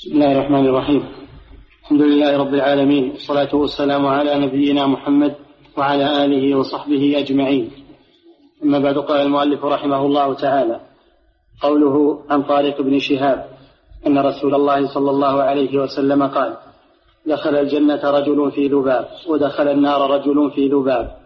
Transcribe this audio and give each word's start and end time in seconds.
بسم 0.00 0.12
الله 0.12 0.32
الرحمن 0.32 0.66
الرحيم. 0.66 1.02
الحمد 1.82 2.02
لله 2.02 2.38
رب 2.38 2.54
العالمين 2.54 3.10
والصلاة 3.10 3.52
والسلام 3.54 4.06
على 4.06 4.38
نبينا 4.46 4.86
محمد 4.86 5.34
وعلى 5.76 6.24
آله 6.24 6.54
وصحبه 6.58 7.18
أجمعين. 7.18 7.70
أما 8.64 8.78
بعد 8.78 8.98
قال 8.98 9.20
المؤلف 9.20 9.64
رحمه 9.64 10.06
الله 10.06 10.34
تعالى 10.34 10.80
قوله 11.62 12.24
عن 12.30 12.42
طارق 12.42 12.80
بن 12.80 12.98
شهاب 12.98 13.48
أن 14.06 14.18
رسول 14.18 14.54
الله 14.54 14.94
صلى 14.94 15.10
الله 15.10 15.42
عليه 15.42 15.78
وسلم 15.78 16.22
قال 16.22 16.56
دخل 17.26 17.54
الجنة 17.56 18.00
رجل 18.10 18.50
في 18.50 18.68
ذباب 18.68 19.08
ودخل 19.28 19.68
النار 19.68 20.10
رجل 20.10 20.50
في 20.50 20.68
ذباب 20.68 21.16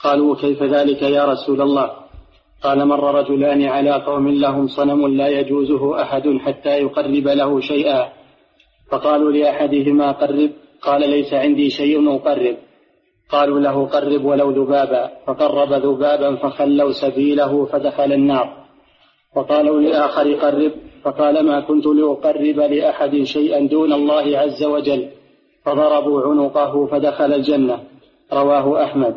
قالوا 0.00 0.36
كيف 0.36 0.62
ذلك 0.62 1.02
يا 1.02 1.24
رسول 1.24 1.62
الله؟ 1.62 1.90
قال 2.62 2.84
مر 2.84 3.14
رجلان 3.14 3.62
على 3.62 3.90
قوم 3.90 4.28
لهم 4.28 4.66
صنم 4.66 5.06
لا 5.06 5.28
يجوزه 5.28 6.02
أحد 6.02 6.38
حتى 6.40 6.70
يقرب 6.70 7.28
له 7.28 7.60
شيئا. 7.60 8.08
فقالوا 8.90 9.32
لأحدهما 9.32 10.12
قرب 10.12 10.50
قال 10.82 11.10
ليس 11.10 11.34
عندي 11.34 11.70
شيء 11.70 12.14
أقرب. 12.16 12.56
قالوا 13.30 13.60
له 13.60 13.86
قرب 13.86 14.24
ولو 14.24 14.50
ذبابا. 14.50 15.10
فقرب 15.26 15.72
ذبابا 15.72 16.36
فخلوا 16.36 16.92
سبيله 16.92 17.64
فدخل 17.64 18.12
النار. 18.12 18.64
وقالوا 19.36 19.80
للآخر 19.80 20.34
قرب 20.34 20.72
فقال 21.02 21.46
ما 21.46 21.60
كنت 21.60 21.86
لأقرب 21.86 22.60
لأحد 22.60 23.22
شيئا 23.22 23.66
دون 23.66 23.92
الله 23.92 24.38
عز 24.38 24.64
وجل. 24.64 25.08
فضربوا 25.64 26.22
عنقه 26.22 26.86
فدخل 26.86 27.32
الجنة. 27.34 27.84
رواه 28.32 28.84
أحمد. 28.84 29.14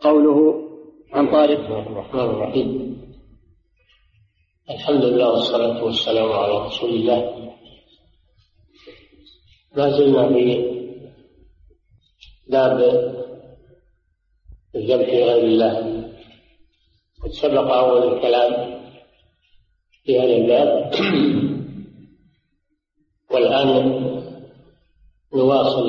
قوله 0.00 0.67
عن 1.12 1.30
طارق 1.30 1.60
الرحمن 1.60 2.20
الرحيم. 2.20 2.98
الحمد 4.70 5.04
لله 5.04 5.30
والصلاة 5.30 5.84
والسلام 5.84 6.32
على 6.32 6.66
رسول 6.66 6.90
الله. 6.90 7.52
ما 9.76 9.90
زلنا 9.90 10.28
في 10.28 10.44
باب 12.48 12.78
الذبح 14.74 15.08
غير 15.08 15.44
الله. 15.44 15.76
قد 17.22 17.30
سبق 17.30 17.72
أول 17.72 18.16
الكلام 18.16 18.80
في 20.04 20.18
هذا 20.20 20.36
الباب. 20.36 20.92
والآن 23.30 23.68
نواصل 25.34 25.88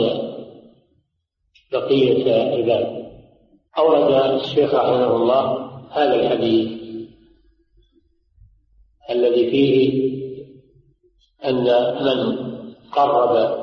بقية 1.71 2.55
الباب. 2.55 2.98
أورد 3.79 4.39
الشيخ 4.41 4.73
رحمه 4.73 5.15
الله 5.15 5.69
هذا 5.91 6.15
الحديث 6.15 6.79
الذي 9.09 9.51
فيه 9.51 10.09
أن 11.45 11.63
من 12.05 12.39
قرب 12.91 13.59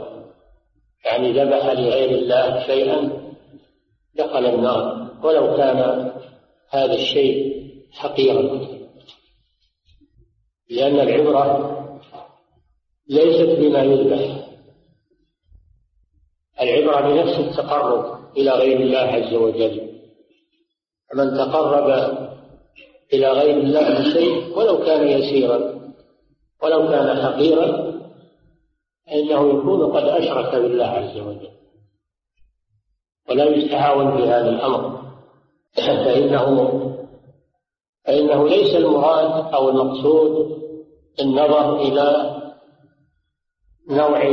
يعني 1.05 1.33
ذبح 1.33 1.67
لغير 1.67 2.11
الله 2.11 2.67
شيئا 2.67 3.27
دخل 4.15 4.47
النار. 4.47 5.07
ولو 5.23 5.57
كان 5.57 6.11
هذا 6.71 6.95
الشيء 6.95 7.63
حقيرا. 7.93 8.67
لأن 10.71 11.01
العبرة 11.01 11.73
ليست 13.09 13.61
بما 13.61 13.83
يذبح. 13.83 14.49
العبرة 16.61 17.01
بنفس 17.01 17.39
التقرب 17.39 18.19
إلى 18.37 18.51
غير 18.51 18.81
الله 18.81 18.99
عز 18.99 19.35
وجل. 19.35 19.86
من 21.17 21.37
تقرب 21.37 21.89
إلى 23.13 23.29
غير 23.29 23.57
الله 23.57 24.01
بشيء 24.01 24.59
ولو 24.59 24.79
كان 24.79 25.09
يسيرا 25.09 25.59
ولو 26.63 26.89
كان 26.89 27.23
حقيرا 27.23 27.93
فإنه 29.07 29.49
يكون 29.49 29.93
قد 29.93 30.05
أشرك 30.05 30.55
بالله 30.55 30.85
عز 30.85 31.17
وجل 31.17 31.57
ولا 33.29 33.55
في 34.17 34.29
هذا 34.29 34.49
الأمر. 34.49 35.03
فإنه 36.05 36.83
فإنه 38.05 38.49
ليس 38.49 38.75
المراد 38.75 39.55
أو 39.55 39.69
المقصود 39.69 40.57
النظر 41.21 41.81
إلى 41.81 42.37
نوع 43.91 44.25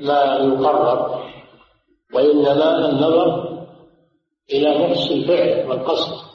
ما 0.00 0.36
يقرب 0.36 1.20
وإنما 2.14 2.88
النظر 2.88 3.58
إلى 4.52 4.88
نفس 4.88 5.10
الفعل 5.10 5.68
والقصد. 5.68 6.31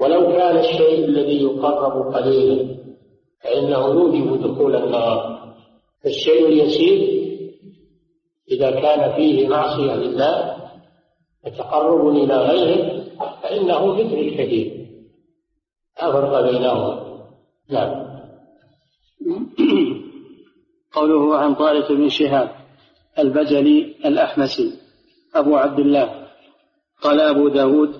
ولو 0.00 0.26
كان 0.26 0.56
الشيء 0.56 1.04
الذي 1.04 1.42
يقرب 1.42 2.14
قليلا 2.14 2.76
فإنه 3.42 3.86
يوجب 3.86 4.42
دخول 4.42 4.76
النار. 4.76 5.36
الشيء 6.06 6.46
اليسير 6.46 7.16
إذا 8.50 8.70
كان 8.70 9.16
فيه 9.16 9.48
معصية 9.48 9.94
لله 9.94 10.56
وتقرب 11.46 12.08
إلى 12.08 12.36
غيره 12.36 13.04
فإنه 13.42 13.94
مثل 13.94 14.14
الكثير. 14.14 14.86
لا 16.02 16.12
فرق 16.12 16.40
بينهما. 16.50 17.06
نعم. 17.70 18.06
قوله 20.92 21.36
عن 21.36 21.54
طارق 21.54 21.92
بن 21.92 22.08
شهاب 22.08 22.50
البجلي 23.18 23.94
الأحمسي 24.04 24.72
أبو 25.34 25.56
عبد 25.56 25.78
الله 25.78 26.26
قال 27.02 27.20
أبو 27.20 27.48
داود 27.48 27.95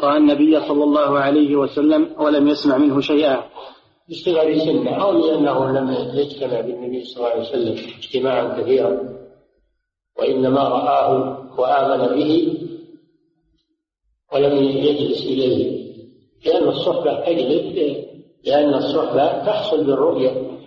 رأى 0.00 0.16
النبي 0.16 0.60
صلى 0.60 0.84
الله 0.84 1.18
عليه 1.18 1.56
وسلم 1.56 2.14
ولم 2.18 2.48
يسمع 2.48 2.78
منه 2.78 3.00
شيئا. 3.00 3.42
بصغر 4.10 4.58
سنه 4.58 4.90
أو 4.90 5.12
لأنه 5.12 5.80
لم 5.80 5.90
يجتمع 6.14 6.60
بالنبي 6.60 7.04
صلى 7.04 7.16
الله 7.16 7.28
عليه 7.28 7.40
وسلم 7.40 7.76
اجتماعا 7.98 8.60
كثيرا. 8.60 8.98
وإنما 10.18 10.62
رآه 10.68 11.10
وآمن 11.60 12.16
به 12.16 12.58
ولم 14.32 14.56
يجلس 14.64 15.22
إليه. 15.22 15.88
لأن 16.46 16.68
الصحبة 16.68 17.20
تجلب 17.26 17.96
لأن 18.44 18.74
الصحبة 18.74 19.46
تحصل 19.46 19.84
بالرؤية 19.84 20.58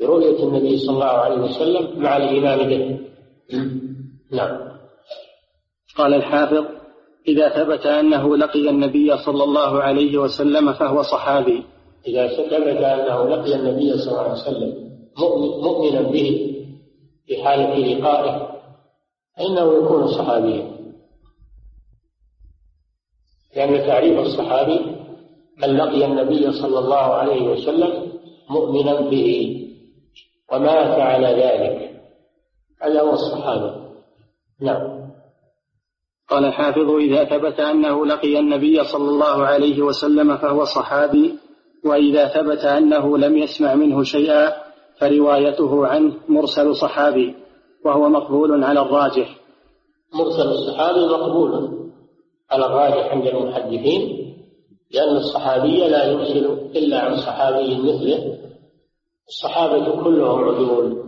برؤية 0.00 0.42
النبي 0.42 0.78
صلى 0.78 0.94
الله 0.94 1.04
عليه 1.04 1.40
وسلم 1.42 2.02
مع 2.02 2.16
الإيمان 2.16 2.68
به. 2.68 2.98
نعم. 4.30 4.58
قال 5.96 6.14
الحافظ 6.14 6.81
إذا 7.28 7.48
ثبت 7.48 7.86
أنه 7.86 8.36
لقي 8.36 8.70
النبي 8.70 9.16
صلى 9.18 9.44
الله 9.44 9.82
عليه 9.82 10.18
وسلم 10.18 10.72
فهو 10.72 11.02
صحابي. 11.02 11.64
إذا 12.06 12.28
ثبت 12.28 12.82
أنه 12.82 13.28
لقي 13.28 13.54
النبي 13.54 13.98
صلى 13.98 14.10
الله 14.10 14.22
عليه 14.22 14.32
وسلم 14.32 14.92
مؤمنا 15.62 16.02
به 16.02 16.54
في 17.26 17.42
حالة 17.44 17.76
لقائه 17.78 18.48
فإنه 19.36 19.74
يكون 19.84 20.06
صحابيا. 20.06 20.72
لأن 23.56 23.86
تعريف 23.86 24.18
الصحابي 24.18 24.80
من 25.58 25.76
لقي 25.76 26.04
النبي 26.04 26.52
صلى 26.52 26.78
الله 26.78 26.96
عليه 26.96 27.42
وسلم 27.42 28.12
مؤمنا 28.50 29.00
به 29.00 29.58
ومات 30.52 31.00
على 31.00 31.26
ذلك. 31.26 32.00
هذا 32.82 33.00
هو 33.00 33.12
الصحابة. 33.12 33.92
نعم. 34.60 35.01
قال 36.32 36.44
الحافظ 36.44 36.90
إذا 36.90 37.24
ثبت 37.24 37.60
أنه 37.60 38.06
لقي 38.06 38.38
النبي 38.38 38.84
صلى 38.84 39.08
الله 39.08 39.46
عليه 39.46 39.82
وسلم 39.82 40.36
فهو 40.36 40.64
صحابي 40.64 41.38
وإذا 41.84 42.28
ثبت 42.28 42.64
أنه 42.64 43.18
لم 43.18 43.38
يسمع 43.38 43.74
منه 43.74 44.02
شيئا 44.02 44.52
فروايته 45.00 45.86
عنه 45.86 46.14
مرسل 46.28 46.76
صحابي 46.76 47.34
وهو 47.84 48.08
مقبول 48.08 48.64
على 48.64 48.80
الراجح. 48.80 49.36
مرسل 50.14 50.48
الصحابي 50.48 51.06
مقبول 51.06 51.52
على 52.50 52.66
الراجح 52.66 53.12
عند 53.12 53.26
المحدثين 53.26 54.34
لأن 54.90 55.16
الصحابي 55.16 55.88
لا 55.88 56.04
يرسل 56.04 56.46
إلا 56.76 57.00
عن 57.00 57.16
صحابي 57.16 57.76
مثله. 57.76 58.38
الصحابة 59.28 60.02
كلهم 60.04 60.44
عدول. 60.44 61.04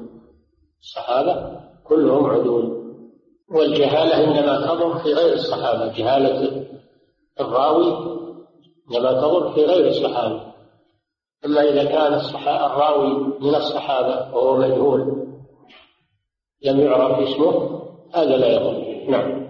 الصحابة 0.82 1.60
كلهم 1.84 2.26
عدول. 2.26 2.83
والجهالة 3.50 4.24
إنما 4.24 4.66
تضر 4.66 4.98
في 4.98 5.12
غير 5.12 5.32
الصحابة. 5.32 5.92
جهالة 5.92 6.66
الراوي 7.40 8.14
إنما 8.90 9.12
تضر 9.12 9.52
في 9.52 9.64
غير 9.64 9.86
الصحابة. 9.86 10.54
أما 11.46 11.60
إذا 11.60 11.84
كان 11.84 12.14
الراوي 12.46 13.10
من 13.40 13.54
الصحابة 13.54 14.36
وهو 14.36 14.56
مجهول 14.56 15.24
لم 16.64 16.80
يعرف 16.80 17.28
اسمه 17.28 17.82
هذا 18.14 18.36
لا 18.36 18.46
يضر 18.46 19.10
نعم. 19.10 19.44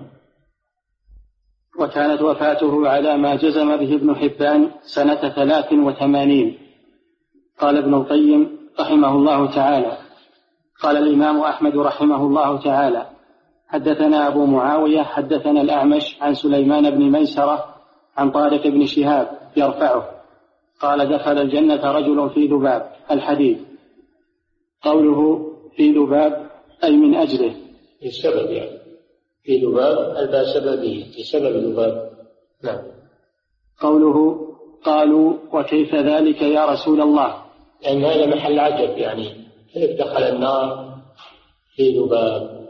وكانت 1.80 2.22
وفاته 2.22 2.88
على 2.88 3.16
ما 3.16 3.34
جزم 3.34 3.76
به 3.76 3.94
ابن 3.94 4.16
حبان 4.16 4.70
سنة 4.82 5.28
ثلاث 5.28 5.72
وثمانين. 5.72 6.58
قال 7.58 7.76
ابن 7.78 7.94
القيم 7.94 8.58
رحمه 8.80 9.12
الله 9.12 9.54
تعالى. 9.54 9.96
قال 10.82 10.96
الإمام 10.96 11.40
أحمد 11.40 11.76
رحمه 11.76 12.26
الله 12.26 12.62
تعالى 12.62 13.13
حدثنا 13.68 14.28
أبو 14.28 14.46
معاوية 14.46 15.02
حدثنا 15.02 15.60
الأعمش 15.60 16.16
عن 16.20 16.34
سليمان 16.34 16.90
بن 16.90 17.10
ميسرة 17.10 17.74
عن 18.16 18.30
طارق 18.30 18.66
بن 18.66 18.86
شهاب 18.86 19.28
يرفعه. 19.56 20.10
قال 20.80 21.08
دخل 21.08 21.38
الجنة 21.38 21.92
رجل 21.92 22.30
في 22.30 22.46
ذباب 22.46 22.92
الحديث. 23.10 23.58
قوله 24.82 25.52
في 25.76 25.92
ذباب 25.92 26.50
أي 26.84 26.96
من 26.96 27.14
أجله. 27.14 27.54
السبب 28.04 28.50
يعني. 28.50 28.78
في 29.42 29.66
ذباب 29.66 30.16
الباء 30.16 30.44
سببه 30.44 31.06
في 31.14 31.22
سبب 31.22 31.56
ذباب. 31.56 32.10
نعم. 32.64 32.82
قوله 33.80 34.48
قالوا 34.84 35.34
وكيف 35.52 35.94
ذلك 35.94 36.42
يا 36.42 36.66
رسول 36.66 37.00
الله؟ 37.00 37.42
لأن 37.82 38.04
هذا 38.04 38.26
محل 38.26 38.58
عجب 38.58 38.98
يعني. 38.98 39.28
كيف 39.72 39.98
دخل 39.98 40.22
النار 40.22 40.94
في 41.76 41.98
ذباب؟ 41.98 42.63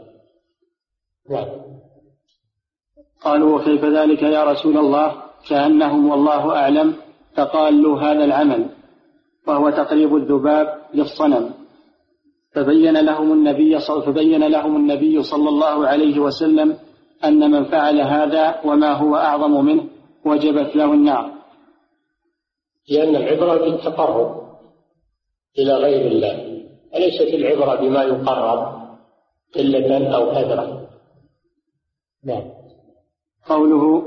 نعم 1.29 1.47
قالوا 3.23 3.59
وكيف 3.59 3.85
ذلك 3.85 4.21
يا 4.21 4.43
رسول 4.43 4.77
الله؟ 4.77 5.23
كأنهم 5.49 6.09
والله 6.09 6.55
أعلم 6.55 6.95
فقالوا 7.35 7.99
هذا 7.99 8.23
العمل 8.23 8.69
وهو 9.47 9.69
تقريب 9.69 10.15
الذباب 10.15 10.81
للصنم. 10.93 11.53
فبين 12.51 12.97
لهم 12.97 13.31
النبي 13.31 13.79
فبين 13.79 14.43
لهم 14.47 14.75
النبي 14.75 15.23
صلى 15.23 15.49
الله 15.49 15.87
عليه 15.87 16.19
وسلم 16.19 16.77
أن 17.23 17.51
من 17.51 17.63
فعل 17.65 18.01
هذا 18.01 18.61
وما 18.65 18.91
هو 18.93 19.15
أعظم 19.15 19.65
منه 19.65 19.83
وجبت 20.25 20.75
له 20.75 20.93
النار. 20.93 21.31
لأن 22.89 23.15
العبرة 23.15 23.57
بالتقرب 23.57 24.45
إلى 25.59 25.73
غير 25.73 26.11
الله 26.11 26.61
وليست 26.93 27.33
العبرة 27.33 27.75
بما 27.75 28.03
يقرب 28.03 28.85
قلة 29.55 30.15
أو 30.15 30.31
كثرة 30.31 30.74
نعم. 32.25 32.43
قوله 33.47 34.03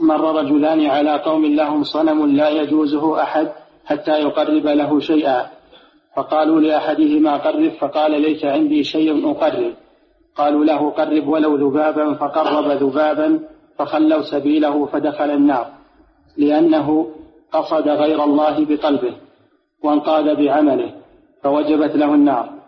مر 0.00 0.40
رجلان 0.40 0.86
على 0.86 1.16
قوم 1.16 1.46
لهم 1.46 1.82
صنم 1.82 2.36
لا 2.36 2.48
يجوزه 2.48 3.22
أحد 3.22 3.48
حتى 3.84 4.10
يقرب 4.10 4.66
له 4.66 5.00
شيئا. 5.00 5.46
فقالوا 6.16 6.60
لأحدهما 6.60 7.36
قرب 7.36 7.68
فقال 7.68 8.22
ليس 8.22 8.44
عندي 8.44 8.84
شيء 8.84 9.30
أقرب. 9.30 9.74
قالوا 10.36 10.64
له 10.64 10.90
قرب 10.90 11.28
ولو 11.28 11.56
ذبابا 11.56 12.14
فقرب 12.14 12.70
ذبابا 12.70 13.40
فخلوا 13.78 14.22
سبيله 14.22 14.86
فدخل 14.86 15.30
النار. 15.30 15.66
لأنه 16.36 17.06
قصد 17.52 17.88
غير 17.88 18.24
الله 18.24 18.64
بقلبه 18.64 19.14
وانقاد 19.84 20.36
بعمله 20.36 20.94
فوجبت 21.42 21.96
له 21.96 22.14
النار. 22.14 22.58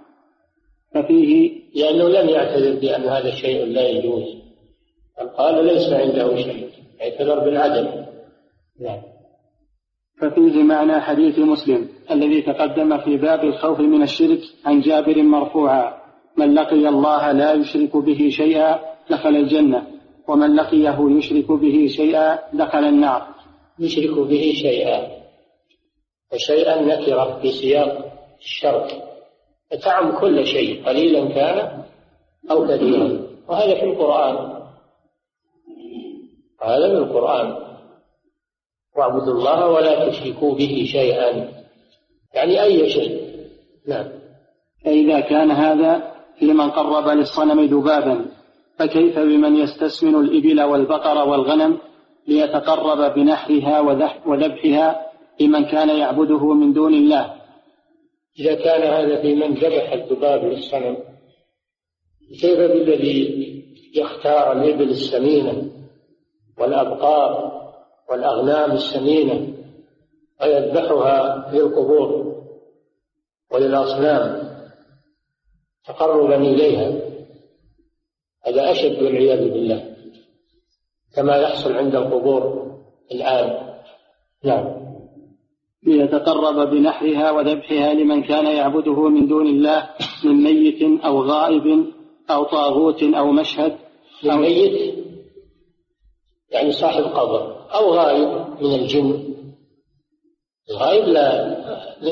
ففيه 0.95 1.61
لأنه 1.75 2.09
لم 2.09 2.29
يعتذر 2.29 2.81
بأن 2.81 3.03
هذا 3.03 3.29
الشيء 3.29 3.67
لا 3.67 3.89
يجوز. 3.89 4.40
قال 5.27 5.65
ليس 5.65 5.93
عنده 5.93 6.37
شيء. 6.37 6.71
اعتذر 7.03 7.39
بالعدم 7.39 8.05
نعم. 8.81 9.03
ففيه 10.21 10.63
معنى 10.63 11.01
حديث 11.01 11.39
مسلم 11.39 11.89
الذي 12.11 12.43
تقدم 12.43 12.99
في 12.99 13.17
باب 13.17 13.45
الخوف 13.45 13.81
من 13.81 14.03
الشرك 14.03 14.41
عن 14.67 14.81
جابر 14.81 15.23
مرفوعا 15.23 15.95
من 16.37 16.55
لقي 16.55 16.89
الله 16.89 17.33
لا 17.33 17.53
يشرك 17.53 17.97
به 17.97 18.29
شيئا 18.31 18.79
دخل 19.11 19.37
الجنة 19.37 19.87
ومن 20.29 20.57
لقيه 20.57 20.99
يشرك 21.19 21.53
به 21.53 21.87
شيئا 21.87 22.39
دخل 22.53 22.85
النار. 22.85 23.27
يشرك 23.79 24.19
به 24.19 24.53
شيئا. 24.55 25.09
وشيئا 26.33 26.83
نكرة 26.83 27.39
في 27.43 27.53
سياق 27.53 28.13
الشرط 28.41 28.91
تعم 29.83 30.19
كل 30.21 30.47
شيء 30.47 30.85
قليلا 30.87 31.29
كان 31.29 31.83
أو 32.51 32.67
كثيرا. 32.67 33.21
وهذا 33.49 33.75
في 33.75 33.85
القرآن. 33.85 34.60
هذا 36.63 36.89
من 36.89 36.97
القرآن. 36.97 37.57
واعبدوا 38.97 39.33
الله 39.33 39.69
ولا 39.69 40.09
تشركوا 40.09 40.55
به 40.55 40.85
شيئا. 40.93 41.49
يعني 42.35 42.63
أي 42.63 42.91
شيء. 42.91 43.31
نعم. 43.89 44.07
فإذا 44.85 45.21
كان 45.21 45.51
هذا 45.51 46.15
لمن 46.43 46.71
قرب 46.71 47.09
للصنم 47.09 47.65
ذبابا 47.65 48.27
فكيف 48.79 49.19
بمن 49.19 49.57
يستسمن 49.57 50.15
الإبل 50.15 50.63
والبقر 50.63 51.29
والغنم 51.29 51.79
ليتقرب 52.29 53.15
بنحرها 53.15 53.81
وذبحها 54.27 55.07
لمن 55.41 55.65
كان 55.65 55.89
يعبده 55.89 56.55
من 56.55 56.73
دون 56.73 56.95
الله؟ 56.95 57.35
إذا 58.39 58.55
كان 58.55 58.83
هذا 58.83 59.23
في 59.23 59.35
من 59.35 59.55
ذبح 59.55 59.93
الذباب 59.93 60.45
للصنم 60.45 60.97
كيف 62.41 62.59
بالذي 62.59 63.51
يختار 63.95 64.53
الإبل 64.53 64.89
السمينة؟ 64.91 65.71
والأبقار 66.61 67.61
والأغنام 68.11 68.73
السمينة 68.73 69.55
ويذبحها 70.43 71.51
للقبور 71.53 72.37
وللأصنام 73.53 74.51
تقربا 75.87 76.37
إليها. 76.37 77.01
هذا 78.47 78.71
أشد 78.71 79.03
والعياذ 79.03 79.51
بالله 79.51 79.97
كما 81.17 81.37
يحصل 81.37 81.73
عند 81.73 81.95
القبور 81.95 82.71
الآن. 83.13 83.71
نعم. 84.45 84.81
ليتقرب 85.83 86.71
بنحرها 86.71 87.31
وذبحها 87.31 87.95
لمن 87.95 88.23
كان 88.23 88.47
يعبده 88.47 89.09
من 89.09 89.27
دون 89.27 89.47
الله 89.47 89.89
من 90.25 90.43
ميت 90.43 91.05
أو 91.05 91.23
غائب 91.23 91.87
أو 92.31 92.45
طاغوت 92.45 93.03
أو 93.03 93.33
مشهد 93.33 93.77
من 94.25 94.37
ميت 94.37 95.00
يعني 96.51 96.73
صاحب 96.73 97.03
قبر 97.03 97.71
أو 97.75 97.95
غائب 97.95 98.63
من 98.63 98.75
الجن. 98.75 99.35
الغائب 100.71 101.05
لا 101.05 101.57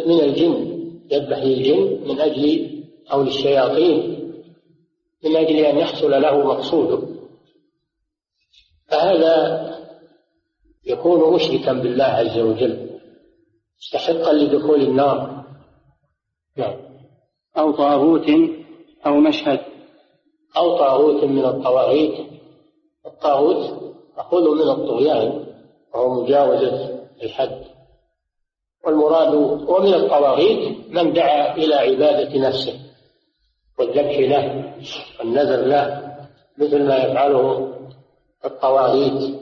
من 0.07 0.21
الجن 0.21 0.79
يذبح 1.11 1.39
للجن 1.39 2.09
من 2.09 2.21
أجل 2.21 2.83
أو 3.13 3.23
للشياطين 3.23 4.19
من 5.25 5.37
أجل 5.37 5.57
أن 5.57 5.79
يحصل 5.79 6.11
له 6.11 6.47
مقصوده. 6.47 7.09
فهذا 8.87 9.69
يكون 10.87 11.35
مشركا 11.35 11.73
بالله 11.73 12.05
عز 12.05 12.39
وجل 12.39 13.01
مستحقا 13.79 14.33
لدخول 14.33 14.83
النار. 14.83 15.45
نعم. 16.57 16.77
أو 17.59 17.73
طاغوت 17.73 18.31
أو 19.07 19.21
مشهد. 19.21 19.61
أو 20.57 20.79
طاغوت 20.79 21.25
من 21.25 21.45
الطواغيت. 21.45 22.27
الطاغوت 23.07 23.88
مأخوذ 24.19 24.55
من 24.55 24.71
الطغيان 24.71 25.45
وهو 25.95 26.23
مجاوزة 26.23 27.01
الحد. 27.23 27.65
والمراد 28.87 29.35
ومن 29.69 29.95
الطواغيت 29.95 30.91
من 30.91 31.13
دعا 31.13 31.57
إلى 31.57 31.75
عبادة 31.75 32.49
نفسه 32.49 32.81
والذبح 33.79 34.19
له 34.19 34.75
والنذر 35.19 35.67
له 35.67 36.15
مثل 36.59 36.83
ما 36.83 36.97
يفعله 36.97 37.75
الطواغيت 38.45 39.35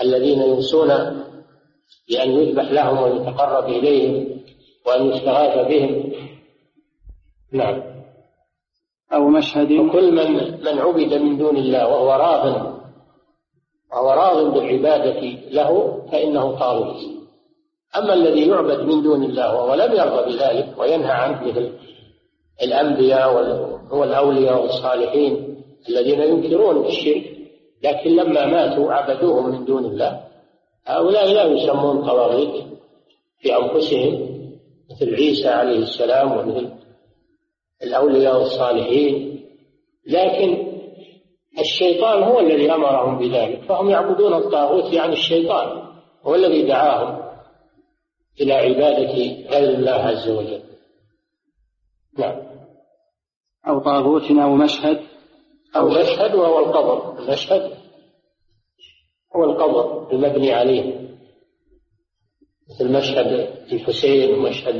الذين 0.00 0.42
ينسون 0.42 0.88
بأن 2.08 2.30
يذبح 2.30 2.70
لهم 2.70 3.02
ويتقرب 3.02 3.68
إليهم 3.68 4.40
وأن 4.86 5.06
يستغاث 5.06 5.68
بهم. 5.68 6.12
نعم. 7.52 7.82
أو 9.12 9.28
مشهد. 9.28 9.72
وكل 9.72 10.14
من 10.14 10.60
من 10.64 10.78
عبد 10.78 11.14
من 11.14 11.38
دون 11.38 11.56
الله 11.56 11.88
وهو 11.88 12.12
راض 12.12 12.75
وهو 13.92 14.10
راض 14.10 14.54
بالعبادة 14.54 15.20
له 15.50 16.02
فإنه 16.12 16.58
طاغوت. 16.58 16.96
أما 17.96 18.14
الذي 18.14 18.48
يعبد 18.48 18.80
من 18.80 19.02
دون 19.02 19.24
الله 19.24 19.54
وهو 19.54 19.74
لم 19.74 19.92
يرضى 19.92 20.32
بذلك 20.32 20.74
وينهى 20.78 21.12
عنه 21.12 21.46
مثل 21.48 21.72
الأنبياء 22.62 23.34
والأولياء 23.90 24.62
والصالحين 24.62 25.62
الذين 25.88 26.20
ينكرون 26.20 26.86
الشرك 26.86 27.24
لكن 27.84 28.10
لما 28.10 28.46
ماتوا 28.46 28.92
عبدوهم 28.92 29.50
من 29.50 29.64
دون 29.64 29.84
الله. 29.84 30.20
هؤلاء 30.86 31.32
لا 31.32 31.44
يسمون 31.44 32.06
طواغيت 32.06 32.64
في 33.38 33.56
أنفسهم 33.56 34.36
مثل 34.90 35.14
عيسى 35.14 35.48
عليه 35.48 35.78
السلام 35.78 36.32
ومثل 36.32 36.68
الأولياء 37.82 38.38
والصالحين. 38.38 39.42
لكن 40.06 40.65
الشيطان 41.58 42.22
هو 42.22 42.40
الذي 42.40 42.72
أمرهم 42.72 43.18
بذلك 43.18 43.62
فهم 43.62 43.90
يعبدون 43.90 44.34
الطاغوت 44.34 44.92
يعني 44.92 45.12
الشيطان 45.12 45.92
هو 46.22 46.34
الذي 46.34 46.62
دعاهم 46.62 47.26
إلى 48.40 48.52
عبادة 48.52 49.12
غير 49.50 49.70
الله 49.70 49.92
عز 49.92 50.28
وجل. 50.28 50.62
نعم. 52.18 52.42
أو 53.68 53.78
طاغوت 53.78 54.30
أو 54.30 54.54
مشهد 54.54 55.00
أو 55.76 55.88
مشهد 55.88 56.34
وهو 56.34 56.58
القبر. 56.58 57.18
المشهد 57.18 57.72
هو 59.36 59.44
القبر 59.44 60.12
المبني 60.12 60.52
عليه. 60.52 61.06
مثل 62.70 62.92
مشهد 62.92 63.26
الحسين 63.72 64.34
ومشهد 64.34 64.74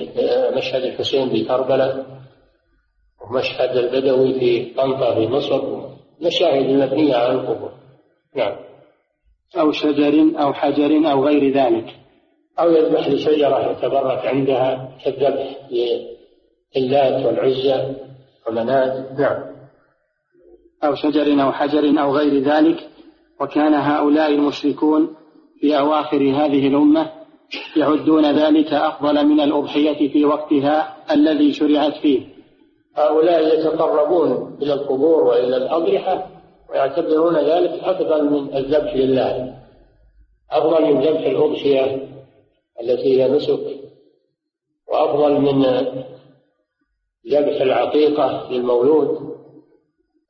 مشهد 0.56 0.82
الحسين 0.82 1.28
بكربلاء 1.28 2.06
ومشهد 3.20 3.76
البدوي 3.76 4.40
في 4.40 4.74
طنطا 4.74 5.14
في 5.14 5.26
مصر 5.26 5.75
مشاهد 6.20 6.70
المبنية 6.70 7.16
على 7.16 7.32
القبور. 7.32 7.70
نعم. 8.36 8.56
أو 9.58 9.72
شجر 9.72 10.40
أو 10.42 10.52
حجر 10.52 11.10
أو 11.12 11.24
غير 11.26 11.52
ذلك. 11.52 11.96
أو 12.58 12.70
يذبح 12.70 13.08
لشجرة 13.08 13.70
يتبرك 13.70 14.26
عندها 14.26 14.90
كالذبح 15.04 15.56
اللات 16.76 17.26
والعزى 17.26 17.94
ومنات 18.48 19.20
نعم. 19.20 19.42
أو 20.84 20.94
شجر 20.94 21.42
أو 21.42 21.52
حجر 21.52 22.02
أو 22.02 22.16
غير 22.16 22.42
ذلك. 22.42 22.88
وكان 23.40 23.74
هؤلاء 23.74 24.30
المشركون 24.30 25.16
في 25.60 25.78
أواخر 25.78 26.16
هذه 26.16 26.68
الأمة 26.68 27.12
يعدون 27.76 28.24
ذلك 28.24 28.72
أفضل 28.72 29.26
من 29.26 29.40
الأضحية 29.40 30.12
في 30.12 30.24
وقتها 30.24 30.96
الذي 31.12 31.52
شرعت 31.52 31.96
فيه. 31.96 32.35
هؤلاء 32.96 33.58
يتقربون 33.58 34.58
إلى 34.62 34.72
القبور 34.72 35.24
وإلى 35.24 35.56
الأضرحة 35.56 36.26
ويعتبرون 36.70 37.36
ذلك 37.36 37.70
أفضل 37.84 38.30
من 38.30 38.56
الذبح 38.56 38.94
لله. 38.94 39.54
أفضل 40.50 40.84
من 40.84 41.00
ذبح 41.00 41.20
الأضحية 41.20 42.08
التي 42.82 43.22
هي 43.22 43.28
نسك 43.28 43.60
وأفضل 44.88 45.40
من 45.40 45.62
ذبح 47.32 47.60
العقيقة 47.60 48.50
للمولود. 48.50 49.36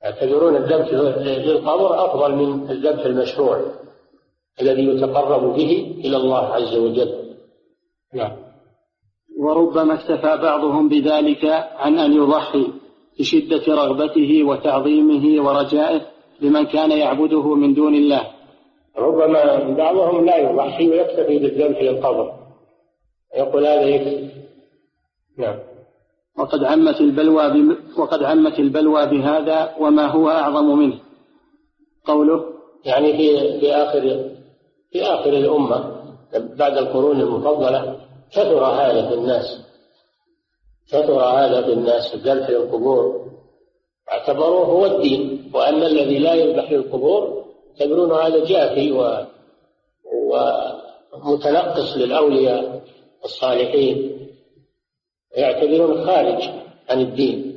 يعتبرون 0.02 0.56
الذبح 0.56 0.92
للقبر 1.22 2.04
أفضل 2.04 2.34
من 2.34 2.70
الذبح 2.70 3.04
المشروع 3.04 3.60
الذي 4.60 4.88
يتقرب 4.88 5.56
به 5.56 5.96
إلى 6.04 6.16
الله 6.16 6.46
عز 6.46 6.76
وجل. 6.76 7.36
نعم. 8.14 8.45
وربما 9.46 9.94
اكتفى 9.94 10.36
بعضهم 10.42 10.88
بذلك 10.88 11.44
عن 11.76 11.98
أن 11.98 12.12
يضحي 12.12 12.66
لشدة 13.20 13.74
رغبته 13.74 14.44
وتعظيمه 14.44 15.44
ورجائه 15.44 16.00
لمن 16.40 16.66
كان 16.66 16.90
يعبده 16.90 17.54
من 17.54 17.74
دون 17.74 17.94
الله. 17.94 18.22
ربما 18.98 19.74
بعضهم 19.76 20.24
لا 20.24 20.36
يضحي 20.36 20.88
ويكتفي 20.88 21.38
بالذبح 21.38 21.82
للقبر. 21.82 22.32
يقول 23.36 23.66
هذا 23.66 23.88
يكفي. 23.88 24.28
نعم. 25.38 25.58
وقد 26.38 26.64
عمت 26.64 27.00
البلوى 27.00 27.50
بم... 27.50 27.76
وقد 27.98 28.22
عمت 28.22 28.58
البلوى 28.58 29.06
بهذا 29.06 29.74
وما 29.80 30.06
هو 30.06 30.28
أعظم 30.28 30.78
منه. 30.78 30.98
قوله؟ 32.04 32.44
يعني 32.84 33.12
في 33.12 33.60
في 33.60 33.74
آخر 33.74 34.30
في 34.92 35.02
آخر 35.02 35.30
الأمة 35.30 35.96
بعد 36.58 36.78
القرون 36.78 37.20
المفضلة 37.20 38.05
كثر 38.36 38.64
هذا 38.64 39.08
في 39.08 39.14
الناس 39.14 39.60
كثر 40.88 41.20
هذا 41.20 41.62
في 41.62 41.72
الناس 41.72 42.14
الذبح 42.14 42.50
للقبور. 42.50 43.30
اعتبروه 44.12 44.66
هو 44.66 44.86
الدين. 44.86 45.50
وأن 45.54 45.82
الذي 45.82 46.18
لا 46.18 46.34
يذبح 46.34 46.72
للقبور 46.72 47.44
يعتبرون 47.70 48.12
هذا 48.12 48.44
جافي 48.44 48.92
و 48.92 49.26
ومتنقص 51.24 51.96
للأولياء 51.96 52.82
الصالحين. 53.24 54.28
يعتبرون 55.36 56.06
خارج 56.06 56.42
عن 56.88 57.00
الدين. 57.00 57.52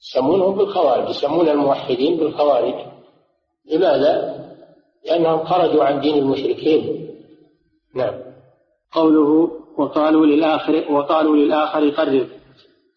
يسمونهم 0.00 0.56
بالخوارج 0.56 1.10
يسمون 1.10 1.48
الموحدين 1.48 2.16
بالخوارج. 2.16 2.74
لماذا؟ 3.64 4.36
لأنهم 5.04 5.44
خرجوا 5.44 5.84
عن 5.84 6.00
دين 6.00 6.18
المشركين. 6.18 7.10
نعم. 7.94 8.25
قوله 8.96 9.50
وقالوا 9.78 10.26
للآخر 10.26 10.84
وقالوا 10.90 11.36
للآخر 11.36 11.90
قرب. 11.90 12.26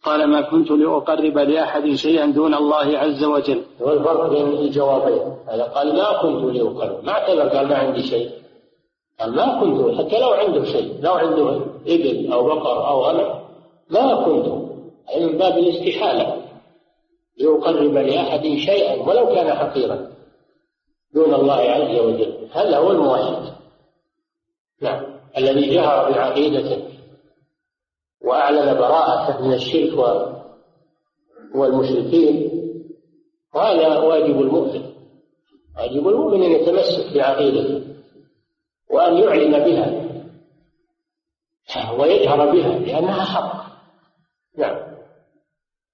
قال 0.04 0.28
ما 0.28 0.42
كنت 0.42 0.72
لأقرب 0.72 1.38
لأحد 1.38 1.94
شيئا 1.94 2.26
دون 2.26 2.54
الله 2.54 2.98
عز 2.98 3.24
وجل. 3.24 3.62
والفرق 3.80 4.30
بين 4.30 4.48
الجوابين. 4.48 5.36
هذا 5.48 5.64
قال 5.64 5.96
ما 5.96 6.22
كنت 6.22 6.56
لأقرب. 6.56 7.04
ما 7.04 7.12
اعتبر 7.12 7.48
قال 7.50 7.68
ما 7.68 7.76
عندي 7.76 8.04
شيء. 8.04 8.30
قال 9.20 9.36
ما 9.36 9.60
كنت. 9.60 10.00
حتى 10.00 10.20
لو 10.20 10.30
عنده 10.30 10.64
شيء. 10.64 11.00
لو 11.02 11.14
عنده 11.14 11.56
إبل 11.88 12.34
أو 12.34 12.44
بقر 12.44 12.88
أو 12.88 13.02
غنم. 13.02 13.30
ما 13.90 14.26
كنت. 14.26 14.48
أي 15.16 15.26
من 15.26 15.38
باب 15.38 15.58
الاستحالة. 15.58 16.42
لأقرب 17.38 17.94
لأحد 17.94 18.44
شيئا. 18.44 19.10
ولو 19.10 19.26
كان 19.36 19.54
حقيرا. 19.54 20.08
دون 21.14 21.34
الله 21.34 21.62
عز 21.76 22.00
وجل. 22.00 22.34
هذا 22.52 22.78
هو 22.78 22.92
الموحد 22.92 23.60
نعم. 24.82 25.04
الذي 25.38 25.70
جهر 25.76 26.12
بعقيدته 26.12 26.84
وأعلن 28.22 28.74
براءته 28.74 29.48
من 29.48 29.54
الشرك 29.54 29.94
والمشركين 31.56 32.50
وهذا 33.56 33.98
واجب 33.98 34.42
المؤمن. 34.42 34.84
واجب 35.78 36.08
المؤمن 36.08 36.44
أن 36.44 36.52
يتمسك 36.52 37.14
بعقيدته 37.16 37.86
وأن 38.92 39.18
يعلن 39.18 39.60
بها 39.60 40.10
ويجهر 42.00 42.52
بها 42.52 42.80
لأنها 42.80 43.24
حق. 43.24 43.70
نعم. 44.58 44.90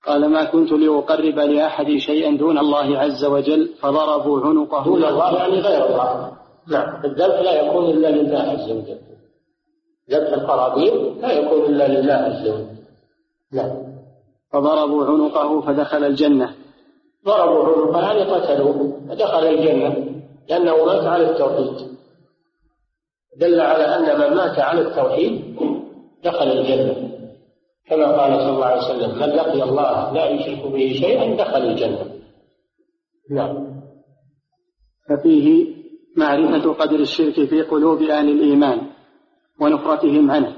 قال 0.06 0.30
ما 0.30 0.44
كنت 0.44 0.72
لأقرب 0.72 1.39
لأحد 1.39 1.98
شيئا 1.98 2.38
دون 2.38 2.58
الله 2.58 2.98
عز 2.98 3.25
وجل 3.25 3.74
فضربوا 3.82 4.46
عنقه 4.46 4.84
دون 4.84 5.04
الله 5.04 5.38
يعني 5.38 5.60
غير 5.60 5.86
الله. 5.86 6.38
نعم. 6.68 7.06
الذبح 7.06 7.39
لا 7.39 7.62
يكون 7.62 7.89
إلا 7.89 8.08
لله 8.08 8.39
عز 8.39 8.72
وجل. 8.72 9.14
ذبح 10.12 10.33
القرابين 10.33 11.21
لا 11.21 11.31
يكون 11.31 11.65
إلا 11.65 11.88
لله 11.88 12.13
عز 12.13 12.47
وجل. 12.47 12.75
نعم 13.53 13.95
فضربوا 14.53 15.05
عنقه 15.05 15.62
فدخل 15.62 16.03
الجنة. 16.03 16.55
ضربوا 17.25 17.97
عنقه 17.97 18.07
يعني 18.07 18.31
قتلوه 18.31 19.01
فدخل 19.09 19.47
الجنة 19.47 20.21
لأنه 20.50 20.85
مات 20.85 21.03
على 21.03 21.31
التوحيد. 21.31 21.95
دل 23.38 23.59
على 23.62 23.83
أن 23.83 24.19
من 24.19 24.38
مات 24.38 24.59
على 24.59 24.81
التوحيد 24.81 25.55
دخل 26.24 26.47
الجنة. 26.47 27.12
كما 27.89 28.21
قال 28.21 28.39
صلى 28.39 28.50
الله 28.50 28.65
عليه 28.65 28.81
وسلم 28.81 29.15
من 29.15 29.29
لقي 29.35 29.63
الله 29.63 30.13
لا 30.13 30.29
يشرك 30.29 30.67
به 30.67 30.93
شيئا 31.00 31.35
دخل 31.35 31.62
الجنة. 31.62 32.12
نعم. 33.31 33.81
ففيه 35.09 35.75
معرفة 36.17 36.74
قدر 36.74 37.00
الشرك 37.00 37.45
في 37.45 37.62
قلوب 37.62 38.01
أهل 38.01 38.29
الإيمان. 38.29 38.95
ونفرتهم 39.62 40.31
عنه. 40.31 40.55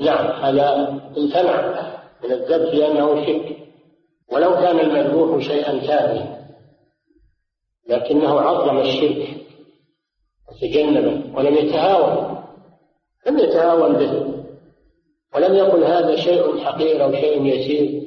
نعم 0.00 0.26
هذا 0.26 0.88
امتنع 1.18 1.82
من 2.24 2.32
الذبح 2.32 2.74
لأنه 2.74 3.26
شرك. 3.26 3.56
ولو 4.32 4.54
كان 4.54 4.80
المذبوح 4.80 5.42
شيئا 5.42 5.78
ثانيا 5.78 6.42
لكنه 7.88 8.40
عظم 8.40 8.78
الشرك 8.78 9.28
وتجنبه 10.48 11.38
ولم 11.38 11.54
يتهاون 11.54 12.42
لم 13.26 13.38
يتهاون 13.38 13.92
به 13.92 14.34
ولم 15.34 15.54
يقل 15.54 15.84
هذا 15.84 16.16
شيء 16.16 16.58
حقير 16.58 17.04
أو 17.04 17.12
شيء 17.12 17.44
يسير 17.44 18.02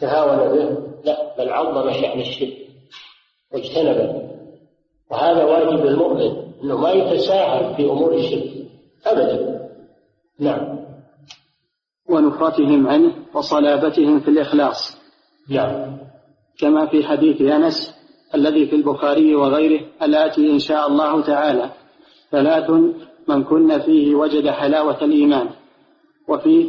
تهاون 0.00 0.38
به 0.48 0.78
لا 1.04 1.34
بل 1.38 1.48
عظم 1.48 1.92
شأن 1.92 2.20
الشرك 2.20 2.56
واجتنبه. 3.52 4.28
وهذا 5.10 5.44
واجب 5.44 5.86
المؤمن 5.86 6.52
أنه 6.62 6.76
ما 6.76 6.90
يتساهل 6.90 7.74
في 7.74 7.84
أمور 7.84 8.14
الشرك. 8.14 8.57
أبدا. 9.06 9.68
نعم. 10.40 10.78
ونفرتهم 12.08 12.88
عنه 12.88 13.12
وصلابتهم 13.34 14.20
في 14.20 14.28
الإخلاص. 14.28 14.96
نعم. 15.50 15.98
كما 16.60 16.86
في 16.86 17.04
حديث 17.04 17.42
أنس 17.42 17.94
الذي 18.34 18.66
في 18.66 18.76
البخاري 18.76 19.34
وغيره 19.34 19.80
الآتي 20.02 20.50
إن 20.50 20.58
شاء 20.58 20.88
الله 20.88 21.22
تعالى 21.22 21.70
ثلاث 22.30 22.70
من 23.28 23.44
كن 23.44 23.78
فيه 23.78 24.14
وجد 24.14 24.48
حلاوة 24.48 25.04
الإيمان. 25.04 25.48
وفيه 26.28 26.68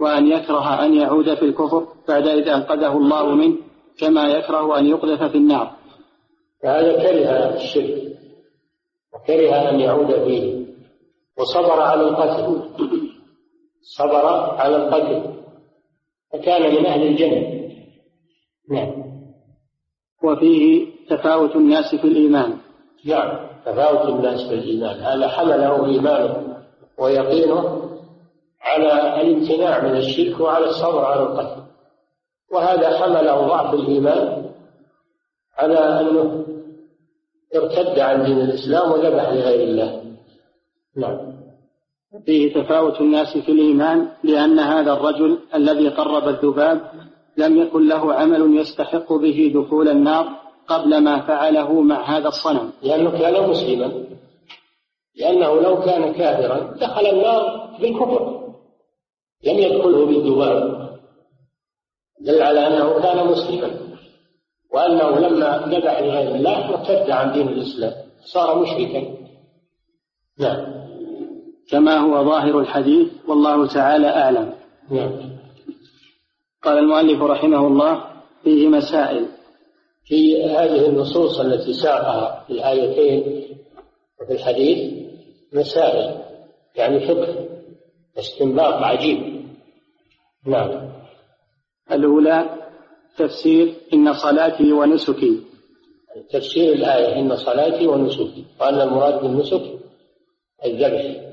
وأن 0.00 0.26
يكره 0.26 0.84
أن 0.84 0.94
يعود 0.94 1.34
في 1.34 1.42
الكفر 1.42 1.88
بعد 2.08 2.26
إذ 2.28 2.48
أنقذه 2.48 2.96
الله 2.96 3.34
منه 3.34 3.56
كما 3.98 4.28
يكره 4.28 4.78
أن 4.78 4.86
يقذف 4.86 5.22
في 5.22 5.38
النار. 5.38 5.76
فهذا 6.62 6.92
كره 6.92 7.54
الشرك 7.56 8.18
وكره 9.14 9.70
أن 9.70 9.80
يعود 9.80 10.12
فيه. 10.12 10.69
وصبر 11.40 11.80
على 11.80 12.02
القتل. 12.02 12.70
صبر 13.98 14.26
على 14.60 14.76
القتل. 14.76 15.40
فكان 16.32 16.74
من 16.74 16.86
أهل 16.86 17.02
الجنة. 17.06 17.70
نعم. 18.70 19.04
وفيه 20.24 20.86
تفاوت 21.10 21.56
الناس 21.56 21.94
في 21.94 22.04
الإيمان. 22.04 22.56
نعم. 23.04 23.48
تفاوت 23.66 24.08
الناس 24.08 24.48
في 24.48 24.54
الإيمان. 24.54 25.00
هذا 25.00 25.28
حمله 25.28 25.86
إيمانه 25.86 26.56
ويقينه 26.98 27.90
على 28.60 29.20
الامتناع 29.20 29.80
من 29.84 29.96
الشرك 29.96 30.40
وعلى 30.40 30.66
الصبر 30.66 31.04
على 31.04 31.22
القتل. 31.22 31.62
وهذا 32.52 32.98
حمله 32.98 33.46
ضعف 33.46 33.74
الإيمان 33.74 34.50
على 35.56 35.78
أنه 36.00 36.44
ارتد 37.54 37.98
عن 37.98 38.24
دين 38.24 38.40
الإسلام 38.40 38.92
وذبح 38.92 39.28
لغير 39.28 39.68
الله. 39.68 40.02
نعم. 40.96 41.29
فيه 42.26 42.54
تفاوت 42.54 43.00
الناس 43.00 43.38
في 43.38 43.52
الإيمان 43.52 44.08
لأن 44.24 44.58
هذا 44.58 44.92
الرجل 44.92 45.38
الذي 45.54 45.88
قرب 45.88 46.28
الذباب 46.28 46.80
لم 47.36 47.62
يكن 47.62 47.88
له 47.88 48.14
عمل 48.14 48.58
يستحق 48.58 49.12
به 49.12 49.52
دخول 49.54 49.88
النار 49.88 50.26
قبل 50.68 50.98
ما 50.98 51.20
فعله 51.26 51.80
مع 51.80 52.16
هذا 52.16 52.28
الصنم. 52.28 52.72
لأنه 52.82 53.10
كان 53.10 53.50
مسلما. 53.50 54.04
لأنه 55.16 55.60
لو 55.60 55.80
كان 55.82 56.12
كافرا 56.12 56.76
دخل 56.80 57.06
النار 57.06 57.70
بالكفر. 57.80 58.50
لم 59.44 59.58
يدخله 59.58 60.06
بالذباب. 60.06 60.90
دل 62.20 62.42
على 62.42 62.66
أنه 62.66 63.00
كان 63.02 63.26
مسلما. 63.26 63.70
وأنه 64.74 65.18
لما 65.18 65.58
ذبح 65.58 66.00
لغير 66.00 66.34
الله 66.34 66.68
ارتد 66.68 67.10
عن 67.10 67.32
دين 67.32 67.48
الإسلام. 67.48 67.92
صار 68.24 68.62
مشركا. 68.62 69.14
نعم. 70.38 70.79
كما 71.70 71.96
هو 71.96 72.24
ظاهر 72.24 72.60
الحديث 72.60 73.08
والله 73.28 73.66
تعالى 73.66 74.06
أعلم. 74.06 74.52
نعم. 74.90 75.30
قال 76.62 76.78
المؤلف 76.78 77.22
رحمه 77.22 77.66
الله 77.66 78.04
فيه 78.44 78.68
مسائل. 78.68 79.26
في 80.04 80.44
هذه 80.44 80.86
النصوص 80.86 81.40
التي 81.40 81.72
ساقها 81.72 82.44
في 82.46 82.52
الآيتين 82.52 83.44
وفي 84.20 84.32
الحديث 84.32 85.08
مسائل 85.52 86.18
يعني 86.76 87.00
فقه 87.00 87.48
استنباط 88.18 88.74
عجيب. 88.74 89.44
نعم. 90.46 90.92
الأولى 91.92 92.50
تفسير 93.16 93.74
إن 93.94 94.12
صلاتي 94.12 94.72
ونسكي. 94.72 95.40
تفسير 96.30 96.72
الآية 96.72 97.20
إن 97.20 97.36
صلاتي 97.36 97.86
ونسكي. 97.86 98.44
وأن 98.60 98.80
المراد 98.80 99.22
بالنسك 99.22 99.62
الذبح. 100.64 101.29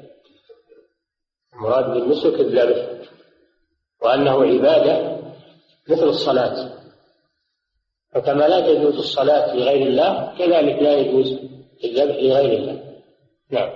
المراد 1.58 1.86
بالنسك 1.86 2.40
الذبح 2.40 2.88
وأنه 4.02 4.44
عبادة 4.44 5.18
مثل 5.90 6.04
الصلاة. 6.04 6.70
فكما 8.12 8.48
لا 8.48 8.74
تجوز 8.74 8.96
الصلاة 8.96 9.56
لغير 9.56 9.88
الله 9.88 10.34
كذلك 10.38 10.84
لا 10.84 10.94
يجوز 10.94 11.40
الذبح 11.84 12.16
لغير 12.16 12.60
الله. 12.60 12.84
نعم. 13.50 13.70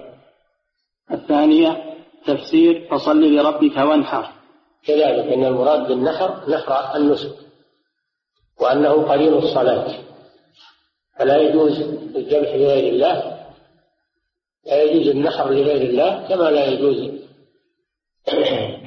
الثانية 1.12 1.96
تفسير 2.26 2.88
فصل 2.92 3.22
لربك 3.22 3.78
وانحر. 3.78 4.34
كذلك 4.86 5.34
أن 5.34 5.46
المراد 5.46 5.88
بالنحر 5.88 6.50
نحر 6.50 6.96
النسك 6.96 7.36
وأنه 8.60 9.10
قليل 9.10 9.34
الصلاة. 9.38 9.88
فلا 11.20 11.38
يجوز 11.38 11.82
الذبح 12.16 12.56
لغير 12.56 12.94
الله 12.94 13.48
لا 14.66 14.82
يجوز 14.82 15.08
النحر 15.08 15.50
لغير 15.50 15.82
الله 15.82 16.28
كما 16.28 16.44
لا 16.44 16.66
يجوز 16.66 17.21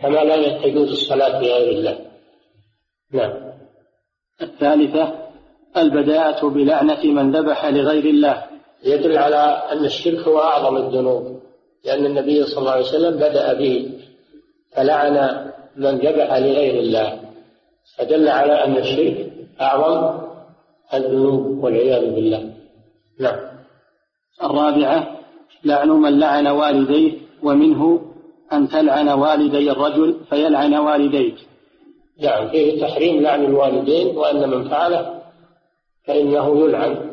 كما 0.04 0.24
لا 0.24 0.62
تجوز 0.62 0.90
الصلاة 0.90 1.40
لغير 1.40 1.70
الله. 1.70 1.98
نعم. 3.12 3.32
الثالثة 4.42 5.14
البداءة 5.76 6.48
بلعنة 6.48 7.04
من 7.04 7.36
ذبح 7.36 7.66
لغير 7.66 8.04
الله. 8.04 8.44
يدل 8.84 9.18
على 9.18 9.62
أن 9.72 9.84
الشرك 9.84 10.28
هو 10.28 10.38
أعظم 10.38 10.76
الذنوب 10.76 11.40
لأن 11.84 12.06
النبي 12.06 12.44
صلى 12.44 12.58
الله 12.58 12.70
عليه 12.70 12.84
وسلم 12.84 13.16
بدأ 13.16 13.52
به 13.52 13.90
فلعن 14.72 15.46
من 15.76 15.98
ذبح 15.98 16.36
لغير 16.36 16.80
الله. 16.80 17.20
فدل 17.96 18.28
على 18.28 18.52
أن 18.64 18.76
الشرك 18.76 19.32
أعظم 19.60 20.20
الذنوب 20.94 21.64
والعياذ 21.64 22.14
بالله. 22.14 22.52
نعم. 23.20 23.40
الرابعة 24.42 25.18
لعن 25.64 25.88
من 25.88 26.18
لعن 26.18 26.46
والديه 26.46 27.12
ومنه 27.42 28.13
أن 28.52 28.68
تلعن 28.68 29.08
والدي 29.08 29.70
الرجل 29.70 30.20
فيلعن 30.30 30.74
والديك. 30.74 31.36
نعم 32.20 32.48
فيه 32.48 32.80
تحريم 32.80 33.22
لعن 33.22 33.44
الوالدين 33.44 34.16
وأن 34.16 34.50
من 34.50 34.68
فعله 34.68 35.22
فإنه 36.06 36.64
يلعن. 36.64 37.12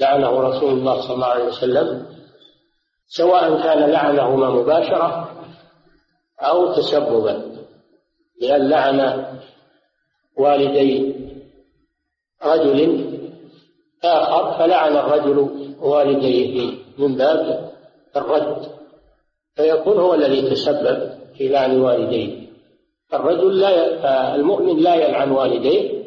لعنه 0.00 0.40
رسول 0.40 0.72
الله 0.72 1.00
صلى 1.00 1.14
الله 1.14 1.26
عليه 1.26 1.44
وسلم 1.44 2.06
سواء 3.08 3.62
كان 3.62 3.90
لعنهما 3.90 4.50
مباشرة 4.50 5.30
أو 6.40 6.72
تسببا 6.72 7.58
لأن 8.40 8.68
لعن 8.68 9.26
والدي 10.36 11.14
رجل 12.44 13.04
آخر 14.04 14.58
فلعن 14.58 14.96
الرجل 14.96 15.50
والديه 15.80 16.74
من 16.98 17.14
باب 17.16 17.72
الرد. 18.16 18.77
فيكون 19.58 19.98
هو 19.98 20.14
الذي 20.14 20.50
تسبب 20.50 21.10
في 21.36 21.48
لعن 21.48 21.80
والديه. 21.80 22.48
الرجل 23.14 23.58
لا 23.60 24.34
المؤمن 24.34 24.78
لا 24.78 24.94
يلعن 24.94 25.30
والديه 25.30 26.04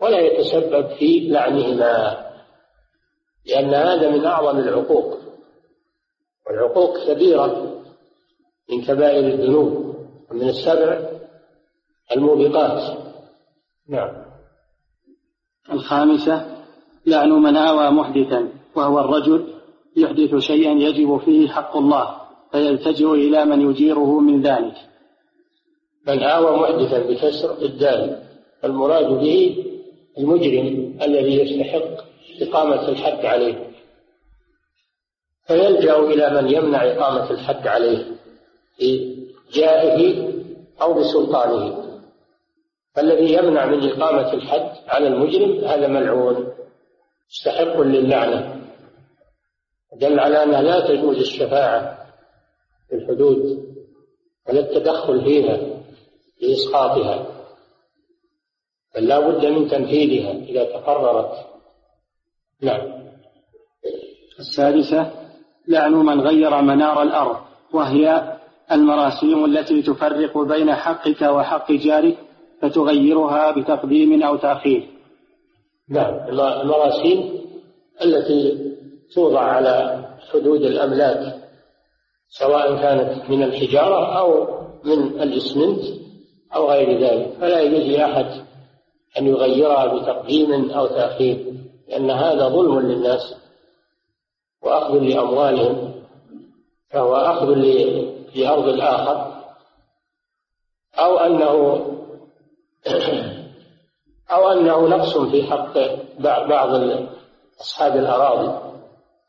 ولا 0.00 0.18
يتسبب 0.20 0.86
في 0.86 1.28
لعنهما 1.28 2.26
لأن 3.46 3.74
هذا 3.74 4.10
من 4.10 4.24
أعظم 4.24 4.58
العقوق. 4.58 5.18
والعقوق 6.46 7.06
كبيرة 7.06 7.82
من 8.70 8.84
كبائر 8.84 9.26
الذنوب 9.26 9.94
ومن 10.30 10.48
السبع 10.48 11.10
الموبقات. 12.16 12.98
نعم. 13.88 14.24
الخامسة 15.72 16.64
لعن 17.06 17.30
من 17.30 17.56
آوى 17.56 17.90
محدثا 17.90 18.48
وهو 18.76 19.00
الرجل 19.00 19.54
يحدث 19.96 20.34
شيئا 20.34 20.72
يجب 20.72 21.18
فيه 21.18 21.48
حق 21.48 21.76
الله. 21.76 22.17
فيلتجئ 22.52 23.12
إلى 23.12 23.44
من 23.44 23.70
يجيره 23.70 24.20
من 24.20 24.42
ذلك. 24.42 24.74
من 26.06 26.22
آوى 26.22 26.56
محدثا 26.56 26.98
بكسر 26.98 27.62
الدال 27.62 28.22
المراد 28.64 29.06
به 29.06 29.64
المجرم 30.18 30.98
الذي 31.02 31.40
يستحق 31.40 32.04
إقامة 32.40 32.88
الحد 32.88 33.26
عليه. 33.26 33.68
فيلجأ 35.46 35.98
إلى 35.98 36.42
من 36.42 36.54
يمنع 36.54 36.84
إقامة 36.84 37.30
الحد 37.30 37.66
عليه 37.66 38.04
بجائه 38.80 40.28
أو 40.82 40.94
بسلطانه. 40.94 41.84
فالذي 42.94 43.32
يمنع 43.32 43.66
من 43.66 43.90
إقامة 43.90 44.32
الحد 44.32 44.70
على 44.88 45.08
المجرم 45.08 45.64
هذا 45.64 45.86
ملعون 45.86 46.48
مستحق 47.30 47.80
للعنة. 47.80 48.60
دل 49.96 50.20
على 50.20 50.42
أنها 50.42 50.62
لا 50.62 50.88
تجوز 50.88 51.16
الشفاعة. 51.16 52.07
الحدود 52.92 53.64
ولا 54.48 54.60
التدخل 54.60 55.24
فيها 55.24 55.58
لإسقاطها. 56.42 57.26
بل 58.94 59.06
لا 59.06 59.28
بد 59.28 59.46
من 59.46 59.68
تنفيذها 59.68 60.32
إذا 60.32 60.64
تقررت. 60.64 61.30
نعم. 62.62 63.08
السادسة 64.38 65.10
لعن 65.68 65.92
من 65.92 66.20
غير 66.20 66.62
منار 66.62 67.02
الأرض 67.02 67.36
وهي 67.72 68.38
المراسيم 68.72 69.44
التي 69.44 69.82
تفرق 69.82 70.38
بين 70.38 70.74
حقك 70.74 71.22
وحق 71.22 71.72
جارك 71.72 72.18
فتغيرها 72.62 73.50
بتقديم 73.50 74.22
أو 74.22 74.36
تأخير. 74.36 74.88
نعم. 75.88 76.28
المراسيم 76.30 77.38
التي 78.04 78.68
توضع 79.14 79.40
على 79.40 80.04
حدود 80.32 80.62
الأملاك 80.62 81.37
سواء 82.28 82.76
كانت 82.76 83.30
من 83.30 83.42
الحجارة 83.42 84.18
أو 84.18 84.58
من 84.84 85.22
الإسمنت 85.22 85.80
أو 86.54 86.70
غير 86.70 87.00
ذلك. 87.00 87.36
فلا 87.40 87.60
يجوز 87.60 87.80
لأحد 87.80 88.44
أن 89.18 89.26
يغيرها 89.26 89.86
بتقديم 89.86 90.70
أو 90.70 90.86
تأخير 90.86 91.54
لأن 91.88 92.10
هذا 92.10 92.48
ظلم 92.48 92.80
للناس 92.80 93.34
وأخذ 94.62 94.98
لأموالهم 94.98 95.94
فهو 96.90 97.14
أخذ 97.14 97.46
لأرض 98.34 98.68
الآخر 98.68 99.42
أو 100.98 101.18
أنه 101.18 101.84
أو 104.32 104.48
أنه 104.48 104.88
نقص 104.88 105.18
في 105.18 105.42
حق 105.42 105.78
بعض 106.18 106.72
أصحاب 107.60 107.96
الأراضي. 107.96 108.77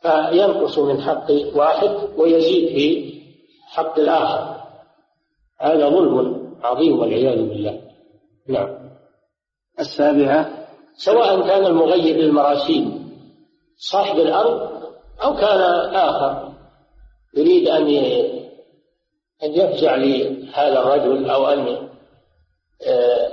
فينقص 0.02 0.80
من 0.80 1.02
حق 1.02 1.32
واحد 1.56 1.90
ويزيد 2.18 2.70
في 2.70 3.14
حق 3.68 4.00
الآخر. 4.00 4.62
هذا 5.60 5.90
ظلم 5.90 6.50
عظيم 6.64 7.00
والعياذ 7.00 7.38
بالله. 7.38 7.82
نعم. 8.48 8.90
السابعة 9.80 10.68
سواء 10.98 11.48
كان 11.48 11.66
المغير 11.66 12.16
للمراسيم 12.16 13.10
صاحب 13.78 14.20
الأرض 14.20 14.70
أو 15.24 15.36
كان 15.36 15.62
آخر 15.96 16.52
يريد 17.38 17.68
أن 17.68 17.88
أن 19.44 19.52
يفزع 19.54 19.96
لهذا 19.96 20.80
الرجل 20.80 21.30
أو 21.30 21.48
أن 21.48 21.90
آه، 22.88 23.32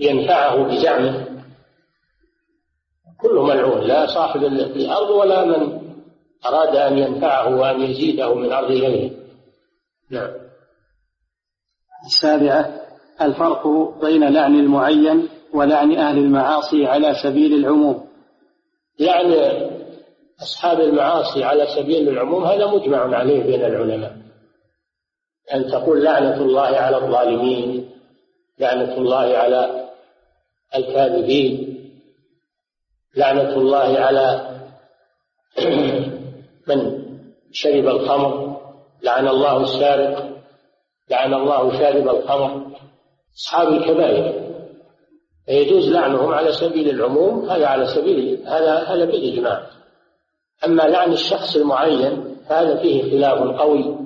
ينفعه 0.00 0.62
بزعمه. 0.62 1.31
كله 3.22 3.42
ملعون 3.42 3.80
لا 3.80 4.06
صاحب 4.06 4.44
الأرض 4.44 5.10
ولا 5.10 5.44
من 5.44 5.82
أراد 6.46 6.76
أن 6.76 6.98
ينفعه 6.98 7.60
وأن 7.60 7.80
يزيده 7.80 8.34
من 8.34 8.52
أرض 8.52 8.70
غيره. 8.70 9.10
نعم. 10.10 10.30
السابعة 12.06 12.80
الفرق 13.20 13.66
بين 14.00 14.28
لعن 14.28 14.54
المعين 14.54 15.28
ولعن 15.54 15.96
أهل 15.96 16.18
المعاصي 16.18 16.86
على 16.86 17.14
سبيل 17.22 17.54
العموم. 17.54 18.08
لعن 19.00 19.32
أصحاب 20.42 20.80
المعاصي 20.80 21.44
على 21.44 21.66
سبيل 21.66 22.08
العموم 22.08 22.44
هذا 22.44 22.66
مجمع 22.66 23.16
عليه 23.16 23.42
بين 23.42 23.64
العلماء. 23.64 24.16
أن 25.54 25.66
تقول 25.70 26.04
لعنة 26.04 26.40
الله 26.40 26.76
على 26.76 26.96
الظالمين 26.96 27.90
لعنة 28.58 28.96
الله 28.96 29.36
على 29.36 29.88
الكاذبين. 30.76 31.71
لعنة 33.16 33.56
الله 33.56 33.98
على 33.98 34.48
من 36.68 37.02
شرب 37.52 37.86
الخمر 37.86 38.60
لعن 39.02 39.28
الله 39.28 39.60
السارق 39.60 40.32
لعن 41.10 41.34
الله 41.34 41.78
شارب 41.78 42.08
الخمر. 42.08 42.72
أصحاب 43.36 43.68
الكبائر. 43.68 44.42
فيجوز 45.46 45.88
لعنهم 45.88 46.34
على 46.34 46.52
سبيل 46.52 46.90
العموم 46.90 47.50
هذا 47.50 47.66
على 47.66 47.86
سبيل 47.86 48.42
هذا 48.46 48.78
هذا 48.78 49.04
بالإجماع. 49.04 49.66
أما 50.64 50.82
لعن 50.82 51.12
الشخص 51.12 51.56
المعين 51.56 52.36
فهذا 52.48 52.76
فيه 52.82 53.10
خلاف 53.10 53.60
قوي 53.60 53.96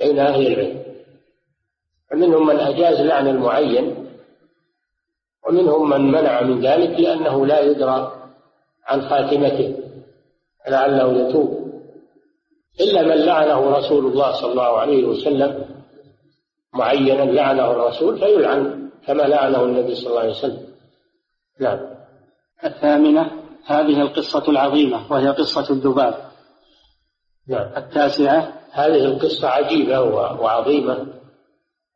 بين 0.00 0.18
أهل 0.18 0.46
العلم. 0.46 0.82
فمنهم 2.10 2.46
من 2.46 2.56
أجاز 2.56 3.00
لعن 3.00 3.28
المعين 3.28 4.06
ومنهم 5.48 5.90
من 5.90 6.00
منع 6.00 6.42
من 6.42 6.60
ذلك 6.60 7.00
لأنه 7.00 7.46
لا 7.46 7.60
يدرى 7.60 8.25
عن 8.86 9.08
خاتمته 9.08 9.74
لعله 10.68 11.12
يتوب. 11.12 11.66
إلا 12.80 13.02
من 13.02 13.24
لعنه 13.24 13.70
رسول 13.70 14.06
الله 14.06 14.32
صلى 14.32 14.50
الله 14.50 14.78
عليه 14.78 15.04
وسلم 15.04 15.64
معينا 16.74 17.22
لعنه 17.22 17.70
الرسول 17.70 18.18
فيلعن 18.18 18.90
كما 19.06 19.22
لعنه 19.22 19.62
النبي 19.62 19.94
صلى 19.94 20.06
الله 20.06 20.20
عليه 20.20 20.30
وسلم. 20.30 20.66
نعم. 21.60 21.78
الثامنة 22.64 23.30
هذه 23.66 24.00
القصة 24.00 24.50
العظيمة 24.50 25.12
وهي 25.12 25.28
قصة 25.28 25.70
الذباب. 25.70 26.14
نعم. 27.48 27.70
التاسعة 27.76 28.52
هذه 28.72 29.04
القصة 29.04 29.48
عجيبة 29.48 30.00
وعظيمة 30.40 31.06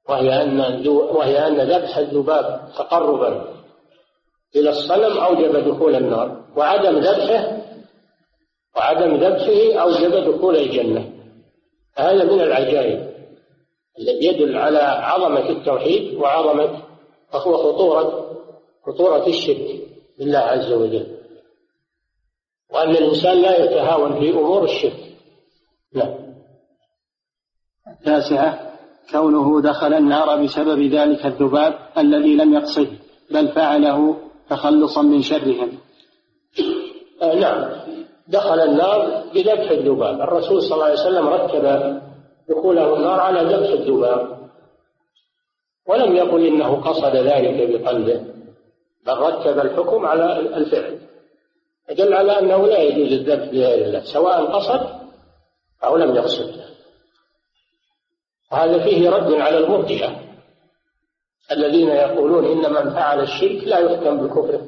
وهي 0.08 0.42
أن 0.42 0.86
وهي 0.88 1.48
أن 1.48 1.60
ذبح 1.60 1.96
الذباب 1.96 2.68
تقربا. 2.78 3.59
إلى 4.56 4.70
الصنم 4.70 5.18
أوجب 5.18 5.56
دخول 5.68 5.94
النار 5.94 6.44
وعدم 6.56 6.98
ذبحه 6.98 7.60
وعدم 8.76 9.14
ذبحه 9.14 9.82
أوجب 9.82 10.34
دخول 10.34 10.56
الجنة. 10.56 11.12
هذا 11.96 12.24
من 12.24 12.40
العجائب 12.40 13.10
الذي 13.98 14.26
يدل 14.26 14.56
على 14.56 14.78
عظمة 14.78 15.50
التوحيد 15.50 16.14
وعظمة 16.14 16.82
وهو 17.34 17.56
خطورة 17.56 18.36
خطورة 18.86 19.26
الشرك 19.26 19.80
بالله 20.18 20.38
عز 20.38 20.72
وجل. 20.72 21.06
وأن 22.70 22.90
الإنسان 22.90 23.42
لا 23.42 23.64
يتهاون 23.64 24.20
في 24.20 24.30
أمور 24.30 24.64
الشرك. 24.64 25.16
نعم. 25.94 26.14
التاسعة 27.88 28.70
كونه 29.10 29.60
دخل 29.60 29.94
النار 29.94 30.42
بسبب 30.42 30.82
ذلك 30.82 31.26
الذباب 31.26 31.78
الذي 31.98 32.36
لم 32.36 32.54
يقصده 32.54 32.98
بل 33.30 33.48
فعله 33.48 34.16
تخلصا 34.50 35.02
من 35.02 35.22
شرهم. 35.22 35.78
آه 37.22 37.34
نعم. 37.34 37.70
دخل 38.28 38.60
النار 38.60 39.24
بذبح 39.34 39.70
الذباب. 39.70 40.20
الرسول 40.20 40.62
صلى 40.62 40.74
الله 40.74 40.84
عليه 40.84 41.00
وسلم 41.00 41.28
رتب 41.28 41.64
دخوله 42.48 42.96
النار 42.96 43.20
على 43.20 43.40
ذبح 43.54 43.70
الذباب. 43.70 44.40
ولم 45.88 46.16
يقل 46.16 46.46
إنه 46.46 46.80
قصد 46.80 47.16
ذلك 47.16 47.82
بقلبه 47.82 48.24
بل 49.06 49.12
رتب 49.16 49.58
الحكم 49.58 50.06
على 50.06 50.38
الفعل. 50.38 50.98
يدل 51.90 52.14
على 52.14 52.38
أنه 52.38 52.66
لا 52.66 52.78
يجوز 52.78 53.12
الذبح 53.12 53.44
لغير 53.52 53.86
الله 53.86 54.00
سواء 54.00 54.44
قصد 54.44 54.80
أو 55.84 55.96
لم 55.96 56.16
يقصد. 56.16 56.60
وهذا 58.52 58.78
فيه 58.84 59.10
رد 59.10 59.32
على 59.32 59.58
المرجئه 59.58 60.29
الذين 61.52 61.88
يقولون 61.88 62.44
إن 62.44 62.72
من 62.72 62.90
فعل 62.94 63.20
الشرك 63.20 63.64
لا 63.64 63.78
يحكم 63.78 64.26
بكفره. 64.26 64.66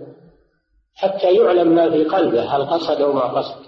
حتى 0.94 1.34
يعلم 1.34 1.68
ما 1.68 1.90
في 1.90 2.04
قلبه 2.04 2.56
هل 2.56 2.66
قصد 2.66 3.00
أو 3.00 3.12
ما 3.12 3.38
قصد. 3.38 3.60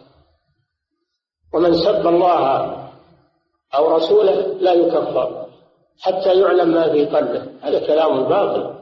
ومن 1.55 1.75
سب 1.75 2.07
الله 2.07 2.77
أو 3.75 3.97
رسوله 3.97 4.57
لا 4.61 4.73
يكفر 4.73 5.47
حتى 6.01 6.41
يعلم 6.41 6.69
ما 6.69 6.93
في 6.93 7.07
قلبه. 7.07 7.47
هذا 7.63 7.87
كلام 7.87 8.25
باطل. 8.25 8.75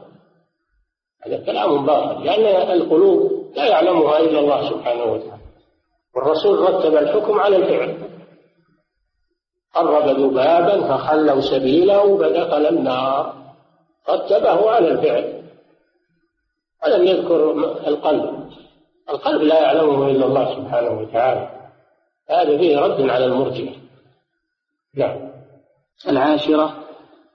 هذا 1.25 1.45
كلام 1.45 1.85
باطل. 1.85 2.23
لأن 2.23 2.71
القلوب 2.71 3.31
لا 3.55 3.65
يعلمها 3.65 4.19
إلا 4.19 4.39
الله 4.39 4.69
سبحانه 4.69 5.03
وتعالى. 5.03 5.43
والرسول 6.15 6.59
رتب 6.59 6.95
الحكم 6.97 7.39
على 7.39 7.55
الفعل. 7.55 7.97
قرب 9.73 10.07
ذبابا 10.07 10.87
فخلوا 10.87 11.41
سبيله 11.41 12.17
فدخل 12.17 12.65
النار. 12.65 13.42
رتبه 14.09 14.69
على 14.69 14.87
الفعل 14.87 15.43
ولم 16.85 17.07
يذكر 17.07 17.51
القلب. 17.87 18.49
القلب 19.09 19.41
لا 19.41 19.61
يعلمه 19.61 20.07
إلا 20.07 20.25
الله 20.25 20.55
سبحانه 20.55 20.99
وتعالى. 20.99 21.49
هذا 22.29 22.57
فيه 22.57 22.79
رد 22.79 23.09
على 23.09 23.25
المرجئة. 23.25 23.71
نعم. 24.95 25.31
العاشرة 26.07 26.73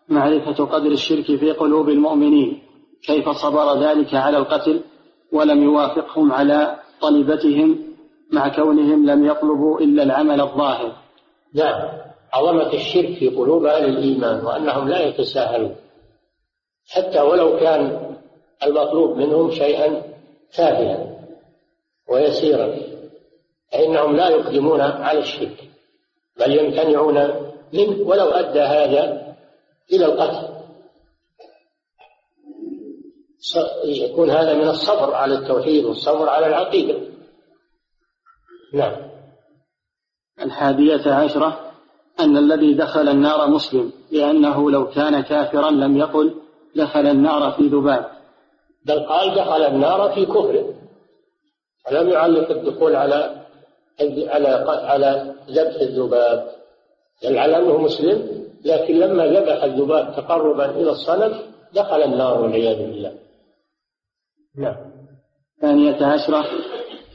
معرفة 0.08 0.64
قدر 0.64 0.90
الشرك 0.90 1.24
في 1.24 1.52
قلوب 1.52 1.88
المؤمنين. 1.88 2.62
كيف 3.06 3.28
صبر 3.28 3.80
ذلك 3.80 4.14
على 4.14 4.38
القتل 4.38 4.80
ولم 5.32 5.62
يوافقهم 5.62 6.32
على 6.32 6.76
طلبتهم 7.00 7.78
مع 8.32 8.48
كونهم 8.48 9.06
لم 9.06 9.26
يطلبوا 9.26 9.80
إلا 9.80 10.02
العمل 10.02 10.40
الظاهر؟ 10.40 10.92
نعم. 11.54 11.88
عظمة 12.32 12.72
الشرك 12.72 13.18
في 13.18 13.28
قلوب 13.28 13.64
أهل 13.64 13.84
الإيمان 13.84 14.44
وأنهم 14.44 14.88
لا 14.88 15.06
يتساهلون. 15.06 15.76
حتى 16.88 17.20
ولو 17.20 17.58
كان 17.60 18.14
المطلوب 18.62 19.16
منهم 19.16 19.50
شيئا 19.50 20.02
تافها 20.56 21.18
ويسيرا 22.08 22.76
فإنهم 23.72 24.16
لا 24.16 24.28
يقدمون 24.28 24.80
على 24.80 25.18
الشرك 25.18 25.70
بل 26.38 26.58
يمتنعون 26.58 27.14
منه 27.72 28.08
ولو 28.08 28.30
أدى 28.30 28.60
هذا 28.60 29.34
إلى 29.92 30.04
القتل. 30.04 30.58
يكون 33.84 34.30
هذا 34.30 34.54
من 34.54 34.68
الصبر 34.68 35.14
على 35.14 35.34
التوحيد 35.34 35.84
والصبر 35.84 36.28
على 36.28 36.46
العقيدة. 36.46 37.00
نعم. 38.74 38.96
الحادية 40.42 41.12
عشرة 41.12 41.72
أن 42.20 42.36
الذي 42.36 42.74
دخل 42.74 43.08
النار 43.08 43.50
مسلم 43.50 43.92
لأنه 44.10 44.70
لو 44.70 44.88
كان 44.90 45.20
كافرا 45.20 45.70
لم 45.70 45.96
يقل 45.96 46.34
دخل 46.76 47.06
النار 47.06 47.52
في 47.52 47.62
ذباب. 47.62 48.10
بل 48.86 49.00
قال 49.00 49.34
دخل 49.34 49.62
النار 49.62 50.12
في 50.14 50.26
كفره. 50.26 50.74
ولم 51.90 52.08
يعلق 52.08 52.50
الدخول 52.50 52.96
على 52.96 53.46
على 54.28 54.48
على 54.68 55.34
ذبح 55.50 55.80
الذباب. 55.80 56.50
بل 57.24 57.38
على 57.38 57.56
انه 57.56 57.78
مسلم 57.78 58.48
لكن 58.64 58.98
لما 58.98 59.26
ذبح 59.26 59.64
الذباب 59.64 60.16
تقربا 60.16 60.70
إلى 60.70 60.90
الصنم 60.90 61.38
دخل 61.74 62.02
النار 62.02 62.40
والعياذ 62.40 62.76
بالله. 62.76 63.14
نعم. 64.58 64.76
ثانية 65.60 66.06
عشرة. 66.06 66.44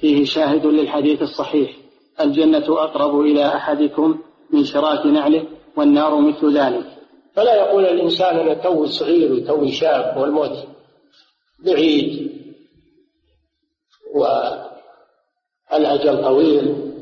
فيه 0.02 0.26
شاهد 0.26 0.66
للحديث 0.66 1.22
الصحيح. 1.22 1.78
الجنة 2.22 2.66
أقرب 2.84 3.20
إلى 3.20 3.46
أحدكم 3.46 4.20
من 4.54 4.64
شراك 4.64 5.06
نعله 5.06 5.48
والنار 5.78 6.20
مثل 6.20 6.58
ذلك. 6.58 6.86
فلا 7.36 7.56
يقول 7.56 7.86
الإنسان 7.86 8.40
أنا 8.40 8.54
توي 8.54 8.88
صغير 8.88 9.34
وتوي 9.34 9.72
شاب 9.72 10.18
والموت 10.18 10.68
بعيد 11.66 12.32
والأجل 15.72 16.24
طويل 16.24 16.94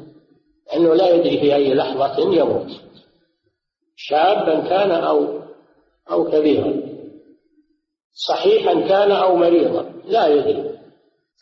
أنه 0.76 0.94
لا 0.94 1.10
يدري 1.10 1.40
في 1.40 1.56
أي 1.56 1.74
لحظة 1.74 2.34
يموت. 2.34 2.68
شابا 3.96 4.60
كان 4.60 4.92
أو 4.92 5.40
أو 6.12 6.32
كبيرا. 6.32 6.74
صحيحا 8.14 8.74
كان 8.74 9.12
أو 9.12 9.36
مريضا 9.36 9.94
لا 10.06 10.28
يدري. 10.28 10.72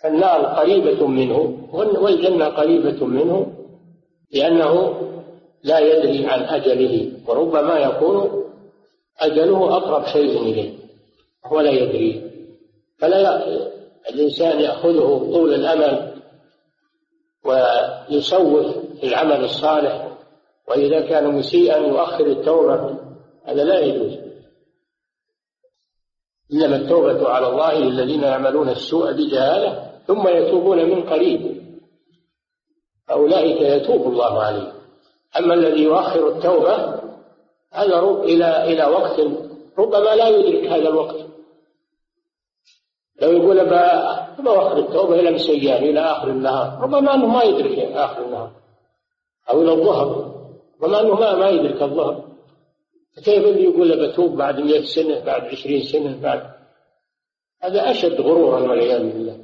فالنار 0.03 0.45
قريبة 0.45 1.07
منه 1.07 1.69
والجنة 1.73 2.45
قريبة 2.45 3.05
منه 3.05 3.53
لأنه 4.33 5.01
لا 5.63 5.79
يدري 5.79 6.27
عن 6.27 6.39
أجله 6.39 7.11
وربما 7.27 7.79
يكون 7.79 8.48
أجله 9.19 9.77
أقرب 9.77 10.05
شيء 10.05 10.41
إليه 10.41 10.73
وهو 11.45 11.61
لا 11.61 11.71
يدري. 11.71 12.31
فلا 12.99 13.47
الإنسان 14.09 14.59
يأخذه 14.59 15.29
طول 15.33 15.53
الأمل 15.53 16.21
ويسوف 17.45 18.77
في 18.99 19.03
العمل 19.07 19.43
الصالح 19.43 20.17
وإذا 20.67 21.01
كان 21.01 21.35
مسيئا 21.35 21.77
يؤخر 21.77 22.25
التوبة 22.25 22.97
هذا 23.45 23.63
لا 23.63 23.79
يجوز. 23.79 24.17
إنما 26.53 26.75
التوبة 26.75 27.29
على 27.29 27.47
الله 27.47 27.73
للذين 27.73 28.23
يعملون 28.23 28.69
السوء 28.69 29.11
بجهالة 29.11 29.91
ثم 30.07 30.27
يتوبون 30.27 30.85
من 30.85 31.09
قريب. 31.09 31.59
أولئك 33.11 33.61
يتوب 33.61 34.07
الله 34.07 34.43
عليهم. 34.43 34.73
أما 35.39 35.53
الذي 35.53 35.83
يؤخر 35.83 36.27
التوبة 36.27 36.98
هذا 37.73 37.99
إلى 37.99 38.63
إلى 38.63 38.85
وقت 38.85 39.19
ربما 39.77 40.15
لا 40.15 40.27
يدرك 40.27 40.65
هذا 40.65 40.89
الوقت. 40.89 41.15
لو 43.21 43.31
يقول 43.31 43.65
بأخر 43.65 44.77
التوبة 44.77 45.19
إلى 45.19 45.31
مسيان 45.31 45.83
إلى 45.83 45.99
آخر 45.99 46.27
النهار 46.29 46.79
ربما 46.81 47.13
أنه 47.15 47.25
ما 47.25 47.43
يدرك 47.43 47.79
آخر 47.79 48.25
النهار. 48.25 48.51
أو 49.49 49.61
إلى 49.61 49.71
الظهر 49.71 50.31
ربما 50.81 51.01
أنه 51.01 51.15
ما 51.15 51.35
ما 51.35 51.49
يدرك 51.49 51.81
الظهر. 51.81 52.23
كيف 53.25 53.45
اللي 53.45 53.63
يقول 53.63 54.07
بتوب 54.07 54.37
بعد 54.37 54.59
100 54.59 54.85
سنة 54.85 55.19
بعد 55.25 55.43
20 55.45 55.81
سنة 55.81 56.21
بعد؟ 56.21 56.41
هذا 57.61 57.91
أشد 57.91 58.21
غرورا 58.21 58.59
والعياذ 58.59 58.99
بالله. 58.99 59.37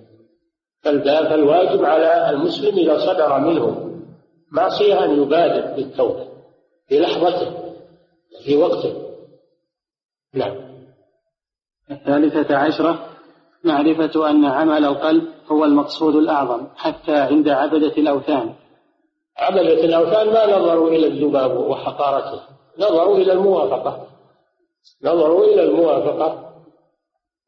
فالواجب 0.84 1.86
على 1.86 2.30
المسلم 2.30 2.78
إذا 2.78 2.98
صدر 2.98 3.40
منه 3.40 3.92
معصية 4.52 5.06
أن 5.06 5.22
يبادر 5.22 5.76
بالتوبة 5.76 6.28
في 6.88 7.00
لحظته 7.00 7.65
في 8.46 8.56
وقته. 8.56 8.94
نعم. 10.34 10.76
الثالثة 11.92 12.58
عشرة 12.58 13.10
معرفة 13.64 14.30
أن 14.30 14.46
عمل 14.46 14.86
القلب 14.86 15.24
هو 15.52 15.66
المقصود 15.66 16.16
الأعظم 16.16 16.68
حتى 16.76 17.16
عند 17.16 17.50
عبدة 17.50 17.94
الأوثان. 17.98 18.54
عبدة 19.38 19.84
الأوثان 19.86 20.28
ما 20.28 20.58
نظروا 20.58 20.90
إلى 20.90 21.08
الذباب 21.08 21.58
وحقارته 21.58 22.42
نظروا 22.80 23.18
إلى 23.18 23.34
الموافقة. 23.34 24.08
نظروا 25.04 25.46
إلى 25.46 25.64
الموافقة 25.64 26.56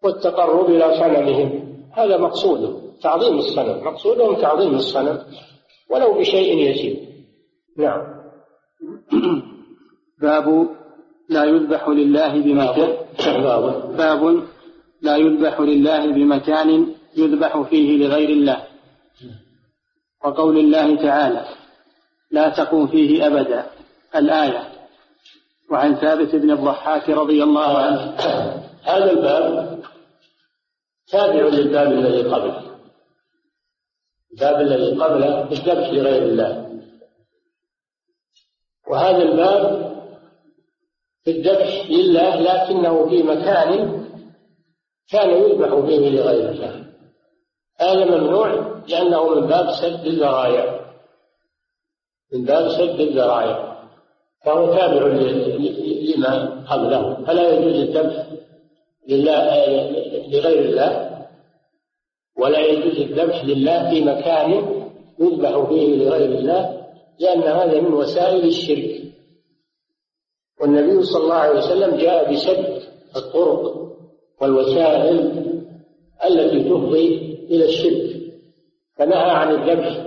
والتقرب 0.04 0.70
إلى 0.70 1.00
صنمهم 1.00 1.68
هذا 1.94 2.18
مقصودهم 2.18 2.92
تعظيم 3.02 3.38
الصنم 3.38 3.84
مقصودهم 3.84 4.42
تعظيم 4.42 4.76
الصنم 4.76 5.24
ولو 5.90 6.14
بشيء 6.14 6.70
يسير. 6.70 7.08
نعم. 7.78 8.18
باب 10.22 10.77
لا 11.30 11.44
يذبح 11.44 11.88
لله 11.88 12.42
بمكان 12.42 12.98
باب 13.98 14.44
لا 15.02 15.18
يذبح 15.18 15.60
لله 15.60 16.12
بمكان 16.12 16.94
يذبح 17.18 17.62
فيه 17.62 18.08
لغير 18.08 18.30
الله. 18.30 18.68
وقول 20.26 20.58
الله 20.58 20.96
تعالى 20.96 21.46
لا 22.32 22.50
تقوم 22.50 22.88
فيه 22.88 23.28
أبدا. 23.28 23.66
الآية 24.16 24.64
وعن 25.72 25.96
ثابت 25.96 26.36
بن 26.36 26.52
الضحاك 26.52 27.10
رضي 27.10 27.44
الله 27.44 27.78
عنه. 27.78 28.02
هذا 28.84 29.12
الباب 29.12 29.80
تابع 31.08 31.42
للباب 31.42 31.92
الذي 31.92 32.24
قبله. 32.24 32.78
الباب 34.32 34.62
الذي 34.62 35.02
قبله 35.02 35.52
الذبح 35.52 35.90
لغير 35.90 36.24
الله. 36.24 36.80
وهذا 38.90 39.24
الباب 39.24 39.97
في 41.28 41.34
الذبح 41.34 41.90
لله 41.90 42.36
لكنه 42.36 43.10
في 43.10 43.24
مكان 43.24 44.02
كان 45.12 45.30
يذبح 45.30 45.86
فيه 45.86 46.10
لغير 46.10 46.50
الله. 46.50 46.86
هذا 47.80 48.06
ممنوع 48.06 48.52
لأنه 48.88 49.30
من 49.30 49.48
باب 49.48 49.72
سد 49.72 50.06
الذرائع. 50.06 50.80
من 52.34 52.46
باب 52.46 52.70
سد 52.70 53.00
الذرائع. 53.00 53.78
فهو 54.46 54.74
تابع 54.74 55.08
لما 56.16 56.64
قبله. 56.70 57.26
فلا 57.26 57.50
يجوز 57.50 57.76
الذبح 57.76 58.26
لله 59.08 59.66
لغير 60.28 60.60
الله 60.60 61.20
ولا 62.38 62.60
يجوز 62.60 63.00
الذبح 63.02 63.46
لله 63.46 63.90
في 63.90 64.02
مكان 64.02 64.52
يذبح 65.20 65.70
فيه 65.70 65.96
لغير 65.96 66.40
الله 66.40 66.88
لأن 67.20 67.42
هذا 67.42 67.82
من 67.82 67.94
وسائل 67.94 68.46
الشرك. 68.46 69.07
والنبي 70.62 71.04
صلى 71.04 71.24
الله 71.24 71.36
عليه 71.36 71.58
وسلم 71.60 71.96
جاء 71.98 72.34
بسد 72.34 72.82
الطرق 73.16 73.88
والوسائل 74.42 75.44
التي 76.26 76.70
تفضي 76.70 77.08
إلى 77.50 77.66
الشرك 77.66 78.18
فنهى 78.96 79.30
عن 79.32 79.52
الذبح 79.52 80.06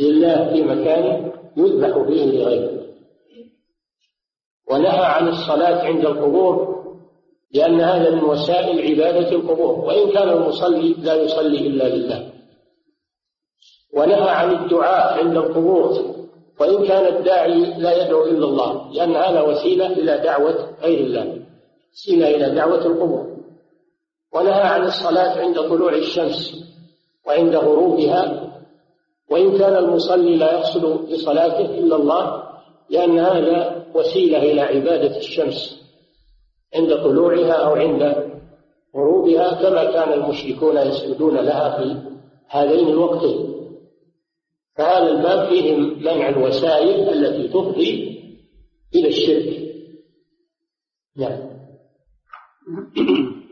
لله 0.00 0.52
في 0.52 0.62
مكان 0.62 1.32
يذبح 1.56 2.02
فيه 2.08 2.24
لغيره. 2.24 2.82
ونهى 4.70 5.04
عن 5.04 5.28
الصلاة 5.28 5.84
عند 5.84 6.04
القبور 6.06 6.72
لأن 7.54 7.80
هذا 7.80 8.10
من 8.10 8.24
وسائل 8.24 8.90
عبادة 8.90 9.30
القبور 9.32 9.84
وإن 9.84 10.10
كان 10.12 10.28
المصلي 10.28 10.94
لا 10.98 11.14
يصلي 11.14 11.66
إلا 11.66 11.88
لله. 11.96 12.32
ونهى 13.94 14.28
عن 14.30 14.50
الدعاء 14.64 15.24
عند 15.24 15.36
القبور 15.36 16.14
وإن 16.62 16.86
كان 16.86 17.16
الداعي 17.16 17.60
لا 17.78 18.04
يدعو 18.04 18.24
إلا 18.24 18.44
الله 18.44 18.92
لأن 18.92 19.16
هذا 19.16 19.40
وسيلة 19.40 19.86
إلى 19.86 20.18
دعوة 20.18 20.68
غير 20.82 20.98
الله 20.98 21.38
وسيلة 21.92 22.28
إلى 22.28 22.54
دعوة 22.54 22.86
القبور. 22.86 23.26
ونهى 24.34 24.62
عن 24.62 24.82
الصلاة 24.86 25.40
عند 25.40 25.60
طلوع 25.60 25.94
الشمس 25.94 26.64
وعند 27.26 27.54
غروبها. 27.56 28.48
وإن 29.30 29.58
كان 29.58 29.76
المصلي 29.76 30.36
لا 30.36 30.52
يقصد 30.52 30.84
بصلاته 31.12 31.64
إلا 31.64 31.96
الله 31.96 32.42
لأن 32.90 33.18
هذا 33.18 33.84
وسيلة 33.94 34.38
إلى 34.38 34.60
عبادة 34.60 35.16
الشمس 35.16 35.82
عند 36.74 36.94
طلوعها 36.94 37.52
أو 37.52 37.74
عند 37.74 38.02
غروبها 38.96 39.62
كما 39.62 39.84
كان 39.84 40.12
المشركون 40.12 40.76
يسجدون 40.76 41.36
لها 41.36 41.76
في 41.76 41.96
هذين 42.48 42.88
الوقتين. 42.88 43.51
فهذا 44.82 45.10
الباب 45.10 45.48
فيه 45.48 45.76
منع 45.76 46.28
الوسائل 46.28 47.08
التي 47.08 47.48
تفضي 47.48 48.18
إلى 48.94 49.08
الشرك. 49.08 49.74
نعم. 51.16 51.38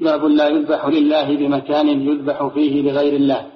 باب 0.05 0.25
لا 0.25 0.49
يذبح 0.49 0.87
لله 0.87 1.37
بمكان 1.37 1.88
يذبح 1.88 2.47
فيه 2.47 2.83
لغير 2.83 3.16
الله. 3.16 3.47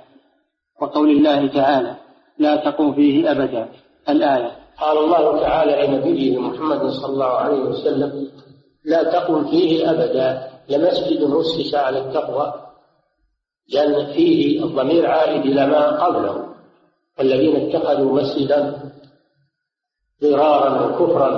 وقول 0.83 1.11
الله 1.11 1.47
تعالى 1.47 1.97
لا 2.39 2.57
تقوم 2.57 2.95
فيه 2.95 3.31
أبدا. 3.31 3.69
الآية. 4.09 4.57
قال 4.81 4.99
الله 4.99 5.41
تعالى 5.41 5.87
لنبيه 5.87 6.39
محمد 6.39 6.87
صلى 6.91 7.13
الله 7.13 7.27
عليه 7.27 7.61
وسلم 7.61 8.29
لا 8.85 9.03
تقم 9.03 9.51
فيه 9.51 9.91
أبدا. 9.91 10.51
لمسجد 10.69 11.23
أسس 11.23 11.75
على 11.75 11.99
التقوى. 11.99 12.55
لأن 13.69 14.13
فيه 14.13 14.65
الضمير 14.65 15.07
عائد 15.07 15.47
إلى 15.47 15.67
ما 15.67 16.05
قبله. 16.05 16.54
والذين 17.19 17.57
اتخذوا 17.57 18.13
مسجدا 18.21 18.91
ضرارا 20.23 20.87
وكفرا 20.87 21.31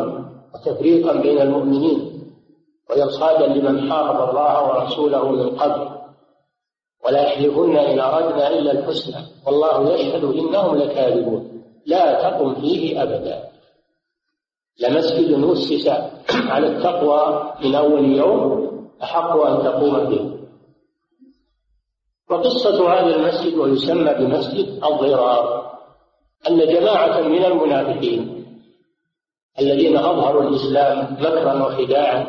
وتفريقا 0.55 1.13
بين 1.13 1.41
المؤمنين 1.41 2.23
وإرصادا 2.91 3.47
لمن 3.47 3.93
حارب 3.93 4.31
الله 4.31 4.69
ورسوله 4.69 5.33
من 5.33 5.57
قبل. 5.57 5.97
ولا 7.05 7.23
يحلفن 7.23 7.77
إن 7.77 8.01
أردنا 8.01 8.49
إلا 8.49 8.73
الحسنى. 8.73 9.23
والله 9.47 9.93
يشهد 9.93 10.25
إنهم 10.25 10.77
لكاذبون. 10.77 11.63
لا 11.87 12.23
تقم 12.23 12.55
فيه 12.55 13.03
أبدا. 13.03 13.49
لمسجد 14.81 15.45
أسس 15.45 15.89
على 16.31 16.67
التقوى 16.67 17.53
من 17.65 17.75
أول 17.75 18.05
يوم 18.05 18.71
أحق 19.03 19.37
أن 19.37 19.63
تقوم 19.65 20.05
به. 20.05 20.37
وقصة 22.31 22.93
هذا 22.93 23.17
المسجد 23.17 23.55
ويسمى 23.55 24.15
بمسجد 24.15 24.69
الضرار. 24.85 25.66
أن 26.49 26.59
جماعة 26.59 27.21
من 27.21 27.45
المنافقين 27.45 28.45
الذين 29.61 29.97
أظهروا 29.97 30.43
الإسلام 30.43 31.17
مكرا 31.21 31.67
وخداعا 31.67 32.27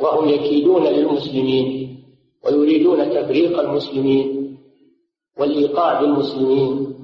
وهم 0.00 0.28
يكيدون 0.28 0.86
للمسلمين 0.86 1.98
ويريدون 2.44 3.10
تفريق 3.10 3.60
المسلمين 3.60 4.56
والإيقاع 5.38 6.00
بالمسلمين 6.00 6.94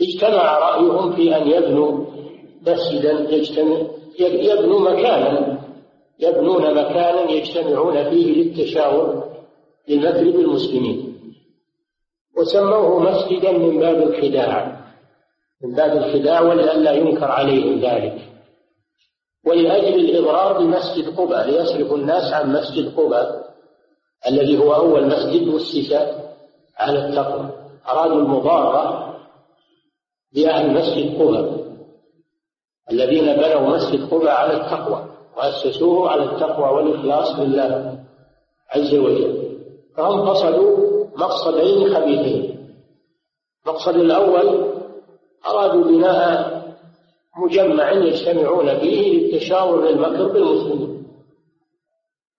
اجتمع 0.00 0.58
رأيهم 0.58 1.12
في 1.12 1.36
أن 1.36 1.48
يبنوا 1.50 2.04
مسجدا 2.66 3.34
يجتمع 3.34 3.76
يبنوا 4.20 4.80
مكانا 4.80 5.58
يبنون 6.20 6.74
مكانا 6.74 7.30
يجتمعون 7.30 8.10
فيه 8.10 8.34
للتشاور 8.34 9.28
للمكر 9.88 10.30
بالمسلمين. 10.30 11.14
وسموه 12.36 13.00
مسجدا 13.00 13.52
من 13.52 13.78
باب 13.78 14.02
الخداع. 14.02 14.77
من 15.62 15.74
باب 15.74 15.96
الخداع 15.96 16.40
ولئلا 16.40 16.92
ينكر 16.92 17.30
عليهم 17.30 17.80
ذلك. 17.80 18.28
ولأجل 19.46 19.94
الإضرار 19.94 20.58
بمسجد 20.58 21.16
قباء 21.16 21.50
ليصرف 21.50 21.92
الناس 21.92 22.32
عن 22.32 22.52
مسجد 22.52 22.96
قباء 22.96 23.48
الذي 24.28 24.58
هو 24.58 24.74
أول 24.74 25.06
مسجد 25.06 25.54
أسس 25.54 25.92
على 26.76 27.06
التقوى. 27.06 27.50
أرادوا 27.88 28.16
المضارة 28.16 29.14
بأهل 30.34 30.74
مسجد 30.74 31.22
قباء 31.22 31.68
الذين 32.90 33.36
بنوا 33.36 33.76
مسجد 33.76 34.10
قباء 34.10 34.34
على 34.34 34.52
التقوى 34.52 35.04
وأسسوه 35.36 36.10
على 36.10 36.22
التقوى 36.24 36.70
والإخلاص 36.70 37.38
لله 37.38 37.98
عز 38.70 38.94
وجل. 38.94 39.58
فهم 39.96 40.28
قصدوا 40.28 40.88
مقصدين 41.16 41.94
خبيثين. 41.94 42.58
المقصد 43.66 43.94
الأول 43.94 44.74
أرادوا 45.46 45.84
بناء 45.84 46.58
مجمع 47.36 47.92
يجتمعون 47.92 48.78
فيه 48.78 49.12
للتشاور 49.12 49.84
للمكر 49.84 50.28
بالمسلمين 50.32 50.98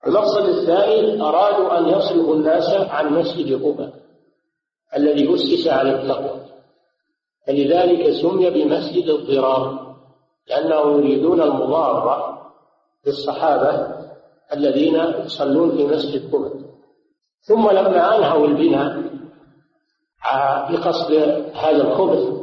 المقصد 0.08 0.46
الثاني 0.46 1.22
أرادوا 1.22 1.78
أن 1.78 1.90
يصرفوا 1.90 2.36
الناس 2.36 2.70
عن 2.70 3.14
مسجد 3.14 3.64
قباء 3.64 3.94
الذي 4.96 5.36
أسس 5.36 5.68
على 5.68 5.96
التقوى. 5.96 6.40
فلذلك 7.48 8.12
سمي 8.12 8.50
بمسجد 8.50 9.10
الضرار 9.10 9.96
لأنه 10.50 10.98
يريدون 10.98 11.42
المضارة 11.42 12.40
بالصحابة 13.06 14.00
الذين 14.54 14.96
يصلون 15.26 15.78
في 15.78 15.86
مسجد 15.86 16.36
قباء. 16.36 16.54
ثم 17.42 17.70
لما 17.70 18.18
أنهوا 18.18 18.48
البناء 18.48 19.04
بقصد 20.70 21.14
هذا 21.54 21.82
الخبث 21.82 22.39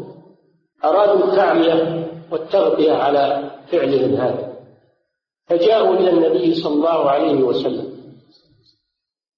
أرادوا 0.84 1.24
التعمية 1.24 2.06
والتغطية 2.32 2.92
على 2.92 3.50
فعلهم 3.70 4.14
هذا. 4.14 4.56
فجاءوا 5.46 5.94
إلى 5.94 6.10
النبي 6.10 6.54
صلى 6.54 6.74
الله 6.74 7.10
عليه 7.10 7.42
وسلم. 7.42 7.96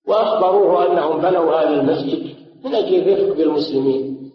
وأخبروه 0.08 0.92
أنهم 0.92 1.20
بنوا 1.20 1.54
هذا 1.54 1.80
المسجد 1.80 2.36
من 2.64 2.74
أجل 2.74 3.08
الرفق 3.08 3.36
بالمسلمين 3.36 4.30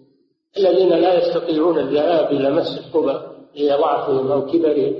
الذين 0.58 0.90
لا 0.90 1.14
يستطيعون 1.14 1.80
الذهاب 1.80 2.32
إلى 2.32 2.52
مسجد 2.52 2.94
قباء 2.94 3.34
لضعفهم 3.56 4.32
أو 4.32 4.46
كبرهم 4.46 4.94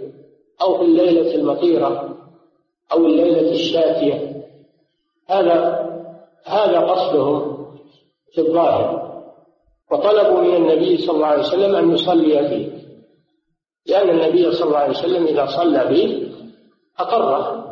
أو 0.62 0.78
في 0.78 0.84
الليلة 0.84 1.36
المطيرة 1.36 2.18
أو 2.94 3.06
الليلة 3.06 3.52
الشاتية. 3.52 4.44
هذا 5.30 5.84
هذا 6.46 6.80
قصدهم 6.80 7.68
في 8.32 8.42
الظاهر. 8.42 9.13
وطلبوا 9.92 10.42
من 10.42 10.56
النبي 10.56 10.98
صلى 10.98 11.16
الله 11.16 11.28
عليه 11.28 11.44
وسلم 11.44 11.76
أن 11.76 11.92
يصلي 11.92 12.48
فيه. 12.50 12.84
لأن 13.86 14.10
النبي 14.10 14.52
صلى 14.52 14.68
الله 14.68 14.78
عليه 14.78 14.98
وسلم 14.98 15.26
إذا 15.26 15.46
صلى 15.46 15.86
به 15.86 16.32
أقره. 17.00 17.64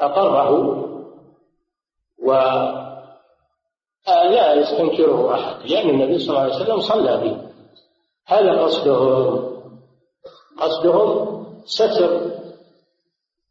أقره 0.00 0.50
و 2.26 2.32
لا 4.06 4.54
يستنكره 4.54 5.34
أحد 5.34 5.66
لأن 5.70 5.90
النبي 5.90 6.18
صلى 6.18 6.28
الله 6.30 6.40
عليه 6.40 6.54
وسلم 6.54 6.80
صلى 6.80 7.16
به 7.16 7.50
هذا 8.26 8.62
قصدهم. 8.62 9.52
قصدهم 10.58 11.46
ستر 11.64 12.30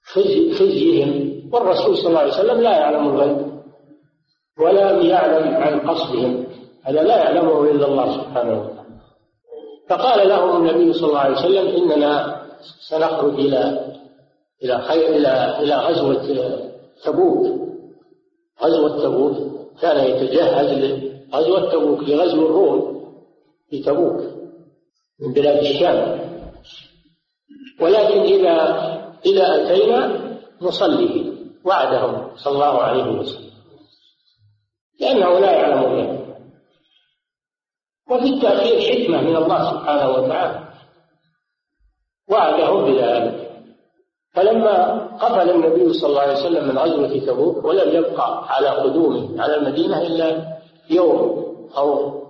خزي 0.04 0.54
خزيهم. 0.54 1.32
والرسول 1.54 1.98
صلى 1.98 2.08
الله 2.08 2.20
عليه 2.20 2.34
وسلم 2.34 2.62
لا 2.62 2.78
يعلم 2.78 3.10
الغيب. 3.10 3.51
ولم 4.60 5.02
يعلم 5.02 5.54
عن 5.56 5.80
قصدهم. 5.80 6.46
هذا 6.84 7.04
لا 7.04 7.18
يعلمه 7.18 7.64
إلا 7.64 7.88
الله 7.88 8.18
سبحانه 8.18 8.62
وتعالى. 8.62 8.82
فقال 9.90 10.30
لهم 10.30 10.58
النبي 10.58 10.94
صلى 10.94 11.08
الله 11.08 11.20
عليه 11.20 11.38
وسلم 11.38 11.68
إننا 11.68 12.42
سنخرج 12.90 13.34
إلى 13.34 13.92
إلى 14.64 14.82
خير 14.82 15.08
إلى 15.08 15.60
إلى 15.60 15.76
غزوة 15.76 16.24
تبوك. 17.04 17.62
غزوة 18.64 19.04
تبوك 19.04 19.36
كان 19.82 20.06
يتجهز 20.06 20.70
لغزوة 21.34 21.72
تبوك 21.72 22.00
لغزو 22.10 22.46
الروم 22.46 23.02
في 23.70 23.84
تبوك 23.84 24.22
من 25.20 25.34
بلاد 25.34 25.58
الشام. 25.58 26.20
ولكن 27.82 28.20
إذا 28.20 28.58
إذا 29.26 29.46
أتينا 29.56 30.22
نصلي 30.62 31.34
وعدهم 31.66 32.28
صلى 32.36 32.54
الله 32.54 32.82
عليه 32.82 33.20
وسلم. 33.20 33.51
لأنه 35.02 35.40
لا 35.40 35.52
يعلم 35.52 35.80
الغيب. 35.80 36.22
وفي 38.12 38.34
التأخير 38.34 38.82
حكمة 38.82 39.22
من 39.22 39.36
الله 39.36 39.72
سبحانه 39.72 40.10
وتعالى. 40.10 40.60
وعدهم 42.30 42.86
بذلك. 42.86 43.52
فلما 44.34 44.98
قفل 45.18 45.50
النبي 45.50 45.94
صلى 45.94 46.10
الله 46.10 46.22
عليه 46.22 46.40
وسلم 46.40 46.68
من 46.68 46.78
غزوة 46.78 47.26
تبوك 47.26 47.66
ولم 47.66 47.96
يبقى 47.96 48.56
على 48.56 48.68
قدومه 48.68 49.42
على 49.42 49.56
المدينة 49.56 50.02
إلا 50.02 50.58
يوم 50.90 51.20
أو 51.78 52.22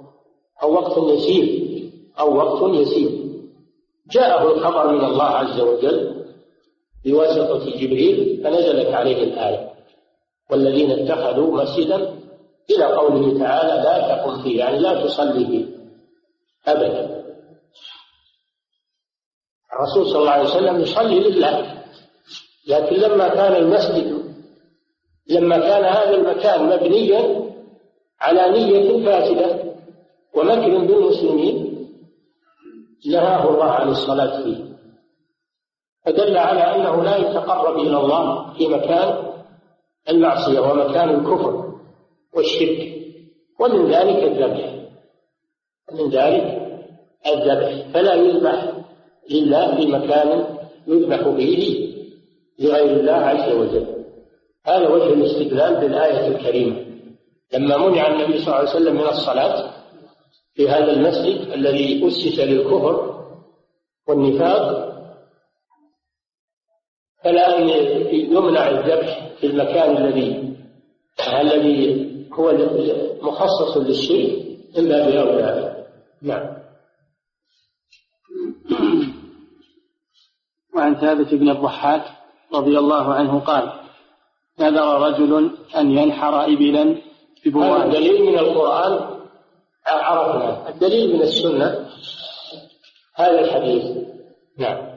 أو 0.64 0.74
وقت 0.74 0.98
يسير 0.98 1.72
أو 2.20 2.36
وقت 2.36 2.74
يسير. 2.74 3.12
جاءه 4.12 4.52
الخبر 4.54 4.92
من 4.92 5.06
الله 5.06 5.24
عز 5.24 5.60
وجل 5.60 6.26
بواسطة 7.06 7.66
جبريل 7.66 8.42
فنزلت 8.44 8.94
عليه 8.94 9.24
الآية. 9.24 9.70
والذين 10.52 10.92
اتخذوا 10.92 11.64
مسجدا 11.64 12.21
إلى 12.76 12.86
قوله 12.86 13.40
تعالى 13.40 13.84
لا 13.84 14.16
تقم 14.16 14.44
فيه 14.44 14.60
يعني 14.60 14.80
لا 14.80 15.06
تصلي 15.06 15.46
فيه 15.46 15.66
أبدا. 16.68 17.22
الرسول 19.74 20.06
صلى 20.08 20.20
الله 20.20 20.32
عليه 20.32 20.50
وسلم 20.50 20.80
يصلي 20.82 21.20
لله 21.20 21.84
لكن 22.68 22.96
لما 22.96 23.28
كان 23.28 23.56
المسجد 23.56 24.22
لما 25.30 25.60
كان 25.60 25.84
هذا 25.84 26.16
المكان 26.16 26.66
مبنيا 26.66 27.52
على 28.22 28.50
نية 28.52 29.06
فاسدة 29.06 29.64
ومكر 30.36 30.78
بالمسلمين 30.78 31.72
نهاه 33.12 33.50
الله 33.50 33.66
عن 33.72 33.90
الصلاة 33.90 34.44
فيه. 34.44 34.72
فدل 36.06 36.38
على 36.38 36.76
أنه 36.76 37.04
لا 37.04 37.18
يتقرب 37.18 37.80
إلى 37.80 37.98
الله 37.98 38.54
في 38.54 38.68
مكان 38.68 39.34
المعصية 40.10 40.60
ومكان 40.60 41.10
الكفر. 41.10 41.71
والشرك 42.36 42.94
ومن 43.60 43.92
ذلك 43.92 44.24
الذبح. 44.24 44.76
من 45.92 46.10
ذلك 46.10 46.46
الذبح. 47.28 47.92
فلا 47.94 48.14
يذبح 48.14 48.72
لله 49.32 49.76
في 49.76 49.86
مكان 49.88 50.58
يذبح 50.88 51.28
به 51.28 51.88
لغير 52.60 53.00
الله 53.00 53.14
عز 53.14 53.52
وجل. 53.52 53.88
هذا 54.66 54.88
وجه 54.88 55.14
الاستدلال 55.14 55.76
بالآية 55.76 56.28
الكريمة. 56.28 56.86
لما 57.54 57.78
منع 57.78 58.08
النبي 58.08 58.38
صلى 58.38 58.48
الله 58.48 58.70
عليه 58.70 58.70
وسلم 58.70 58.96
من 58.96 59.08
الصلاة 59.08 59.72
في 60.54 60.70
هذا 60.70 60.92
المسجد 60.92 61.52
الذي 61.52 62.08
أسس 62.08 62.40
للكفر 62.40 63.24
والنفاق 64.08 64.92
فلا 67.24 67.58
أن 67.58 67.70
يمنع 68.12 68.70
الذبح 68.70 69.32
في 69.40 69.48
المكان 69.48 69.98
الذي 69.98 70.54
الذي 71.42 72.11
هو 72.34 72.52
مخصص 73.22 73.78
للشرك 73.78 74.52
إلا 74.78 75.10
بأولى 75.10 75.86
نعم. 76.22 76.62
وعن 80.76 80.96
ثابت 80.96 81.34
بن 81.34 81.50
الضحاك 81.50 82.04
رضي 82.54 82.78
الله 82.80 83.14
عنه 83.14 83.40
قال 83.40 83.74
نذر 84.60 85.02
رجل 85.02 85.52
أن 85.78 85.92
ينحر 85.92 86.44
إبلا 86.44 86.96
ببوان 87.46 87.82
الدليل 87.82 88.26
من 88.26 88.40
القرآن 88.40 89.22
عرفنا. 89.88 90.70
الدليل 90.70 91.16
من 91.16 91.22
السنة 91.22 91.90
هذا 93.16 93.40
الحديث. 93.40 93.98
نعم. 94.58 94.92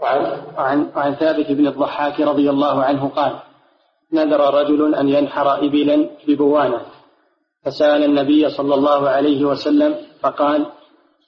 وعن 0.00 0.42
وعن, 0.56 0.90
وعن 0.96 1.14
ثابت 1.14 1.52
بن 1.52 1.66
الضحاك 1.66 2.20
رضي 2.20 2.50
الله 2.50 2.82
عنه 2.82 3.08
قال 3.08 3.38
نذر 4.12 4.54
رجل 4.54 4.94
أن 4.94 5.08
ينحر 5.08 5.64
إبلا 5.64 6.10
ببوانة 6.28 6.80
فسأل 7.64 8.04
النبي 8.04 8.48
صلى 8.48 8.74
الله 8.74 9.08
عليه 9.08 9.44
وسلم 9.44 9.96
فقال 10.20 10.66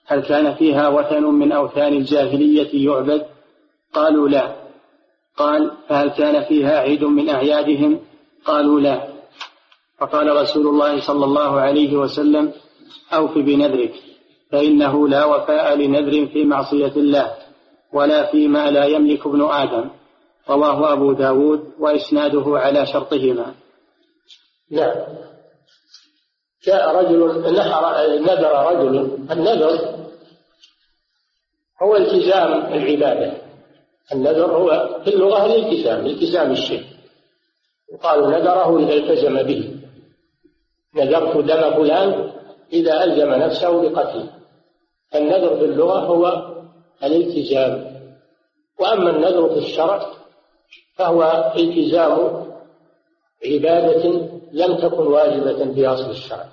هل 0.07 0.21
كان 0.21 0.55
فيها 0.55 0.89
وثن 0.89 1.25
من 1.25 1.53
أوثان 1.53 1.93
الجاهلية 1.93 2.89
يعبد؟ 2.89 3.27
قالوا 3.93 4.29
لا. 4.29 4.57
قال 5.37 5.71
فهل 5.89 6.11
كان 6.11 6.45
فيها 6.45 6.79
عيد 6.79 7.05
من 7.05 7.29
أعيادهم؟ 7.29 8.01
قالوا 8.45 8.81
لا. 8.81 9.09
فقال 9.99 10.37
رسول 10.37 10.67
الله 10.67 11.01
صلى 11.01 11.25
الله 11.25 11.61
عليه 11.61 11.97
وسلم 11.97 12.53
أوف 13.13 13.39
بنذرك 13.39 13.95
فإنه 14.53 15.09
لا 15.09 15.25
وفاء 15.25 15.77
لنذر 15.77 16.27
في 16.27 16.45
معصية 16.45 16.93
الله 16.97 17.35
ولا 17.93 18.31
فيما 18.31 18.71
لا 18.71 18.85
يملك 18.85 19.27
ابن 19.27 19.43
آدم. 19.43 19.91
رواه 20.49 20.93
أبو 20.93 21.13
داود 21.13 21.73
وإسناده 21.79 22.45
على 22.47 22.87
شرطهما. 22.87 23.55
نعم. 24.71 24.95
جاء 26.67 26.97
رجل 26.97 27.53
نحر 27.55 28.07
نذر 28.07 28.53
رجل 28.53 29.19
النذر 29.31 30.01
هو 31.83 31.97
التزام 31.97 32.53
العبادة. 32.53 33.33
النذر 34.13 34.57
هو 34.57 35.01
في 35.05 35.15
اللغة 35.15 35.47
الالتزام 35.47 36.07
التزام 36.07 36.51
الشيء. 36.51 36.85
يقال 37.93 38.31
نذره 38.31 38.79
إذا 38.79 38.95
التزم 38.95 39.43
به. 39.43 39.77
نذرت 40.95 41.37
دم 41.37 41.75
فلان 41.75 42.33
إذا 42.73 43.05
ألزم 43.05 43.31
نفسه 43.31 43.91
بقتله. 43.91 44.31
النذر 45.15 45.57
في 45.59 45.65
اللغة 45.65 45.99
هو 45.99 46.53
الالتزام. 47.05 48.01
وأما 48.81 49.11
النذر 49.11 49.49
في 49.49 49.59
الشرع 49.59 50.20
فهو 51.01 51.53
التزام 51.57 52.47
عبادة 53.47 54.05
لم 54.53 54.77
تكن 54.77 55.07
واجبة 55.07 55.75
في 55.75 55.87
أصل 55.87 56.11
الشرع 56.11 56.47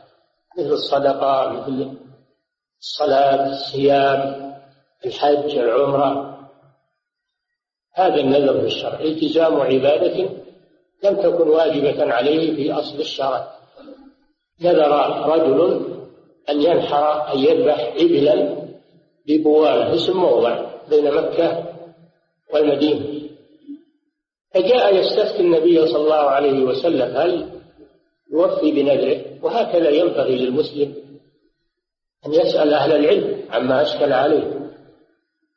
مثل 0.58 0.72
الصدقة 0.72 1.50
مثل 1.50 1.98
الصلاة 2.80 3.50
الصيام 3.50 4.54
الحج 5.06 5.58
العمرة. 5.58 6.38
هذا 7.94 8.16
النذر 8.16 8.60
في 8.60 8.66
الشرع. 8.66 9.00
التزام 9.00 9.62
عبادة 9.62 10.30
لم 11.04 11.16
تكن 11.16 11.50
واجبة 11.50 12.14
عليه 12.14 12.56
في 12.56 12.74
أصل 12.74 13.00
الشرع. 13.00 13.48
نذر 14.62 14.92
رجل 15.26 15.86
أن 16.50 16.62
ينحر 16.62 17.34
أن 17.34 17.40
يذبح 17.40 17.94
إبلا 17.98 18.58
ببوال 19.28 19.82
اسم 19.96 20.18
موضع 20.18 20.66
بين 20.90 21.14
مكة 21.14 21.64
والمدينة. 22.54 23.17
فجاء 24.58 24.96
يستفتي 24.96 25.40
النبي 25.40 25.88
صلى 25.88 26.04
الله 26.04 26.16
عليه 26.16 26.64
وسلم 26.64 27.18
هل 27.18 27.50
يوفي 28.32 28.72
بنذره؟ 28.72 29.26
وهكذا 29.44 29.90
ينبغي 29.90 30.36
للمسلم 30.36 30.96
أن 32.26 32.34
يسأل 32.34 32.74
أهل 32.74 32.92
العلم 32.96 33.42
عما 33.50 33.82
أشكل 33.82 34.14
عليه 34.14 34.70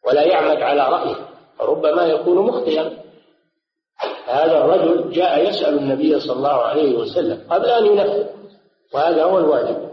ولا 0.06 0.22
يعمد 0.22 0.62
على 0.62 0.88
رأيه 0.88 1.16
ربما 1.60 2.06
يكون 2.06 2.46
مخطئا. 2.46 3.00
هذا 4.26 4.64
الرجل 4.64 5.10
جاء 5.10 5.48
يسأل 5.48 5.78
النبي 5.78 6.20
صلى 6.20 6.36
الله 6.36 6.62
عليه 6.62 6.96
وسلم 6.96 7.40
قبل 7.50 7.66
أن 7.66 7.86
ينفذ 7.86 8.26
وهذا 8.94 9.24
هو 9.24 9.38
الواجب. 9.38 9.90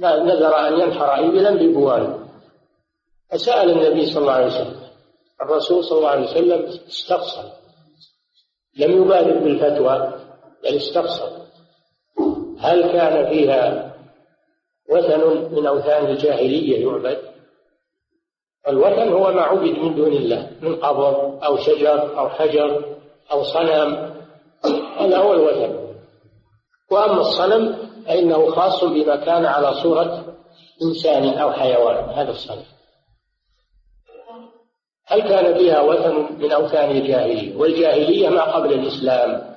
نذر 0.00 0.56
أن 0.68 0.80
ينحر 0.80 1.18
إبلا 1.18 1.50
ببوال 1.50 2.18
فسأل 3.30 3.70
النبي 3.70 4.06
صلى 4.06 4.18
الله 4.18 4.32
عليه 4.32 4.46
وسلم 4.46 4.80
الرسول 5.42 5.84
صلى 5.84 5.98
الله 5.98 6.08
عليه 6.08 6.30
وسلم 6.30 6.66
استفصل 6.88 7.63
لم 8.78 9.02
يبالغ 9.02 9.38
بالفتوى 9.38 10.12
بل 10.64 10.76
استفصل 10.76 11.44
هل 12.58 12.92
كان 12.92 13.28
فيها 13.28 13.94
وثن 14.90 15.54
من 15.54 15.66
أوثان 15.66 16.06
الجاهلية 16.06 16.86
يعبد؟ 16.86 17.18
الوثن 18.68 19.12
هو 19.12 19.32
ما 19.32 19.42
عبد 19.42 19.78
من 19.78 19.94
دون 19.94 20.12
الله 20.12 20.50
من 20.60 20.76
قبر 20.76 21.38
أو 21.46 21.56
شجر 21.56 22.18
أو 22.18 22.28
حجر 22.28 22.96
أو 23.32 23.42
صنم. 23.42 24.14
هذا 24.98 25.18
هو 25.18 25.32
الوثن. 25.32 25.84
وأما 26.90 27.20
الصنم 27.20 27.76
فإنه 28.06 28.50
خاص 28.50 28.84
بما 28.84 29.16
كان 29.16 29.46
على 29.46 29.74
صورة 29.74 30.24
إنسان 30.82 31.38
أو 31.38 31.52
حيوان 31.52 32.10
هذا 32.10 32.30
الصنم. 32.30 32.73
هل 35.06 35.20
كان 35.20 35.54
فيها 35.54 35.80
وثن 35.80 36.36
من 36.38 36.52
أوثان 36.52 36.90
الجاهلية؟ 36.90 37.56
والجاهلية 37.56 38.28
ما 38.28 38.42
قبل 38.42 38.72
الإسلام. 38.72 39.56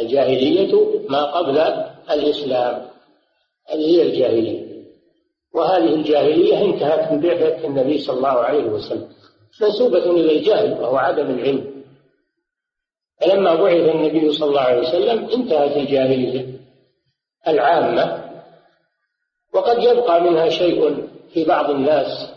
الجاهلية 0.00 0.74
ما 1.08 1.24
قبل 1.24 1.58
الإسلام. 2.10 2.88
هذه 3.68 3.86
هي 3.96 4.02
الجاهلية. 4.02 4.72
وهذه 5.54 5.94
الجاهلية 5.94 6.64
انتهت 6.64 7.12
ببعثة 7.12 7.66
النبي 7.66 7.98
صلى 7.98 8.16
الله 8.16 8.28
عليه 8.28 8.64
وسلم. 8.64 9.08
منسوبة 9.62 10.10
إلى 10.10 10.38
الجهل 10.38 10.72
وهو 10.72 10.96
عدم 10.96 11.30
العلم. 11.30 11.84
فلما 13.20 13.54
بعث 13.54 13.88
النبي 13.94 14.32
صلى 14.32 14.48
الله 14.48 14.60
عليه 14.60 14.80
وسلم 14.80 15.28
انتهت 15.30 15.76
الجاهلية 15.76 16.46
العامة. 17.48 18.32
وقد 19.54 19.82
يبقى 19.82 20.20
منها 20.20 20.48
شيء 20.48 21.08
في 21.34 21.44
بعض 21.44 21.70
الناس. 21.70 22.32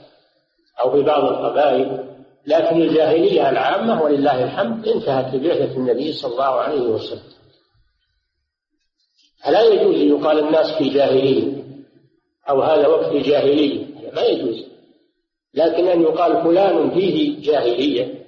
أو 0.81 0.91
في 0.91 1.01
بعض 1.01 1.23
القبائل 1.23 2.15
لكن 2.47 2.81
الجاهلية 2.81 3.49
العامة 3.49 4.03
ولله 4.03 4.43
الحمد 4.43 4.87
انتهت 4.87 5.35
ببعثة 5.35 5.77
النبي 5.77 6.13
صلى 6.13 6.31
الله 6.31 6.43
عليه 6.43 6.81
وسلم. 6.81 7.35
فلا 9.45 9.61
يجوز 9.61 9.95
أن 9.95 10.09
يقال 10.09 10.39
الناس 10.39 10.77
في 10.77 10.89
جاهلية 10.89 11.63
أو 12.49 12.61
هذا 12.61 12.87
وقت 12.87 13.11
الجاهلية 13.11 13.85
ما 14.13 14.21
يجوز. 14.21 14.65
لكن 15.53 15.87
أن 15.87 16.01
يقال 16.01 16.43
فلان 16.43 16.89
فيه 16.89 17.41
جاهلية 17.41 18.25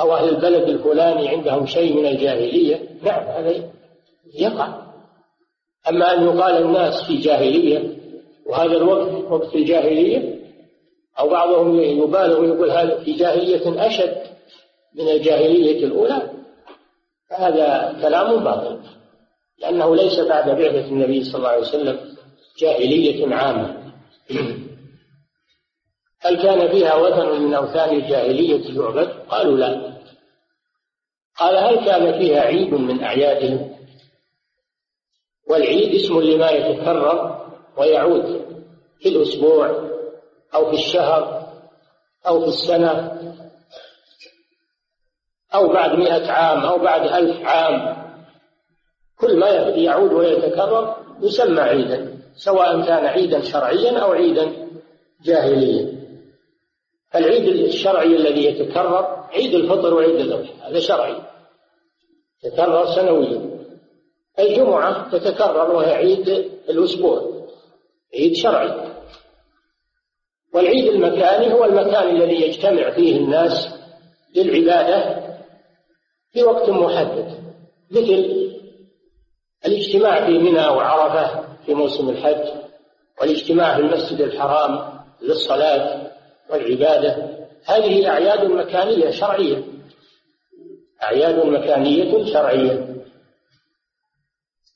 أو 0.00 0.14
أهل 0.14 0.28
البلد 0.28 0.68
الفلاني 0.68 1.28
عندهم 1.28 1.66
شيء 1.66 1.96
من 1.96 2.06
الجاهلية 2.06 2.88
نعم 3.02 3.24
هذا 3.24 3.70
يقع. 4.34 4.86
أما 5.88 6.14
أن 6.14 6.24
يقال 6.24 6.62
الناس 6.62 7.04
في 7.06 7.16
جاهلية 7.16 7.96
وهذا 8.46 8.76
الوقت 8.76 9.30
وقت 9.30 9.54
الجاهلية 9.54 10.35
أو 11.18 11.28
بعضهم 11.28 11.80
يبالغ 11.80 12.40
ويقول 12.40 12.70
هذا 12.70 13.04
في 13.04 13.12
جاهلية 13.12 13.86
أشد 13.86 14.22
من 14.94 15.08
الجاهلية 15.08 15.84
الأولى 15.84 16.30
هذا 17.32 17.98
كلام 18.02 18.44
باطل 18.44 18.80
لأنه 19.58 19.96
ليس 19.96 20.20
بعد 20.20 20.50
بعثة 20.50 20.88
النبي 20.88 21.24
صلى 21.24 21.38
الله 21.38 21.48
عليه 21.48 21.60
وسلم 21.60 22.16
جاهلية 22.58 23.34
عامة 23.34 23.92
هل 26.20 26.42
كان 26.42 26.68
فيها 26.68 26.94
وثن 26.94 27.42
من 27.42 27.54
أوثان 27.54 27.96
الجاهلية 27.96 28.80
يعبد؟ 28.80 29.08
قالوا 29.08 29.56
لا 29.56 29.96
قال 31.38 31.56
هل 31.56 31.86
كان 31.86 32.18
فيها 32.18 32.40
عيد 32.40 32.74
من 32.74 33.04
أعيادهم؟ 33.04 33.76
والعيد 35.48 35.94
اسم 35.94 36.20
لما 36.20 36.50
يتكرر 36.50 37.46
ويعود 37.78 38.46
في 39.00 39.08
الأسبوع 39.08 39.95
أو 40.54 40.70
في 40.70 40.76
الشهر 40.76 41.52
أو 42.26 42.40
في 42.40 42.48
السنة 42.48 43.20
أو 45.54 45.68
بعد 45.68 45.98
مئة 45.98 46.32
عام 46.32 46.58
أو 46.58 46.78
بعد 46.78 47.02
ألف 47.02 47.46
عام. 47.46 48.06
كل 49.18 49.38
ما 49.38 49.48
يعود 49.50 50.12
ويتكرر 50.12 50.96
يسمى 51.20 51.60
عيدا 51.60 52.18
سواء 52.36 52.86
كان 52.86 53.06
عيدا 53.06 53.40
شرعيا 53.40 53.98
أو 53.98 54.12
عيدا 54.12 54.68
جاهليا. 55.24 55.96
العيد 57.14 57.48
الشرعي 57.48 58.16
الذي 58.16 58.44
يتكرر 58.44 59.26
عيد 59.30 59.54
الفطر 59.54 59.94
وعيد 59.94 60.20
الأضحى 60.20 60.54
هذا 60.62 60.80
شرعي. 60.80 61.22
يتكرر 62.44 62.86
سنويا. 62.86 63.56
الجمعة 64.38 65.10
تتكرر 65.10 65.70
وهي 65.70 65.94
عيد 65.94 66.28
الأسبوع 66.68 67.46
عيد 68.14 68.34
شرعي. 68.34 68.95
والعيد 70.56 70.84
المكاني 70.84 71.52
هو 71.52 71.64
المكان 71.64 72.16
الذي 72.16 72.42
يجتمع 72.42 72.90
فيه 72.90 73.16
الناس 73.16 73.68
للعبادة 74.36 75.26
في 76.32 76.42
وقت 76.42 76.70
محدد 76.70 77.34
مثل 77.90 78.46
الاجتماع 79.66 80.26
في 80.26 80.38
منى 80.38 80.66
وعرفة 80.66 81.44
في 81.66 81.74
موسم 81.74 82.08
الحج 82.08 82.44
والاجتماع 83.20 83.76
في 83.76 83.80
المسجد 83.80 84.20
الحرام 84.20 85.00
للصلاة 85.22 86.10
والعبادة. 86.50 87.36
هذه 87.64 88.08
أعياد 88.08 88.44
مكانية 88.44 89.10
شرعية 89.10 89.64
أعياد 91.02 91.46
مكانية 91.46 92.24
شرعية. 92.24 92.96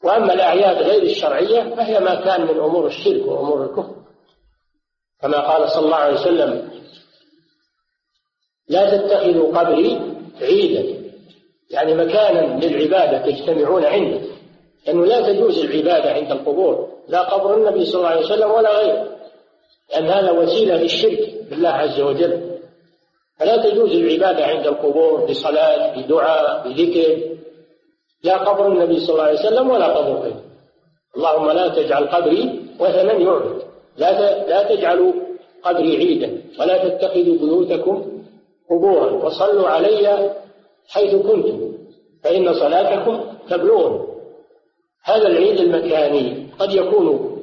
وأما 0.05 0.33
الأعياد 0.35 0.76
غير 0.76 1.03
الشرعية 1.03 1.74
فهي 1.74 2.01
ما 2.01 2.14
كان 2.14 2.43
من 2.43 2.61
أمور 2.61 2.87
الشرك 2.87 3.26
وأمور 3.26 3.64
الكفر. 3.64 3.99
كما 5.22 5.38
قال 5.38 5.70
صلى 5.70 5.84
الله 5.84 5.96
عليه 5.96 6.20
وسلم 6.20 6.70
لا 8.68 8.96
تتخذوا 8.96 9.58
قبري 9.58 10.00
عيدا. 10.40 11.00
يعني 11.70 11.94
مكانا 11.94 12.64
للعبادة 12.64 13.18
تجتمعون 13.26 13.84
عنده. 13.84 14.20
لأنه 14.86 15.06
لا 15.06 15.32
تجوز 15.32 15.58
العبادة 15.58 16.12
عند 16.12 16.32
القبور 16.32 16.88
لا 17.08 17.20
قبر 17.20 17.56
النبي 17.56 17.84
صلى 17.84 17.98
الله 17.98 18.08
عليه 18.08 18.26
وسلم 18.26 18.50
ولا 18.50 18.78
غيره. 18.78 19.16
لأن 19.90 20.06
هذا 20.06 20.30
وسيلة 20.30 20.76
للشرك 20.76 21.34
بالله 21.50 21.68
عز 21.68 22.00
وجل. 22.00 22.58
فلا 23.38 23.56
تجوز 23.56 23.92
العبادة 23.92 24.46
عند 24.46 24.66
القبور 24.66 25.24
بصلاة 25.24 25.96
بدعاء 25.96 26.68
بذكر. 26.68 27.30
لا 28.22 28.36
قبر 28.36 28.66
النبي 28.72 29.00
صلى 29.00 29.12
الله 29.12 29.24
عليه 29.24 29.38
وسلم 29.38 29.70
ولا 29.70 29.86
قبر 29.86 30.20
غيره. 30.20 30.44
اللهم 31.16 31.50
لا 31.50 31.68
تجعل 31.68 32.08
قبري 32.08 32.60
وثنا 32.78 33.12
يعبد. 33.12 33.69
لا 33.99 34.49
لا 34.49 34.74
تجعلوا 34.74 35.12
قبري 35.62 35.97
عيدا 35.97 36.43
ولا 36.61 36.88
تتخذوا 36.88 37.38
بيوتكم 37.38 38.22
قبورا 38.70 39.11
وصلوا 39.11 39.68
علي 39.68 40.34
حيث 40.88 41.14
كنتم 41.14 41.72
فإن 42.24 42.53
صلاتكم 42.53 43.24
تبلغني 43.49 44.11
هذا 45.05 45.28
العيد 45.28 45.61
المكاني 45.61 46.47
قد 46.59 46.74
يكون 46.74 47.36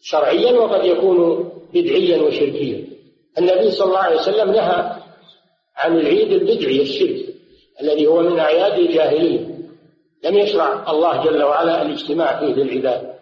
شرعيا 0.00 0.52
وقد 0.52 0.84
يكون 0.84 1.50
بدعيا 1.74 2.22
وشركيا. 2.22 2.84
النبي 3.38 3.70
صلى 3.70 3.88
الله 3.88 3.98
عليه 3.98 4.16
وسلم 4.16 4.50
نهى 4.50 4.92
عن 5.76 5.96
العيد 5.96 6.32
البدعي 6.32 6.82
الشرك 6.82 7.34
الذي 7.82 8.06
هو 8.06 8.22
من 8.22 8.38
أعياد 8.38 8.78
الجاهلية. 8.78 9.40
لم 10.24 10.38
يشرع 10.38 10.90
الله 10.90 11.24
جل 11.24 11.42
وعلا 11.42 11.82
الاجتماع 11.82 12.40
فيه 12.40 12.54
للعباد. 12.54 13.17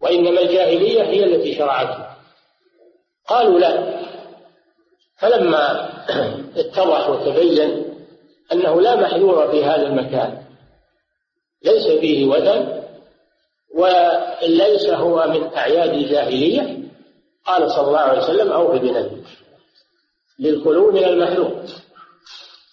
وإنما 0.00 0.40
الجاهلية 0.40 1.02
هي 1.02 1.24
التي 1.24 1.54
شرعته 1.54 2.06
قالوا 3.26 3.58
لا. 3.58 3.98
فلما 5.16 5.88
اتضح 6.60 7.10
وتبين 7.10 7.84
أنه 8.52 8.80
لا 8.80 8.96
محذور 8.96 9.50
في 9.50 9.64
هذا 9.64 9.86
المكان 9.86 10.42
ليس 11.64 11.86
فيه 11.86 12.26
وثن 12.26 12.82
وليس 13.74 14.86
هو 14.86 15.26
من 15.26 15.54
أعياد 15.56 15.92
الجاهلية 15.92 16.78
قال 17.46 17.70
صلى 17.70 17.86
الله 17.86 17.98
عليه 17.98 18.22
وسلم 18.22 18.52
أوف 18.52 18.80
بنذرك 18.80 19.24
للخلو 20.38 20.92
من 20.92 21.04
المحلوم 21.04 21.66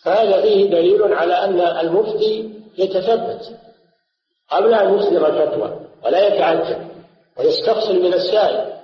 فهذا 0.04 0.42
فيه 0.42 0.70
دليل 0.70 1.14
على 1.14 1.34
أن 1.34 1.60
المفتي 1.60 2.50
يتثبت 2.78 3.60
قبل 4.50 4.74
أن 4.74 4.98
يصدر 4.98 5.28
الفتوى 5.28 5.80
ولا 6.04 6.28
يتعجل 6.28 6.95
ويستفصل 7.40 8.02
من 8.02 8.14
السائل. 8.14 8.76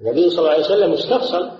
النبي 0.00 0.30
صلى 0.30 0.38
الله 0.38 0.50
عليه 0.50 0.64
وسلم 0.64 0.92
استفصل 0.92 1.50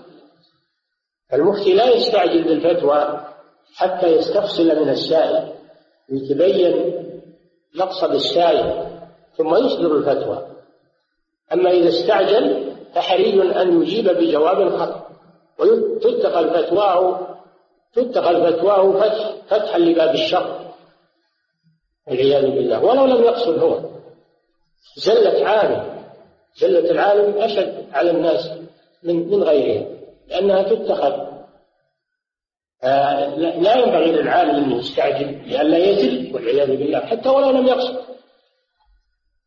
المفتي 1.32 1.74
لا 1.74 1.88
يستعجل 1.88 2.44
بالفتوى 2.44 3.26
حتى 3.74 4.07
يستفصل 4.07 4.64
من 4.64 4.88
السائل 4.88 5.53
لتبين 6.09 6.94
مقصد 7.74 8.14
السائل 8.14 8.88
ثم 9.36 9.55
يصدر 9.55 9.96
الفتوى. 9.96 10.46
أما 11.53 11.70
إذا 11.70 11.88
استعجل 11.88 12.72
فحري 12.94 13.62
أن 13.62 13.82
يجيب 13.82 14.09
بجواب 14.09 14.76
خط 14.78 15.07
وتتخذ 15.59 16.50
فتواه 16.50 17.28
تتخذ 17.94 18.53
فتواه 18.53 18.92
فتح 18.92 19.32
فتحا 19.48 19.78
لباب 19.78 20.14
الشر. 20.14 20.72
والعياذ 22.09 22.42
بالله. 22.42 22.84
ولو 22.84 23.07
لم 23.07 23.24
يقصد 23.24 23.59
هو. 23.59 23.78
زلة 24.96 25.48
عالم 25.48 25.91
زلة 26.57 26.90
العالم 26.90 27.42
أشد 27.42 27.86
على 27.92 28.11
الناس 28.11 28.50
من 29.03 29.28
من 29.28 29.42
غيرهم 29.42 29.98
لأنها 30.28 30.62
تتخذ 30.62 31.32
لا 33.36 33.76
ينبغي 33.76 34.12
للعالم 34.12 34.64
أن 34.64 34.72
يستعجل 34.72 35.48
لئلا 35.48 35.78
يزل 35.78 36.34
والعياذ 36.34 36.68
بالله 36.68 37.00
حتى 37.00 37.28
ولو 37.28 37.50
لم 37.50 37.66
يقصد. 37.66 37.96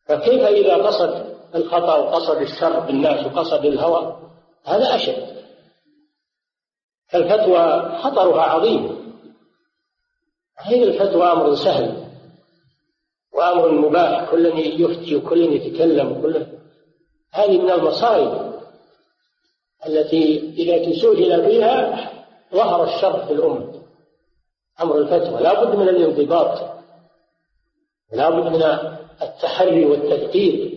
فكيف 0.05 0.41
إذا 0.43 0.75
قصد 0.75 1.35
الخطأ 1.55 1.95
وقصد 1.95 2.41
الشر 2.41 2.79
بالناس 2.79 3.25
وقصد 3.25 3.65
الهوى؟ 3.65 4.19
هذا 4.65 4.95
أشد. 4.95 5.35
فالفتوى 7.07 7.95
خطرها 7.99 8.41
عظيم. 8.41 9.05
هذه 10.57 10.83
الفتوى 10.83 11.31
أمر 11.31 11.55
سهل 11.55 12.05
وأمر 13.33 13.71
مباح 13.71 14.31
كل 14.31 14.45
يفتي 14.81 15.15
وكل 15.15 15.41
يتكلم 15.41 16.11
وكل 16.11 16.45
هذه 17.35 17.61
من 17.61 17.71
المصائب 17.71 18.53
التي 19.87 20.53
إذا 20.57 20.91
تسجل 20.91 21.45
فيها 21.45 22.11
ظهر 22.53 22.83
الشر 22.83 23.25
في 23.25 23.33
الأمة. 23.33 23.73
أمر 24.81 24.97
الفتوى. 24.97 25.41
لا 25.41 25.63
بد 25.63 25.75
من 25.75 25.89
الانضباط. 25.89 26.61
لا 28.13 28.29
بد 28.29 28.47
من 28.51 28.63
التحري 29.21 29.85
والتدقيق 29.85 30.73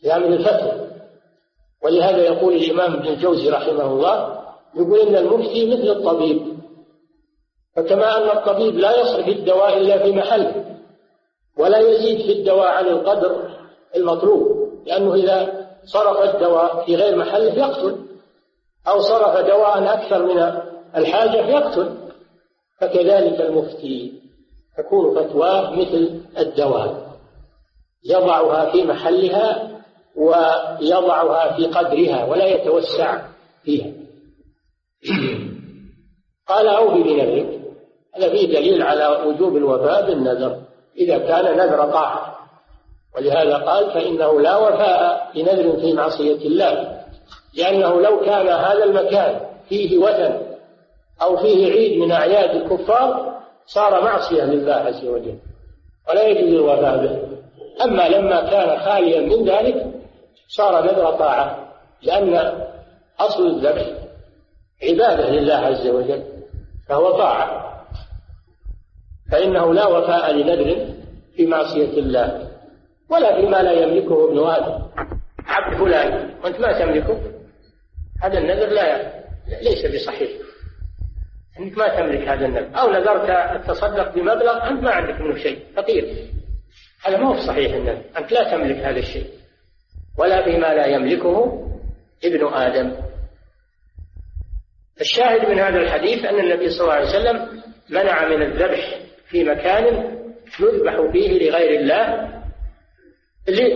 في 0.00 0.16
أمر 0.16 0.26
الفتوى. 0.26 0.88
ولهذا 1.82 2.24
يقول 2.24 2.54
الإمام 2.54 2.92
ابن 2.92 3.06
الجوزي 3.06 3.50
رحمه 3.50 3.84
الله 3.84 4.38
يقول 4.74 5.00
إن 5.00 5.16
المفتي 5.16 5.66
مثل 5.66 5.88
الطبيب. 5.88 6.58
فكما 7.76 8.16
أن 8.16 8.38
الطبيب 8.38 8.78
لا 8.78 9.00
يصرف 9.00 9.28
الدواء 9.28 9.78
إلا 9.78 10.02
في 10.02 10.12
محله 10.12 10.64
ولا 11.58 11.78
يزيد 11.78 12.26
في 12.26 12.32
الدواء 12.32 12.66
عن 12.66 12.86
القدر 12.86 13.58
المطلوب 13.96 14.68
لأنه 14.86 15.14
إذا 15.14 15.57
صرف 15.92 16.34
الدواء 16.34 16.84
في 16.84 16.96
غير 16.96 17.16
محله 17.16 17.54
يقتل 17.54 17.96
أو 18.88 19.00
صرف 19.00 19.36
دواء 19.46 19.94
أكثر 19.94 20.22
من 20.26 20.60
الحاجة 20.96 21.46
يقتل 21.46 21.94
فكذلك 22.80 23.40
المفتي 23.40 24.12
تكون 24.78 25.14
فتواه 25.14 25.70
مثل 25.70 26.20
الدواء. 26.38 27.08
يضعها 28.04 28.70
في 28.70 28.82
محلها 28.82 29.70
ويضعها 30.16 31.56
في 31.56 31.66
قدرها 31.66 32.24
ولا 32.24 32.46
يتوسع 32.46 33.22
فيها. 33.62 33.92
قال 36.48 36.68
أوفي 36.68 37.02
بنذرك 37.02 37.60
هذا 38.14 38.30
فيه 38.30 38.46
دليل 38.46 38.82
على 38.82 39.06
وجوب 39.26 39.56
الوفاء 39.56 40.06
بالنذر. 40.06 40.60
إذا 40.96 41.18
كان 41.18 41.56
نذر 41.56 41.92
طاعة. 41.92 42.38
ولهذا 43.16 43.56
قال 43.56 43.90
فإنه 43.90 44.40
لا 44.40 44.56
وفاء 44.56 45.30
بنذر 45.34 45.80
في 45.80 45.92
معصية 45.92 46.46
الله 46.46 47.02
لأنه 47.54 48.00
لو 48.00 48.20
كان 48.20 48.48
هذا 48.48 48.84
المكان 48.84 49.40
فيه 49.68 49.98
وثن 49.98 50.40
أو 51.22 51.36
فيه 51.36 51.72
عيد 51.72 51.98
من 51.98 52.12
أعياد 52.12 52.50
الكفار 52.50 53.38
صار 53.66 54.04
معصية 54.04 54.44
لله 54.44 54.74
عز 54.74 55.04
وجل 55.04 55.38
ولا 56.08 56.22
يجوز 56.22 56.52
الوفاء 56.52 56.96
به. 56.96 57.28
أما 57.84 58.08
لما 58.08 58.50
كان 58.50 58.78
خاليا 58.78 59.20
من 59.20 59.48
ذلك 59.48 59.86
صار 60.48 60.84
نذر 60.84 61.10
طاعة 61.10 61.68
لأن 62.02 62.52
أصل 63.20 63.46
الذبح 63.46 63.86
عبادة 64.82 65.30
لله 65.30 65.54
عز 65.54 65.86
وجل 65.86 66.22
فهو 66.88 67.10
طاعة. 67.18 67.68
فإنه 69.32 69.74
لا 69.74 69.86
وفاء 69.86 70.32
لنذر 70.32 70.86
في 71.36 71.46
معصية 71.46 71.98
الله. 71.98 72.47
ولا 73.10 73.40
فيما 73.40 73.56
لا 73.56 73.72
يملكه 73.72 74.28
ابن 74.28 74.38
آدم. 74.38 74.82
عبد 75.46 75.78
فلان 75.78 76.34
وأنت 76.44 76.60
ما 76.60 76.78
تملكه؟ 76.78 77.20
هذا 78.22 78.38
النذر 78.38 78.66
لا 78.66 79.12
ليس 79.62 79.86
بصحيح. 79.94 80.30
أنك 81.60 81.78
ما 81.78 81.88
تملك 81.88 82.28
هذا 82.28 82.46
النذر. 82.46 82.80
أو 82.80 82.90
نذرت 82.90 83.30
التصدق 83.30 84.14
بمبلغ 84.14 84.68
أنت 84.68 84.82
ما 84.82 84.90
عندك 84.90 85.20
منه 85.20 85.36
شيء. 85.36 85.58
فقير. 85.76 86.28
هذا 87.04 87.16
ما 87.16 87.28
هو 87.28 87.36
صحيح 87.46 87.74
النذر. 87.74 88.02
أنت 88.18 88.32
لا 88.32 88.50
تملك 88.50 88.76
هذا 88.76 88.98
الشيء. 88.98 89.26
ولا 90.18 90.44
فيما 90.44 90.74
لا 90.74 90.86
يملكه 90.86 91.64
ابن 92.24 92.46
آدم. 92.54 92.96
الشاهد 95.00 95.48
من 95.48 95.58
هذا 95.58 95.78
الحديث 95.78 96.24
أن 96.24 96.38
النبي 96.40 96.70
صلى 96.70 96.80
الله 96.80 96.92
عليه 96.92 97.08
وسلم 97.08 97.62
منع 97.90 98.28
من 98.28 98.42
الذبح 98.42 99.00
في 99.28 99.44
مكان 99.44 99.84
يذبح 100.60 101.10
فيه 101.12 101.50
لغير 101.50 101.80
الله 101.80 102.37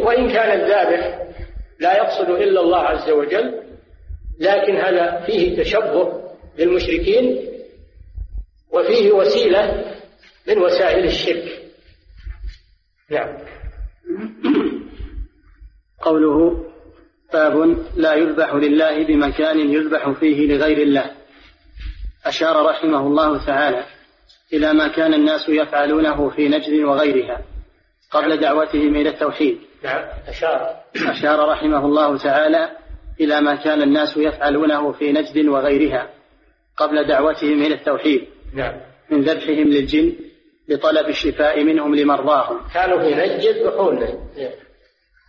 وإن 0.02 0.28
كان 0.32 0.60
الذابح 0.60 1.22
لا 1.80 1.96
يقصد 1.96 2.30
إلا 2.30 2.60
الله 2.60 2.78
عز 2.78 3.10
وجل 3.10 3.62
لكن 4.40 4.76
هذا 4.76 5.24
فيه 5.26 5.62
تشبه 5.62 6.22
بالمشركين 6.56 7.48
وفيه 8.72 9.12
وسيلة 9.12 9.94
من 10.48 10.58
وسائل 10.58 11.04
الشرك. 11.04 11.62
نعم. 13.10 13.38
قوله 16.00 16.64
باب 17.32 17.76
لا 17.96 18.14
يذبح 18.14 18.54
لله 18.54 19.04
بمكان 19.04 19.58
يذبح 19.58 20.10
فيه 20.10 20.46
لغير 20.46 20.78
الله. 20.78 21.10
أشار 22.24 22.66
رحمه 22.66 23.06
الله 23.06 23.46
تعالى 23.46 23.84
إلى 24.52 24.72
ما 24.72 24.88
كان 24.88 25.14
الناس 25.14 25.48
يفعلونه 25.48 26.30
في 26.30 26.48
نجد 26.48 26.84
وغيرها. 26.84 27.51
قبل 28.12 28.40
دعوتهم 28.40 28.96
إلى 28.96 29.08
التوحيد. 29.08 29.58
نعم. 29.84 30.04
أشار. 30.28 30.76
أشار 31.10 31.48
رحمه 31.48 31.84
الله 31.84 32.18
تعالى 32.18 32.70
إلى 33.20 33.40
ما 33.40 33.54
كان 33.54 33.82
الناس 33.82 34.16
يفعلونه 34.16 34.92
في 34.92 35.12
نجد 35.12 35.46
وغيرها 35.46 36.10
قبل 36.76 37.08
دعوتهم 37.08 37.62
إلى 37.62 37.74
التوحيد. 37.74 38.28
نعم. 38.54 38.80
من 39.10 39.20
ذبحهم 39.20 39.68
للجن 39.68 40.12
لطلب 40.68 41.08
الشفاء 41.08 41.64
منهم 41.64 41.94
لمرضاهم 41.94 42.60
كانوا 42.74 43.02
في 43.02 43.14
نجد 43.14 43.44
يذبحون 43.44 44.06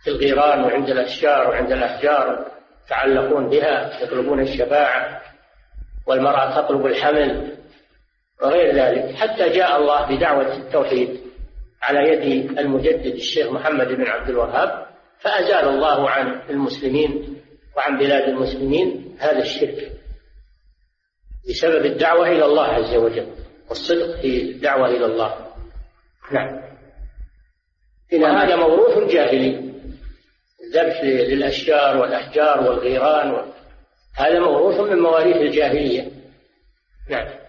في 0.04 0.10
الغيران 0.10 0.64
وعند 0.64 0.90
الأشجار 0.90 1.48
وعند 1.48 1.72
الأحجار 1.72 2.46
يتعلقون 2.86 3.48
بها 3.48 4.02
يطلبون 4.02 4.40
الشفاعة 4.40 5.20
والمرأة 6.06 6.60
تطلب 6.60 6.86
الحمل 6.86 7.56
وغير 8.42 8.74
ذلك. 8.74 9.14
حتى 9.14 9.48
جاء 9.48 9.76
الله 9.80 10.16
بدعوة 10.16 10.56
التوحيد. 10.56 11.20
على 11.84 12.08
يد 12.08 12.50
المجدد 12.58 13.14
الشيخ 13.14 13.52
محمد 13.52 13.88
بن 13.88 14.06
عبد 14.06 14.28
الوهاب 14.28 14.86
فأزال 15.18 15.68
الله 15.68 16.10
عن 16.10 16.40
المسلمين 16.50 17.40
وعن 17.76 17.98
بلاد 17.98 18.28
المسلمين 18.28 19.16
هذا 19.18 19.38
الشرك 19.38 19.92
بسبب 21.48 21.86
الدعوة 21.86 22.28
إلى 22.28 22.44
الله 22.44 22.66
عز 22.66 22.94
وجل 22.94 23.26
والصدق 23.68 24.20
في 24.20 24.42
الدعوة 24.42 24.88
إلى 24.88 25.06
الله. 25.06 25.34
نعم. 26.32 26.64
وهذا 28.12 28.56
موروث 28.56 29.12
جاهلي. 29.12 29.74
الذبح 30.64 31.04
للأشجار 31.04 31.96
والأحجار 31.96 32.60
والغيران 32.60 33.52
هذا 34.16 34.40
موروث 34.40 34.80
من 34.80 34.98
مواريث 34.98 35.36
الجاهلية. 35.36 36.10
نعم. 37.10 37.43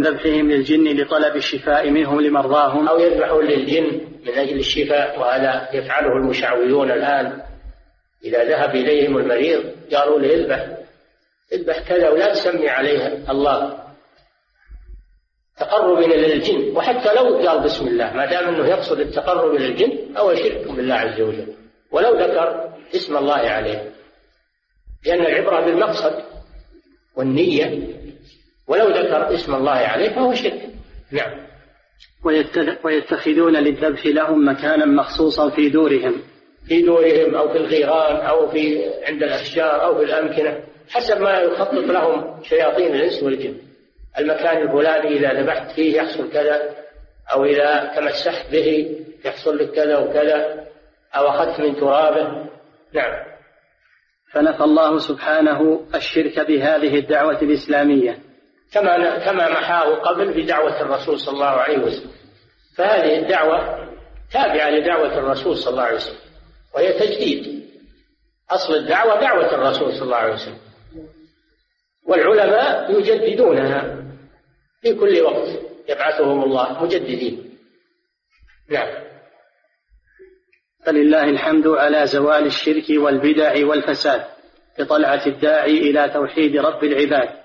من 0.00 0.06
ذبحهم 0.06 0.50
للجن 0.50 0.84
لطلب 0.84 1.36
الشفاء 1.36 1.90
منهم 1.90 2.20
لمرضاهم. 2.20 2.88
أو 2.88 2.98
يذبحون 2.98 3.44
للجن 3.44 4.00
من 4.26 4.32
أجل 4.34 4.58
الشفاء 4.58 5.20
وهذا 5.20 5.68
يفعله 5.72 6.16
المشعوذون 6.16 6.90
الآن. 6.90 7.42
إذا 8.24 8.44
ذهب 8.44 8.70
إليهم 8.70 9.18
المريض 9.18 9.64
قالوا 9.94 10.18
له 10.18 10.34
اذبح. 10.34 10.66
اذبح 11.52 11.88
كذا 11.88 12.08
ولا 12.08 12.32
تسمي 12.32 12.68
عليه 12.68 13.30
الله. 13.30 13.78
تقرب 15.58 15.98
إلى 15.98 16.32
الجن. 16.32 16.76
وحتى 16.76 17.14
لو 17.14 17.48
قال 17.48 17.60
بسم 17.60 17.86
الله 17.86 18.12
ما 18.12 18.26
دام 18.26 18.54
أنه 18.54 18.66
يقصد 18.66 19.00
التقرب 19.00 19.54
إلى 19.54 19.66
الجن 19.66 20.16
أو 20.16 20.34
شرك 20.34 20.70
بالله 20.70 20.94
عز 20.94 21.20
وجل. 21.20 21.54
ولو 21.92 22.14
ذكر 22.20 22.74
اسم 22.94 23.16
الله 23.16 23.34
عليه. 23.34 23.92
لأن 25.06 25.20
العبرة 25.20 25.60
بالمقصد 25.64 26.22
والنية 27.16 27.99
ولو 28.70 28.88
ذكر 28.88 29.34
اسم 29.34 29.54
الله 29.54 29.70
عليه 29.70 30.08
فهو 30.08 30.34
شرك. 30.34 30.68
نعم. 31.12 31.46
ويتخذون 32.84 33.56
للذبح 33.56 34.06
لهم 34.06 34.48
مكانا 34.48 34.86
مخصوصا 34.86 35.50
في 35.50 35.68
دورهم. 35.68 36.22
في 36.68 36.82
دورهم 36.82 37.34
أو 37.34 37.48
في 37.48 37.58
الغيران 37.58 38.16
أو 38.16 38.48
في 38.48 38.90
عند 39.04 39.22
الأشجار 39.22 39.84
أو 39.84 39.98
في 39.98 40.04
الأمكنة 40.04 40.60
حسب 40.90 41.20
ما 41.20 41.38
يخطط 41.38 41.74
لهم 41.74 42.42
شياطين 42.42 42.94
الإنس 42.94 43.22
والجن. 43.22 43.56
المكان 44.18 44.62
الفلاني 44.62 45.16
إذا 45.16 45.42
ذبحت 45.42 45.70
فيه 45.70 45.96
يحصل 45.96 46.30
كذا 46.32 46.62
أو 47.32 47.44
إذا 47.44 47.92
تمسحت 47.96 48.52
به 48.52 48.96
يحصل 49.24 49.58
لك 49.58 49.70
كذا 49.70 49.98
وكذا 49.98 50.66
أو 51.16 51.28
أخذت 51.28 51.60
من 51.60 51.76
ترابه. 51.76 52.46
نعم. 52.94 53.30
فنفى 54.32 54.64
الله 54.64 54.98
سبحانه 54.98 55.80
الشرك 55.94 56.40
بهذه 56.40 56.98
الدعوة 56.98 57.42
الإسلامية. 57.42 58.29
كما 58.72 59.18
كما 59.18 59.48
محاه 59.48 59.94
قبل 59.94 60.42
بدعوة 60.42 60.80
الرسول 60.80 61.20
صلى 61.20 61.34
الله 61.34 61.46
عليه 61.46 61.78
وسلم. 61.78 62.10
فهذه 62.76 63.18
الدعوة 63.18 63.88
تابعة 64.32 64.70
لدعوة 64.70 65.18
الرسول 65.18 65.56
صلى 65.56 65.70
الله 65.70 65.82
عليه 65.82 65.96
وسلم. 65.96 66.18
وهي 66.74 66.92
تجديد. 66.92 67.70
أصل 68.50 68.74
الدعوة 68.74 69.20
دعوة 69.20 69.54
الرسول 69.54 69.92
صلى 69.92 70.02
الله 70.02 70.16
عليه 70.16 70.34
وسلم. 70.34 70.58
والعلماء 72.06 72.98
يجددونها 72.98 73.96
في 74.82 74.94
كل 74.94 75.20
وقت. 75.20 75.48
يبعثهم 75.88 76.44
الله 76.44 76.84
مجددين. 76.84 77.58
نعم. 78.70 79.10
فلله 80.86 81.24
الحمد 81.24 81.66
على 81.66 82.06
زوال 82.06 82.46
الشرك 82.46 82.84
والبدع 82.90 83.66
والفساد 83.66 84.24
بطلعة 84.78 85.26
الداعي 85.26 85.78
إلى 85.78 86.08
توحيد 86.08 86.56
رب 86.56 86.84
العباد. 86.84 87.39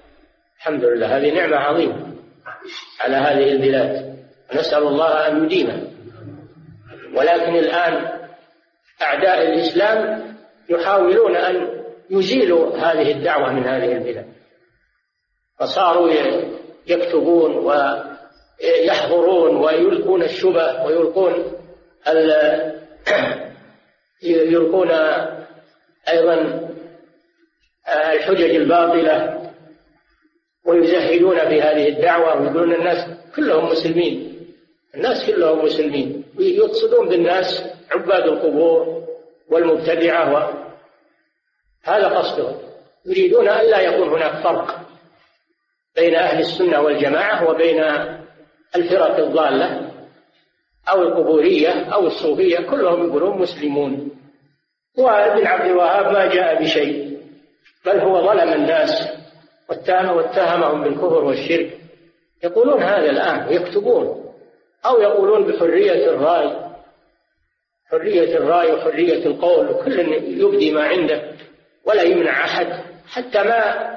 الحمد 0.58 0.84
لله 0.84 1.18
هذه 1.18 1.34
نعمة 1.34 1.58
عظيمة 1.58 2.14
على 2.99 3.16
هذه 3.16 3.51
البلاد. 3.51 4.16
نسأل 4.56 4.84
الله 4.84 5.28
أن 5.28 5.45
يديمها. 5.45 5.82
ولكن 7.16 7.56
الآن 7.56 8.20
أعداء 9.01 9.41
الإسلام 9.41 10.26
يحاولون 10.70 11.36
أن 11.36 11.84
يزيلوا 12.10 12.78
هذه 12.78 13.12
الدعوة 13.12 13.53
من 13.53 13.64
هذه 13.64 13.91
البلاد. 13.91 14.26
فصاروا 15.60 16.10
يكتبون 16.88 17.56
ويحضرون 18.62 19.56
ويلقون 19.56 20.24
الشبه 20.24 20.86
ويلقون 20.86 21.51
يلقون 24.24 24.91
أيضا 26.10 26.70
الحجج 28.14 28.56
الباطلة. 28.56 29.45
ويزهدون 30.66 31.39
في 31.39 31.61
هذه 31.61 31.88
الدعوة 31.88 32.41
ويقولون 32.41 32.74
الناس 32.74 33.07
كلهم 33.36 33.66
مسلمين. 33.66 34.39
الناس 34.95 35.26
كلهم 35.28 35.66
مسلمين. 35.66 36.24
ويقصدون 36.38 37.09
بالناس 37.09 37.63
عباد 37.91 38.24
القبور 38.24 39.03
والمبتدعة. 39.49 40.53
هذا 41.84 42.07
قصدهم. 42.07 42.57
يريدون 43.05 43.47
أن 43.47 43.70
لا 43.70 43.80
يكون 43.80 44.09
هناك 44.09 44.43
فرق 44.43 44.80
بين 45.95 46.16
أهل 46.16 46.39
السنة 46.39 46.82
والجماعة 46.82 47.49
وبين 47.49 47.84
الفرق 48.76 49.18
الضالة 49.18 49.91
أو 50.89 51.01
القبورية 51.01 51.70
أو 51.93 52.07
الصوفية. 52.07 52.57
كلهم 52.57 53.07
يقولون 53.07 53.38
مسلمون. 53.38 54.11
وابن 54.97 55.47
عبد 55.47 55.66
الوهاب 55.66 56.13
ما 56.13 56.26
جاء 56.26 56.63
بشيء 56.63 57.20
بل 57.86 57.99
هو 57.99 58.22
ظلم 58.22 58.53
الناس. 58.53 59.14
واتهمهم 59.70 60.84
بالكفر 60.84 61.24
والشرك. 61.24 61.78
يقولون 62.43 62.84
هذا 62.84 63.09
الآن 63.09 63.47
ويكتبون. 63.47 64.34
أو 64.86 65.01
يقولون 65.01 65.51
بحرية 65.51 66.09
الرأي. 66.09 66.66
حرية 67.91 68.38
الرأي 68.38 68.72
وحرية 68.72 69.26
القول 69.26 69.70
وكل 69.70 69.99
يبدي 70.41 70.72
ما 70.72 70.84
عنده 70.84 71.32
ولا 71.86 72.01
يمنع 72.01 72.45
أحد. 72.45 72.68
حتى 73.07 73.43
ما 73.43 73.89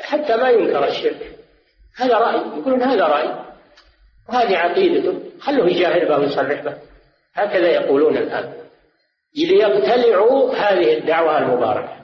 حتى 0.00 0.36
ما 0.36 0.50
ينكر 0.50 0.86
الشرك. 0.88 1.38
هذا 1.96 2.18
رأي. 2.18 2.36
يقولون 2.36 2.82
هذا 2.82 3.06
رأي. 3.06 3.28
وهذه 4.28 4.56
عقيدته. 4.56 5.20
خلوه 5.40 5.70
يجاهر 5.70 6.04
به 6.08 6.18
ويصرح 6.18 6.62
به. 6.62 6.74
هكذا 7.34 7.68
يقولون 7.68 8.16
الآن. 8.16 8.52
ليقتلعوا 9.36 10.54
هذه 10.54 10.98
الدعوة 10.98 11.38
المباركة. 11.38 11.96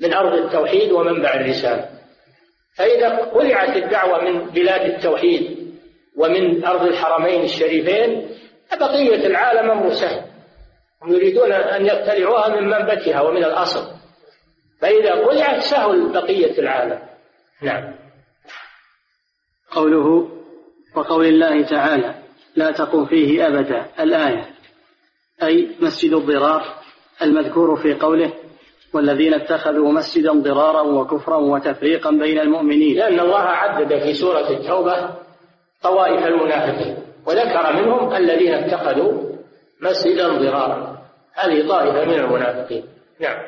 من 0.00 0.14
أرض 0.14 0.32
التوحيد 0.32 0.92
ومنبع 0.92 1.34
الرسالة. 1.34 1.93
فإذا 2.76 3.08
قلعت 3.16 3.76
الدعوة 3.76 4.24
من 4.24 4.50
بلاد 4.50 4.90
التوحيد 4.90 5.72
ومن 6.16 6.64
أرض 6.64 6.82
الحرمين 6.82 7.44
الشريفين 7.44 8.28
فبقية 8.70 9.26
العالم 9.26 9.70
أمر 9.70 9.92
سهل 9.92 10.24
هم 11.02 11.12
يريدون 11.12 11.52
أن 11.52 11.86
يقتلعوها 11.86 12.60
من 12.60 12.68
منبتها 12.68 13.20
ومن 13.20 13.44
الأصل. 13.44 13.94
فإذا 14.80 15.14
قلعت 15.14 15.62
سهل 15.62 16.08
بقية 16.12 16.58
العالم. 16.58 16.98
نعم. 17.62 17.94
قوله 19.70 20.28
وقول 20.96 21.26
الله 21.26 21.62
تعالى 21.62 22.14
لا 22.56 22.70
تقم 22.70 23.06
فيه 23.06 23.46
أبدا 23.46 23.86
الآية 24.00 24.50
أي 25.42 25.76
مسجد 25.80 26.12
الضرار 26.12 26.64
المذكور 27.22 27.76
في 27.76 27.94
قوله 27.94 28.32
والذين 28.94 29.34
اتخذوا 29.34 29.92
مسجدا 29.92 30.32
ضرارا 30.32 30.82
وكفرا 30.82 31.36
وتفريقا 31.36 32.10
بين 32.10 32.38
المؤمنين. 32.38 32.96
لأن 32.96 33.20
الله 33.20 33.40
عدد 33.40 33.98
في 33.98 34.14
سورة 34.14 34.50
التوبة 34.50 35.10
طوائف 35.82 36.26
المنافقين 36.26 36.96
وذكر 37.26 37.72
منهم 37.72 38.14
الذين 38.14 38.54
اتخذوا 38.54 39.12
مسجدا 39.82 40.28
ضرارا. 40.28 40.98
هذه 41.34 41.68
طائفة 41.68 42.04
من 42.04 42.14
المنافقين. 42.14 42.84
نعم. 43.20 43.42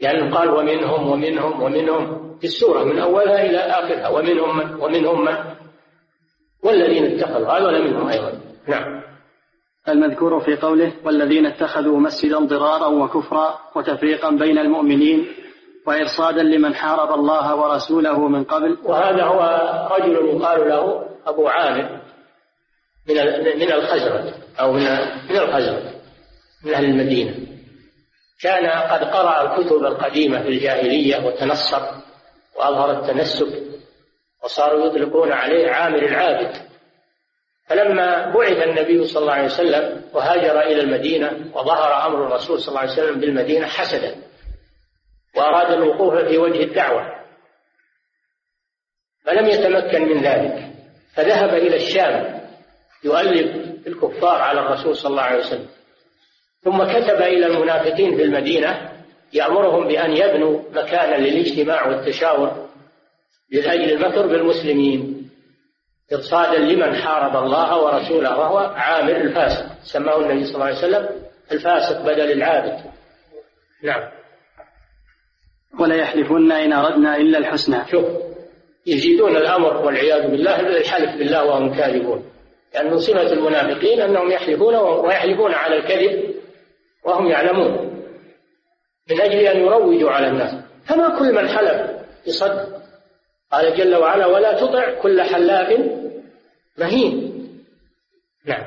لأنه 0.00 0.36
قال 0.36 0.50
ومنهم 0.50 1.10
ومنهم 1.10 1.62
ومنهم. 1.62 2.28
في 2.38 2.44
السورة 2.44 2.84
من 2.84 2.98
أولها 2.98 3.46
إلى 3.46 3.58
آخرها. 3.58 4.08
ومنهم 4.08 4.56
من؟ 4.56 4.74
ومنهم 4.80 5.24
من؟ 5.24 5.34
والذين 6.62 7.04
اتخذوا 7.04 7.48
هذول 7.48 7.82
منهم 7.84 8.08
أيضا. 8.08 8.32
نعم. 8.66 9.07
المذكور 9.92 10.40
في 10.40 10.56
قوله 10.56 10.92
والذين 11.04 11.46
اتخذوا 11.46 11.98
مسجدا 12.00 12.38
ضرارا 12.38 12.86
وكفرا 12.86 13.58
وتفريقا 13.76 14.30
بين 14.30 14.58
المؤمنين 14.58 15.28
وإرصادا 15.86 16.42
لمن 16.42 16.74
حارب 16.74 17.14
الله 17.14 17.56
ورسوله 17.56 18.28
من 18.28 18.44
قبل. 18.44 18.78
وهذا 18.84 19.24
هو 19.24 19.40
رجل 19.98 20.12
يقال 20.12 20.68
له 20.68 21.08
أبو 21.26 21.48
عامر 21.48 22.00
من 23.08 23.14
من 23.58 23.72
الخزرج 23.72 24.34
أو 24.60 24.72
من 24.72 24.82
من 25.30 25.36
الخزرج 25.36 25.82
من 26.64 26.74
أهل 26.74 26.84
المدينة. 26.84 27.34
كان 28.42 28.66
قد 28.66 29.04
قرأ 29.04 29.42
الكتب 29.42 29.76
القديمة 29.76 30.42
في 30.42 30.48
الجاهلية 30.48 31.26
وتنصر 31.26 31.82
وأظهر 32.58 32.90
التنسك 32.90 33.62
وصاروا 34.44 34.86
يطلقون 34.86 35.32
عليه 35.32 35.70
عامر 35.70 35.98
العابد. 35.98 36.67
فلما 37.68 38.32
بعث 38.34 38.62
النبي 38.62 39.04
صلى 39.04 39.20
الله 39.20 39.32
عليه 39.32 39.44
وسلم 39.44 40.02
وهاجر 40.12 40.60
إلى 40.60 40.80
المدينة 40.80 41.50
وظهر 41.54 42.06
أمر 42.06 42.26
الرسول 42.26 42.60
صلى 42.60 42.68
الله 42.68 42.80
عليه 42.80 42.92
وسلم 42.92 43.20
بالمدينة 43.20 43.66
حسدا 43.66 44.14
وأراد 45.36 45.72
الوقوف 45.72 46.14
في 46.14 46.38
وجه 46.38 46.62
الدعوة. 46.62 47.18
فلم 49.24 49.46
يتمكن 49.46 50.02
من 50.02 50.22
ذلك 50.22 50.70
فذهب 51.14 51.54
إلى 51.54 51.76
الشام 51.76 52.40
يؤلف 53.04 53.56
الكفار 53.86 54.42
على 54.42 54.60
الرسول 54.60 54.96
صلى 54.96 55.10
الله 55.10 55.22
عليه 55.22 55.38
وسلم. 55.38 55.66
ثم 56.60 56.84
كتب 56.84 57.22
إلى 57.22 57.46
المنافقين 57.46 58.16
في 58.16 58.22
المدينة 58.22 58.92
يأمرهم 59.32 59.88
بأن 59.88 60.16
يبنوا 60.16 60.60
مكانا 60.72 61.16
للاجتماع 61.16 61.86
والتشاور 61.86 62.68
لأجل 63.50 63.92
المكر 63.92 64.26
بالمسلمين. 64.26 65.17
إرصادا 66.12 66.58
لمن 66.58 66.94
حارب 66.94 67.44
الله 67.44 67.82
ورسوله 67.82 68.38
وهو 68.38 68.58
عامر 68.58 69.16
الفاسق. 69.16 69.66
سماه 69.84 70.20
النبي 70.20 70.44
صلى 70.44 70.54
الله 70.54 70.66
عليه 70.66 70.76
وسلم 70.76 71.08
الفاسق 71.52 72.02
بدل 72.02 72.32
العابد. 72.32 72.80
نعم. 73.82 74.10
ولا 75.80 75.94
يحلفن 75.94 76.52
إن 76.52 76.72
أردنا 76.72 77.16
إلا 77.16 77.38
الحسنى. 77.38 77.76
شوف 77.90 78.04
يزيدون 78.86 79.36
الأمر 79.36 79.76
والعياذ 79.76 80.30
بالله 80.30 80.60
الحلف 80.60 81.18
بالله 81.18 81.44
وهم 81.44 81.74
كاذبون. 81.74 82.24
لأن 82.74 82.86
يعني 82.86 82.98
صفة 82.98 83.32
المنافقين 83.32 84.00
أنهم 84.00 84.30
يحلفون 84.30 84.74
ويحلفون 84.76 85.54
على 85.54 85.76
الكذب 85.76 86.34
وهم 87.04 87.26
يعلمون. 87.26 88.02
من 89.10 89.20
أجل 89.20 89.38
أن 89.38 89.60
يروجوا 89.60 90.10
على 90.10 90.28
الناس. 90.28 90.54
فما 90.86 91.18
كل 91.18 91.34
من 91.34 91.48
حلف 91.48 91.90
يصدق 92.26 92.77
قال 93.52 93.76
جل 93.76 93.96
وعلا 93.96 94.26
ولا 94.26 94.60
تطع 94.60 95.00
كل 95.02 95.22
حلاف 95.22 95.80
مهين. 96.78 97.34
نعم. 98.46 98.64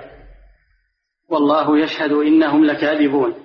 والله 1.30 1.80
يشهد 1.80 2.12
إنهم 2.12 2.66
لكاذبون. 2.66 3.36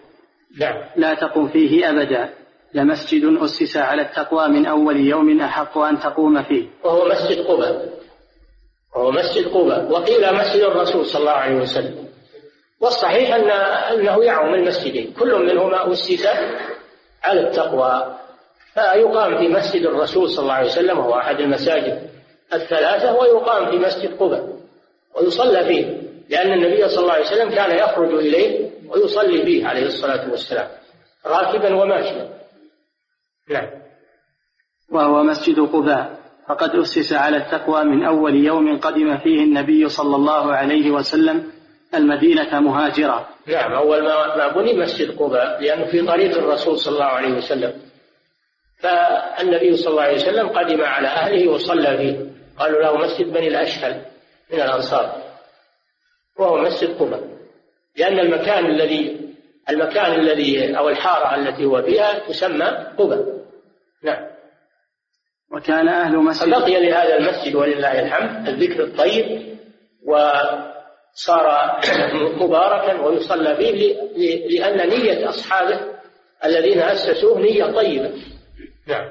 نعم. 0.60 0.84
لا 0.96 1.14
تقم 1.14 1.48
فيه 1.48 1.90
أبدا. 1.90 2.34
لمسجد 2.74 3.24
أسس 3.24 3.76
على 3.76 4.02
التقوى 4.02 4.48
من 4.48 4.66
أول 4.66 4.96
يوم 4.96 5.40
أحق 5.40 5.78
أن 5.78 5.98
تقوم 5.98 6.42
فيه. 6.42 6.68
وهو 6.84 7.08
مسجد 7.08 7.46
قباء. 7.46 7.88
وهو 8.96 9.10
مسجد 9.10 9.48
قباء. 9.48 9.90
وقيل 9.90 10.34
مسجد 10.34 10.62
الرسول 10.62 11.06
صلى 11.06 11.20
الله 11.20 11.32
عليه 11.32 11.56
وسلم. 11.56 12.08
والصحيح 12.80 13.34
أن 13.34 13.50
أنه 13.98 14.24
يعم 14.24 14.54
المسجدين. 14.54 15.12
كل 15.12 15.46
منهما 15.46 15.92
أسس 15.92 16.26
على 17.24 17.40
التقوى. 17.40 18.16
فيقام 18.76 19.38
في 19.38 19.48
مسجد 19.48 19.86
الرسول 19.86 20.30
صلى 20.30 20.42
الله 20.42 20.54
عليه 20.54 20.70
وسلم 20.70 20.98
وهو 20.98 21.14
أحد 21.14 21.40
المساجد 21.40 22.10
الثلاثة 22.52 23.18
ويقام 23.18 23.70
في 23.70 23.86
مسجد 23.86 24.16
قباء 24.16 24.56
ويصلى 25.14 25.64
فيه 25.64 26.00
لأن 26.30 26.52
النبي 26.52 26.88
صلى 26.88 27.02
الله 27.02 27.12
عليه 27.12 27.26
وسلم 27.26 27.50
كان 27.50 27.78
يخرج 27.78 28.14
إليه 28.14 28.70
ويصلي 28.88 29.44
فيه 29.44 29.66
عليه 29.66 29.86
الصلاة 29.86 30.30
والسلام 30.30 30.68
راكبا 31.26 31.74
وماشيا. 31.74 32.28
نعم. 33.50 33.66
وهو 34.92 35.22
مسجد 35.22 35.60
قباء. 35.60 36.16
فقد 36.48 36.70
أسس 36.70 37.12
على 37.12 37.36
التقوى 37.36 37.84
من 37.84 38.04
أول 38.04 38.34
يوم 38.34 38.78
قدم 38.78 39.18
فيه 39.18 39.40
النبي 39.40 39.88
صلى 39.88 40.16
الله 40.16 40.54
عليه 40.54 40.90
وسلم 40.90 41.52
المدينة 41.94 42.60
مهاجرا. 42.60 43.26
نعم 43.46 43.72
أول 43.72 44.02
ما 44.02 44.48
بني 44.48 44.72
مسجد 44.72 45.18
قباء 45.18 45.62
لأنه 45.62 45.84
في 45.84 46.06
طريق 46.06 46.38
الرسول 46.38 46.78
صلى 46.78 46.94
الله 46.94 47.04
عليه 47.04 47.36
وسلم. 47.36 47.72
فالنبي 48.78 49.76
صلى 49.76 49.90
الله 49.90 50.02
عليه 50.02 50.16
وسلم 50.16 50.48
قدم 50.48 50.84
على 50.84 51.08
أهله 51.08 51.48
وصلى 51.48 51.96
فيه. 51.96 52.26
قالوا 52.58 52.82
له 52.82 52.96
مسجد 52.96 53.32
بني 53.32 53.48
الأشهل 53.48 54.02
من 54.52 54.60
الأنصار. 54.60 55.26
وهو 56.38 56.58
مسجد 56.58 56.98
قباء 56.98 57.36
لأن 57.96 58.18
المكان 58.18 58.66
الذي 58.66 59.26
المكان 59.70 60.12
الذي 60.12 60.78
أو 60.78 60.88
الحارة 60.88 61.34
التي 61.34 61.64
هو 61.64 61.82
فيها 61.82 62.18
تسمى 62.18 62.66
قباء 62.98 63.24
نعم. 64.02 64.26
وكان 65.52 65.88
أهل 65.88 66.16
مسجد 66.16 66.54
فبقي 66.54 66.86
لهذا 66.86 67.16
المسجد 67.16 67.54
ولله 67.54 68.00
الحمد 68.00 68.48
الذكر 68.48 68.84
الطيب 68.84 69.56
وصار 70.06 71.80
مباركا 72.42 73.00
ويصلى 73.00 73.56
فيه 73.56 73.96
لأن 74.48 74.88
نية 74.88 75.28
أصحابه 75.28 75.80
الذين 76.44 76.78
أسسوه 76.78 77.38
نية 77.40 77.64
طيبة. 77.64 78.12
نعم. 78.86 79.08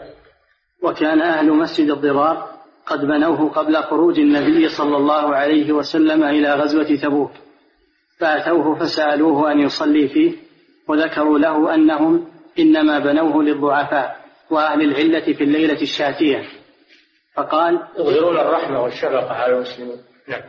وكان 0.84 1.22
أهل 1.22 1.52
مسجد 1.52 1.90
الضرار 1.90 2.56
قد 2.86 3.02
بنوه 3.02 3.50
قبل 3.50 3.84
خروج 3.84 4.20
النبي 4.20 4.70
صلى 4.70 4.98
الله 4.98 5.36
عليه 5.36 5.72
وسلم 5.72 6.24
إلى 6.24 6.54
غزوة 6.54 6.96
تبوك. 6.96 7.32
فأتوه 8.20 8.76
فسألوه 8.76 9.52
أن 9.52 9.60
يصلي 9.60 10.08
فيه 10.08 10.34
وذكروا 10.88 11.40
له 11.40 11.76
أنهم 11.76 12.28
إنما 12.60 13.00
بنوه 13.00 13.44
للضعفاء 13.44 14.26
وأهل 14.50 14.82
العلة 14.82 15.34
في 15.34 15.44
الليلة 15.44 15.82
الشاتية. 15.82 16.44
فقال 17.36 17.80
يظهرون 18.00 18.38
الرحمة 18.38 18.84
والشفقة 18.84 19.34
على 19.34 19.56
المسلمين. 19.56 19.98
نعم. 20.28 20.42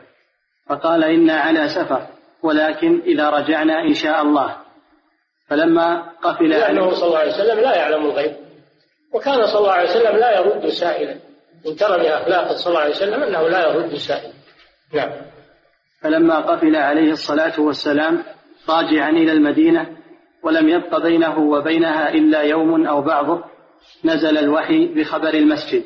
فقال 0.68 1.04
إنا 1.04 1.34
على 1.34 1.68
سفر 1.68 2.06
ولكن 2.42 3.00
إذا 3.06 3.30
رجعنا 3.30 3.82
إن 3.82 3.94
شاء 3.94 4.22
الله. 4.22 4.56
فلما 5.48 6.02
قفل 6.22 6.48
لأنه 6.48 6.90
صلى 6.90 7.06
الله 7.06 7.18
عليه 7.18 7.32
وسلم 7.32 7.60
لا 7.60 7.76
يعلم 7.76 8.04
الغيب. 8.04 8.45
وكان 9.12 9.46
صلى 9.46 9.58
الله 9.58 9.72
عليه 9.72 9.90
وسلم 9.90 10.16
لا 10.16 10.40
يرد 10.40 10.68
سائلا. 10.68 11.18
من 11.66 12.06
أخلاقه 12.06 12.56
صلى 12.56 12.66
الله 12.66 12.80
عليه 12.80 12.94
وسلم 12.94 13.22
أنه 13.22 13.48
لا 13.48 13.68
يرد 13.68 13.94
سائلا. 13.94 14.32
نعم. 14.94 15.10
فلما 16.00 16.40
قفل 16.40 16.76
عليه 16.76 17.12
الصلاة 17.12 17.60
والسلام 17.60 18.22
راجعا 18.68 19.10
إلى 19.10 19.32
المدينة 19.32 19.96
ولم 20.42 20.68
يبق 20.68 21.02
بينه 21.02 21.38
وبينها 21.38 22.08
إلا 22.08 22.42
يوم 22.42 22.86
أو 22.86 23.02
بعضه 23.02 23.44
نزل 24.04 24.38
الوحي 24.38 24.86
بخبر 24.86 25.34
المسجد. 25.34 25.84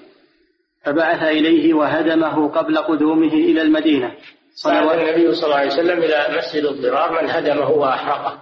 فبعث 0.85 1.23
إليه 1.23 1.75
وهدمه 1.75 2.49
قبل 2.49 2.79
قدومه 2.79 3.33
إلى 3.33 3.63
المدينة. 3.63 4.15
صلوات 4.55 4.99
النبي 4.99 5.35
صلى 5.35 5.45
الله 5.45 5.57
عليه 5.57 5.73
وسلم 5.73 6.03
إلى 6.03 6.39
مسجد 6.39 6.65
الضرار 6.65 7.23
من 7.23 7.31
هدمه 7.31 7.71
وأحرقه 7.71 8.39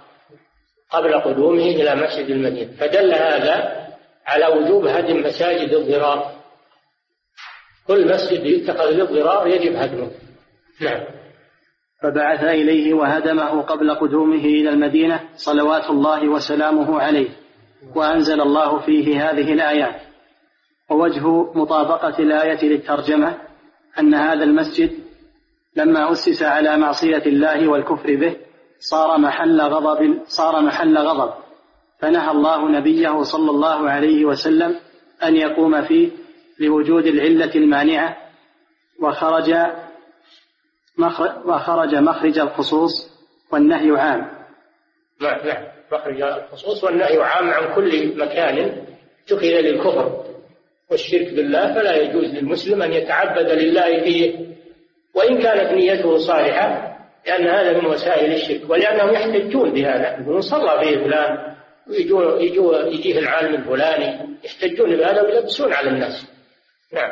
قبل 0.91 1.13
قدومه 1.13 1.65
إلى 1.65 1.95
مسجد 1.95 2.29
المدينة. 2.29 2.71
فدل 2.71 3.13
هذا 3.13 3.88
على 4.29 4.47
وجوب 4.47 4.85
هدم 4.85 5.19
مساجد 5.19 5.73
الضرار. 5.73 6.31
كل 7.87 8.13
مسجد 8.13 8.45
يتخذ 8.45 8.89
للضرار 8.91 9.47
يجب 9.47 9.75
هدمه. 9.75 10.11
نعم. 10.81 11.01
فبعث 12.03 12.43
إليه 12.43 12.93
وهدمه 12.93 13.61
قبل 13.61 13.95
قدومه 13.95 14.45
إلى 14.45 14.69
المدينة 14.69 15.29
صلوات 15.35 15.89
الله 15.89 16.29
وسلامه 16.29 17.01
عليه 17.01 17.29
وأنزل 17.95 18.41
الله 18.41 18.79
فيه 18.79 19.29
هذه 19.29 19.53
الآيات. 19.53 20.01
ووجه 20.89 21.27
مطابقة 21.53 22.19
الآية 22.19 22.65
للترجمة 22.65 23.37
أن 23.99 24.13
هذا 24.13 24.43
المسجد 24.43 24.91
لما 25.75 26.11
أسس 26.11 26.43
على 26.43 26.77
معصية 26.77 27.23
الله 27.25 27.67
والكفر 27.67 28.15
به 28.15 28.35
صار 28.79 29.17
محل 29.17 29.61
غضب 29.61 30.19
صار 30.27 30.61
محل 30.61 30.97
غضب. 30.97 31.33
فنهى 31.99 32.31
الله 32.31 32.69
نبيه 32.69 33.21
صلى 33.21 33.51
الله 33.51 33.89
عليه 33.89 34.25
وسلم 34.25 34.75
أن 35.23 35.35
يقوم 35.35 35.81
فيه 35.81 36.09
لوجود 36.59 37.05
العلة 37.05 37.55
المانعة 37.55 38.17
وخرج 39.01 39.55
وخرج 41.45 41.95
مخرج 41.95 42.39
الخصوص 42.39 43.19
والنهي 43.51 43.99
عام. 43.99 44.31
نعم 45.21 45.47
نعم 45.47 45.63
مخرج 45.91 46.21
الخصوص 46.21 46.83
والنهي 46.83 47.17
عام 47.21 47.49
عن 47.49 47.75
كل 47.75 48.17
مكان 48.17 48.85
اتخذ 49.25 49.47
للكفر 49.47 50.23
والشرك 50.91 51.33
بالله 51.33 51.73
فلا 51.73 51.95
يجوز 51.95 52.25
للمسلم 52.25 52.81
أن 52.81 52.93
يتعبد 52.93 53.51
لله 53.51 54.03
فيه. 54.03 54.49
وإن 55.15 55.41
كانت 55.41 55.71
نيته 55.71 56.17
صالحة 56.17 56.97
لأن 57.27 57.47
هذا 57.47 57.77
من 57.77 57.85
وسائل 57.85 58.33
الشرك 58.33 58.69
ولأنهم 58.69 59.09
يحتجون 59.09 59.69
بهذا. 59.73 60.21
يقولون 60.21 60.41
صلى 60.41 60.77
به 60.77 61.03
فلان 61.03 61.55
ويجوا 61.89 62.39
يجوا 62.39 62.77
يجيه 62.77 63.19
العالم 63.19 63.55
الفلاني 63.55 64.37
يحتجون 64.43 64.97
بهذا 64.97 65.21
ويلبسون 65.21 65.73
على 65.73 65.89
الناس. 65.89 66.25
نعم. 66.93 67.11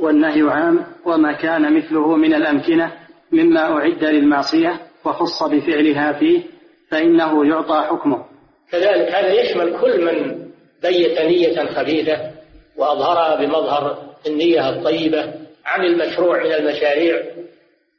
والنهي 0.00 0.42
عام 0.42 0.86
وما 1.06 1.32
كان 1.32 1.76
مثله 1.76 2.16
من 2.16 2.34
الأمكنة 2.34 2.92
مما 3.32 3.60
أعد 3.60 4.04
للمعصية 4.04 4.80
وخص 5.04 5.42
بفعلها 5.42 6.12
فيه 6.12 6.42
فإنه 6.90 7.46
يعطى 7.46 7.86
حكمه. 7.90 8.24
كذلك 8.72 9.14
هذا 9.14 9.32
يشمل 9.32 9.80
كل 9.80 10.04
من 10.04 10.48
بيت 10.82 11.20
نية 11.20 11.66
خبيثة 11.66 12.30
وأظهرها 12.76 13.36
بمظهر 13.36 14.14
النية 14.26 14.68
الطيبة 14.68 15.34
عن 15.64 15.84
المشروع 15.84 16.44
من 16.44 16.52
المشاريع. 16.52 17.22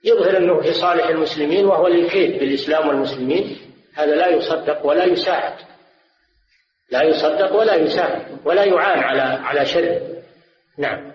يظهر 0.03 0.37
أنه 0.37 0.61
في 0.61 0.73
صالح 0.73 1.07
المسلمين 1.07 1.65
وهو 1.65 1.87
للكيد 1.87 2.39
بالإسلام 2.39 2.87
والمسلمين. 2.87 3.57
هذا 3.95 4.15
لا 4.15 4.27
يصدق 4.27 4.85
ولا 4.85 5.05
يساعد. 5.05 5.53
لا 6.91 7.03
يصدق 7.03 7.55
ولا 7.55 7.75
يساعد 7.75 8.37
ولا 8.45 8.63
يعان 8.63 8.99
على 8.99 9.21
على 9.21 9.65
شر. 9.65 9.99
نعم. 10.77 11.11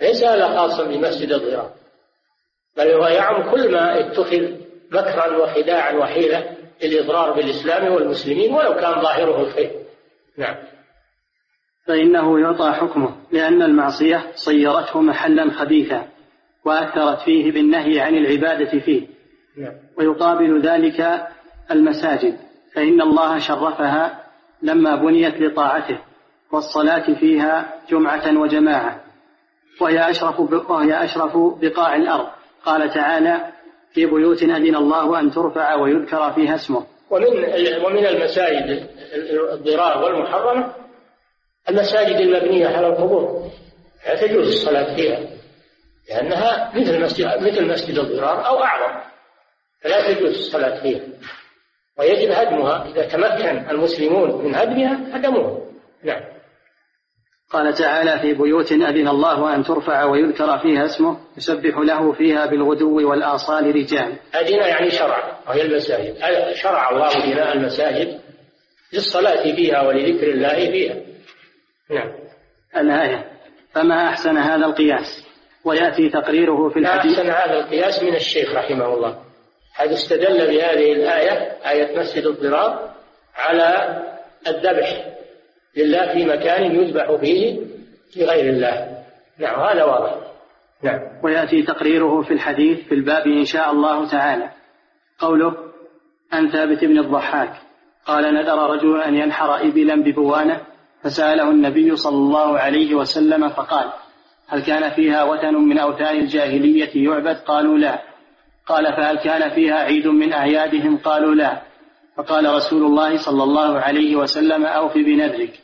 ليس 0.00 0.24
هذا 0.24 0.48
خاصا 0.48 0.84
بمسجد 0.84 1.32
الضرار. 1.32 1.72
بل 2.76 2.90
هو 2.90 3.06
يعم 3.06 3.50
كل 3.50 3.72
ما 3.72 4.00
اتخذ 4.00 4.50
مكرا 4.90 5.36
وخداعا 5.36 5.92
وحيلة 5.92 6.56
للإضرار 6.82 7.32
بالإسلام 7.32 7.92
والمسلمين 7.92 8.54
ولو 8.54 8.74
كان 8.74 9.02
ظاهره 9.02 9.40
الخير. 9.40 9.70
نعم. 10.38 10.56
فإنه 11.86 12.40
يعطى 12.40 12.72
حكمه 12.72 13.16
لأن 13.32 13.62
المعصية 13.62 14.32
صيرته 14.34 15.00
محلا 15.00 15.50
خبيثا 15.50 16.08
وأثرت 16.64 17.20
فيه 17.20 17.52
بالنهي 17.52 18.00
عن 18.00 18.14
العبادة 18.14 18.80
فيه. 18.80 19.06
نعم. 19.56 19.74
ويقابل 19.98 20.60
ذلك 20.60 21.28
المساجد 21.70 22.38
فإن 22.74 23.00
الله 23.00 23.38
شرفها 23.38 24.24
لما 24.62 24.96
بنيت 24.96 25.40
لطاعته 25.40 25.98
والصلاة 26.52 27.14
فيها 27.14 27.74
جمعة 27.90 28.40
وجماعة. 28.40 29.00
وهي 29.80 30.10
أشرف 30.10 30.40
وهي 30.70 31.04
أشرف 31.04 31.36
بقاع 31.36 31.96
الأرض. 31.96 32.28
قال 32.64 32.90
تعالى 32.90 33.52
في 33.94 34.06
بيوت 34.06 34.42
أذن 34.42 34.76
الله 34.76 35.20
أن 35.20 35.30
ترفع 35.30 35.74
ويذكر 35.74 36.32
فيها 36.32 36.54
اسمه. 36.54 36.86
ومن 37.10 37.26
ومن 37.84 38.06
المساجد 38.06 38.88
الضرار 39.52 40.04
والمحرمة 40.04 40.74
المساجد 41.68 42.16
المبنية 42.16 42.68
على 42.68 42.86
القبور. 42.86 43.50
لا 44.06 44.26
تجوز 44.26 44.48
الصلاة 44.48 44.96
فيها 44.96 45.20
لأنها 46.08 46.72
مثل 46.74 47.02
مسجد 47.04 47.26
مثل 47.26 47.68
مسجد 47.68 47.98
الضرار 47.98 48.46
أو 48.46 48.62
أعظم. 48.62 49.00
فلا 49.80 50.12
تجوز 50.12 50.38
الصلاة 50.38 50.82
فيها. 50.82 51.00
ويجب 51.98 52.30
هدمها 52.30 52.86
إذا 52.86 53.06
تمكن 53.06 53.70
المسلمون 53.70 54.44
من 54.44 54.54
هدمها 54.54 55.16
هدموها. 55.16 55.58
نعم. 56.04 56.20
قال 57.50 57.74
تعالى 57.74 58.18
في 58.18 58.34
بيوت 58.34 58.72
أذن 58.72 59.08
الله 59.08 59.54
أن 59.54 59.64
ترفع 59.64 60.04
ويذكر 60.04 60.58
فيها 60.58 60.84
اسمه 60.84 61.18
يسبح 61.36 61.78
له 61.78 62.12
فيها 62.12 62.46
بالغدو 62.46 63.10
والآصال 63.10 63.74
رجال. 63.74 64.16
أذن 64.34 64.54
يعني 64.54 64.90
شرع 64.90 65.38
وهي 65.48 65.62
المساجد. 65.62 66.16
شرع 66.54 66.90
الله 66.90 67.32
بناء 67.32 67.56
المساجد 67.56 68.20
للصلاة 68.92 69.42
فيها 69.42 69.82
ولذكر 69.82 70.30
الله 70.30 70.70
فيها. 70.70 70.96
نعم. 71.90 72.12
الآية. 72.76 73.32
فما 73.74 74.08
أحسن 74.08 74.36
هذا 74.36 74.66
القياس؟ 74.66 75.26
ويأتي 75.64 76.08
تقريره 76.08 76.68
في 76.68 76.78
الحديث. 76.78 77.18
أحسن 77.18 77.30
هذا 77.30 77.60
القياس 77.60 78.02
من 78.02 78.14
الشيخ 78.14 78.54
رحمه 78.54 78.94
الله. 78.94 79.31
حيث 79.74 79.92
استدل 79.92 80.46
بهذه 80.46 80.92
الآية 80.92 81.58
آية 81.70 81.98
مسجد 81.98 82.26
الضرار 82.26 82.90
على 83.36 83.98
الذبح 84.48 85.04
لله 85.76 86.12
في 86.12 86.24
مكان 86.24 86.74
يذبح 86.74 87.16
فيه 87.20 87.60
لغير 88.16 88.52
الله. 88.52 89.04
نعم 89.38 89.60
هذا 89.60 89.84
واضح. 89.84 90.14
نعم. 90.82 91.00
ويأتي 91.22 91.62
تقريره 91.62 92.22
في 92.22 92.34
الحديث 92.34 92.78
في 92.88 92.94
الباب 92.94 93.26
إن 93.26 93.44
شاء 93.44 93.70
الله 93.70 94.08
تعالى. 94.08 94.50
قوله 95.18 95.56
عن 96.32 96.50
ثابت 96.50 96.84
بن 96.84 96.98
الضحاك 96.98 97.52
قال 98.06 98.34
نذر 98.34 98.70
رجل 98.70 99.02
أن 99.02 99.14
ينحر 99.14 99.56
إبلا 99.56 99.94
ببوانة 99.94 100.60
فسأله 101.02 101.50
النبي 101.50 101.96
صلى 101.96 102.16
الله 102.16 102.58
عليه 102.58 102.94
وسلم 102.94 103.48
فقال 103.48 103.92
هل 104.48 104.62
كان 104.62 104.90
فيها 104.90 105.24
وثن 105.24 105.54
من 105.54 105.78
أوثان 105.78 106.16
الجاهلية 106.16 107.08
يعبد؟ 107.08 107.36
قالوا 107.36 107.78
لا. 107.78 108.11
قال 108.66 108.96
فهل 108.96 109.18
كان 109.18 109.50
فيها 109.50 109.74
عيد 109.74 110.06
من 110.06 110.32
أعيادهم؟ 110.32 110.96
قالوا 110.98 111.34
لا. 111.34 111.62
فقال 112.16 112.54
رسول 112.54 112.82
الله 112.82 113.16
صلى 113.16 113.42
الله 113.42 113.78
عليه 113.80 114.16
وسلم 114.16 114.66
أوف 114.66 114.94
بنذرك 114.94 115.60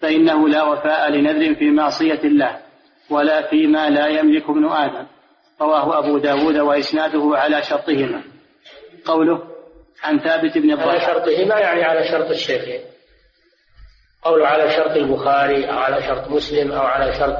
فإنه 0.00 0.48
لا 0.48 0.62
وفاء 0.62 1.10
لنذر 1.10 1.54
في 1.54 1.70
معصية 1.70 2.20
الله 2.24 2.58
ولا 3.10 3.50
فيما 3.50 3.90
لا 3.90 4.06
يملك 4.06 4.50
ابن 4.50 4.68
آدم. 4.68 5.06
رواه 5.60 5.98
أبو 5.98 6.18
داود 6.18 6.56
وإسناده 6.56 7.30
على 7.34 7.62
شرطهما. 7.62 8.22
قوله 9.04 9.42
عن 10.02 10.18
ثابت 10.18 10.58
بن 10.58 10.80
على 10.80 11.00
شرطهما 11.00 11.58
يعني 11.58 11.84
على 11.84 12.08
شرط 12.08 12.30
الشيخين 12.30 12.80
قوله 14.22 14.46
على 14.46 14.70
شرط 14.70 14.96
البخاري 14.96 15.70
أو 15.70 15.78
على 15.78 16.02
شرط 16.02 16.28
مسلم 16.28 16.72
أو 16.72 16.82
على 16.82 17.12
شرط 17.12 17.36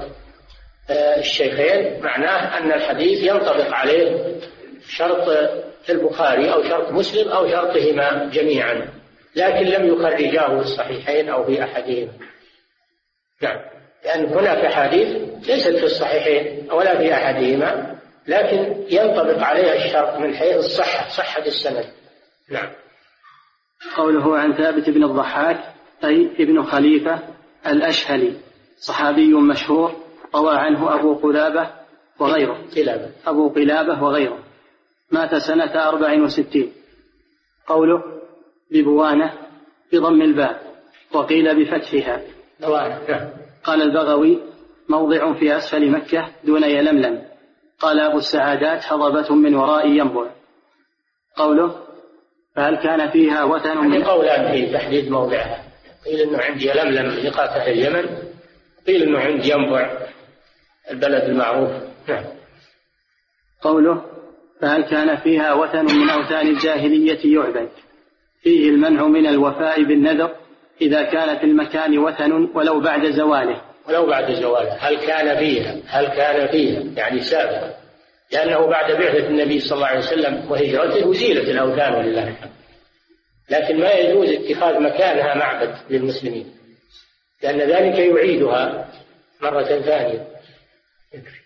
آه، 0.91 1.19
الشيخين 1.19 2.03
معناه 2.03 2.59
أن 2.59 2.73
الحديث 2.73 3.25
ينطبق 3.25 3.75
عليه. 3.75 4.37
شرط 4.89 5.29
البخاري 5.91 6.53
أو 6.53 6.63
شرط 6.63 6.93
مسلم 6.93 7.29
أو 7.29 7.49
شرطهما 7.49 8.31
جميعا 8.33 8.89
لكن 9.37 9.67
لم 9.67 9.87
يخرجاه 9.87 10.47
في 10.47 10.63
الصحيحين 10.63 11.29
أو 11.29 11.45
في 11.45 11.65
أحدهما. 11.65 12.13
نعم. 13.43 13.61
لأن 14.05 14.25
هناك 14.25 14.65
أحاديث 14.65 15.09
ليست 15.49 15.77
في 15.77 15.85
الصحيحين 15.85 16.73
ولا 16.73 16.99
في 16.99 17.15
أحدهما 17.15 17.97
لكن 18.27 18.85
ينطبق 18.91 19.43
عليها 19.43 19.75
الشرط 19.75 20.19
من 20.19 20.35
حيث 20.35 20.57
الصحة 20.57 21.09
صحة 21.09 21.47
السند. 21.47 21.85
نعم. 22.51 22.71
قوله 23.97 24.39
عن 24.39 24.53
ثابت 24.53 24.91
بن 24.91 25.05
الضحاك 25.05 25.61
أي 26.05 26.31
ابن 26.41 26.63
خليفة 26.63 27.19
الأشهلي 27.67 28.37
صحابي 28.79 29.35
مشهور 29.35 29.97
روى 30.35 30.57
عنه 30.57 30.95
أبو 30.95 31.15
قلابة 31.15 31.71
وغيره. 32.19 32.65
قلابة. 32.77 33.11
أبو 33.27 33.49
قلابة 33.49 34.03
وغيره. 34.03 34.39
مات 35.11 35.35
سنة 35.35 35.89
أربع 35.89 36.23
وستين. 36.23 36.73
قوله 37.67 38.03
ببوانة 38.71 39.33
بضم 39.93 40.23
الباء 40.23 40.75
وقيل 41.13 41.65
بفتحها. 41.65 42.23
قال 43.65 43.83
البغوي 43.83 44.43
موضع 44.89 45.33
في 45.33 45.57
أسفل 45.57 45.91
مكة 45.91 46.29
دون 46.45 46.65
يلملم. 46.65 47.23
قال 47.79 48.01
أبو 48.01 48.19
السعادات 48.19 48.93
هضبة 48.93 49.35
من 49.35 49.55
وراء 49.55 49.89
ينبع. 49.89 50.31
قوله 51.37 51.87
فهل 52.57 52.77
كان 52.77 53.11
فيها 53.11 53.45
وثن 53.45 53.79
من 53.79 54.05
قولان 54.05 54.53
في 54.53 54.73
تحديد 54.73 55.11
موضعها. 55.11 55.65
قيل 56.07 56.21
إنه 56.21 56.39
عند 56.39 56.63
يلملم 56.63 57.23
ميقات 57.23 57.51
أهل 57.51 57.73
اليمن. 57.73 58.19
قيل 58.87 59.03
إنه 59.03 59.19
عند 59.19 59.45
ينبع 59.45 60.09
البلد 60.91 61.25
المعروف. 61.25 61.71
نعم. 62.09 62.25
قوله 63.63 64.10
فهل 64.61 64.83
كان 64.83 65.17
فيها 65.17 65.55
وثن 65.55 65.85
من 65.85 66.11
أوثان 66.11 66.47
الجاهلية 66.47 67.37
يعبد؟ 67.37 67.69
فيه 68.43 68.71
المنع 68.71 69.07
من 69.07 69.27
الوفاء 69.27 69.83
بالنذر 69.83 70.37
إذا 70.81 71.03
كان 71.03 71.39
في 71.39 71.45
المكان 71.45 71.99
وثن 71.99 72.33
ولو 72.55 72.81
بعد 72.81 73.11
زواله. 73.11 73.63
ولو 73.89 74.07
بعد 74.07 74.33
زواله. 74.33 74.73
هل 74.73 74.97
كان 74.99 75.39
فيها؟ 75.39 75.77
هل 75.87 76.07
كان 76.07 76.49
فيها؟ 76.49 76.83
يعني 76.97 77.21
سابقا. 77.21 77.75
لأنه 78.33 78.67
بعد 78.67 78.93
بعثة 78.93 79.27
النبي 79.27 79.61
صلى 79.61 79.77
الله 79.77 79.87
عليه 79.87 79.99
وسلم 79.99 80.51
وهجرته 80.51 81.11
أزيلت 81.11 81.49
الأوثان 81.49 81.95
ولله 81.95 82.29
الحمد. 82.29 82.51
لكن 83.51 83.81
ما 83.81 83.93
يجوز 83.93 84.29
اتخاذ 84.29 84.81
مكانها 84.81 85.35
معبد 85.35 85.75
للمسلمين. 85.91 86.55
لأن 87.43 87.59
ذلك 87.59 87.99
يعيدها 87.99 88.89
مرة 89.43 89.63
ثانية. 89.63 90.27
نعم 91.15 91.40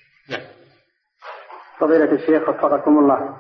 فضيلة 1.79 2.13
الشيخ 2.13 2.49
وفقكم 2.49 2.99
الله. 2.99 3.37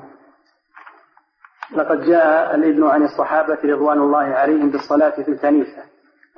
لقد 1.77 2.01
جاء 2.01 2.55
الإذن 2.55 2.85
عن 2.85 3.03
الصحابة 3.03 3.59
رضوان 3.65 3.99
الله 3.99 4.25
عليهم 4.25 4.71
بالصلاة 4.71 5.23
في 5.23 5.29
الكنيسة 5.29 5.83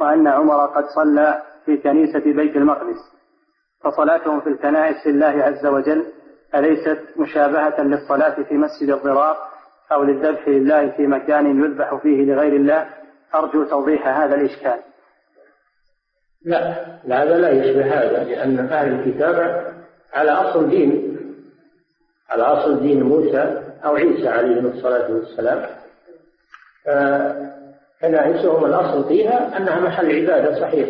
وأن 0.01 0.27
عمر 0.27 0.67
قد 0.67 0.85
صلى 0.85 1.43
في 1.65 1.77
كنيسة 1.77 2.33
بيت 2.33 2.57
المقدس. 2.57 3.17
فصلاتهم 3.81 4.41
في 4.41 4.49
الكنائس 4.49 5.07
لله 5.07 5.45
عز 5.45 5.67
وجل 5.67 6.07
أليست 6.55 7.01
مشابهة 7.17 7.83
للصلاة 7.83 8.43
في 8.43 8.55
مسجد 8.55 8.91
الضرار 8.91 9.37
أو 9.93 10.03
للذبح 10.03 10.49
لله 10.49 10.91
في 10.91 11.07
مكان 11.07 11.65
يذبح 11.65 11.95
فيه 11.95 12.25
لغير 12.25 12.57
الله؟ 12.57 12.89
أرجو 13.35 13.65
توضيح 13.65 14.09
هذا 14.09 14.35
الإشكال. 14.35 14.81
لا 16.45 17.23
هذا 17.23 17.39
لا 17.39 17.51
يشبه 17.51 17.85
هذا 17.85 18.25
لأن 18.25 18.59
أهل 18.59 18.93
الكتاب 18.93 19.65
على 20.15 20.31
أصل 20.31 20.71
دين 20.71 21.16
على 22.29 22.43
أصل 22.43 22.81
دين 22.81 23.03
موسى 23.03 23.63
أو 23.85 23.97
عيسى 23.97 24.29
عليه 24.29 24.61
الصلاة 24.61 25.11
والسلام. 25.11 25.67
كنائسهم 28.01 28.65
الأصل 28.65 29.09
فيها 29.09 29.57
أنها 29.57 29.81
محل 29.81 30.13
عبادة 30.13 30.61
صحيح. 30.61 30.89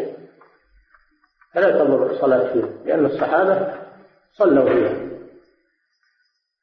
فلا 1.55 1.70
تضر 1.70 2.11
الصلاة 2.11 2.53
فيها 2.53 2.68
لأن 2.84 3.07
الصحابة 3.07 3.74
صلوا 4.32 4.68
فيها. 4.68 4.93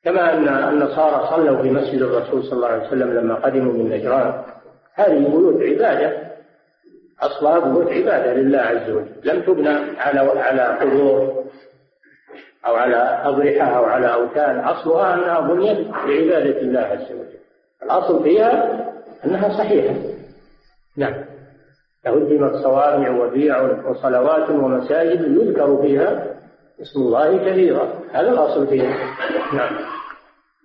كما 0.04 0.34
أن 0.34 0.48
النصارى 0.48 1.28
صلوا 1.30 1.62
في 1.62 1.70
مسجد 1.70 2.02
الرسول 2.02 2.44
صلى 2.44 2.54
الله 2.54 2.68
عليه 2.68 2.88
وسلم 2.88 3.14
لما 3.14 3.36
قدموا 3.36 3.74
من 3.74 3.90
نجران. 3.90 4.44
هذه 4.94 5.28
بيوت 5.28 5.62
عبادة 5.62 6.34
أصلها 7.22 7.60
بيوت 7.60 7.92
عبادة 7.92 8.34
لله 8.34 8.60
عز 8.60 8.90
وجل. 8.90 9.12
لم 9.24 9.42
تبنى 9.42 10.00
على 10.00 10.20
على 10.20 10.62
قبور. 10.62 11.44
أو 12.66 12.76
على 12.76 13.22
أضرحة 13.24 13.78
أو 13.78 13.86
على 13.86 14.14
أوثان 14.14 14.60
أصلها 14.60 15.14
أنها 15.14 15.40
بنيت 15.40 15.88
لعبادة 15.88 16.62
الله 16.62 16.80
عز 16.80 17.12
وجل. 17.12 17.40
الأصل 17.84 18.24
فيها 18.24 18.80
أنها 19.26 19.58
صحيحة. 19.58 19.96
نعم. 20.98 21.14
لهدمت 22.06 22.56
صوامع 22.56 23.10
وبيع 23.10 23.62
وصلوات 23.62 24.50
ومساجد 24.50 25.22
يذكر 25.22 25.82
فيها 25.82 26.26
اسم 26.82 27.00
الله 27.00 27.38
كثيرا. 27.38 27.88
هذا 28.12 28.30
الأصل 28.30 28.68
فيها. 28.68 28.96
نعم. 29.54 29.76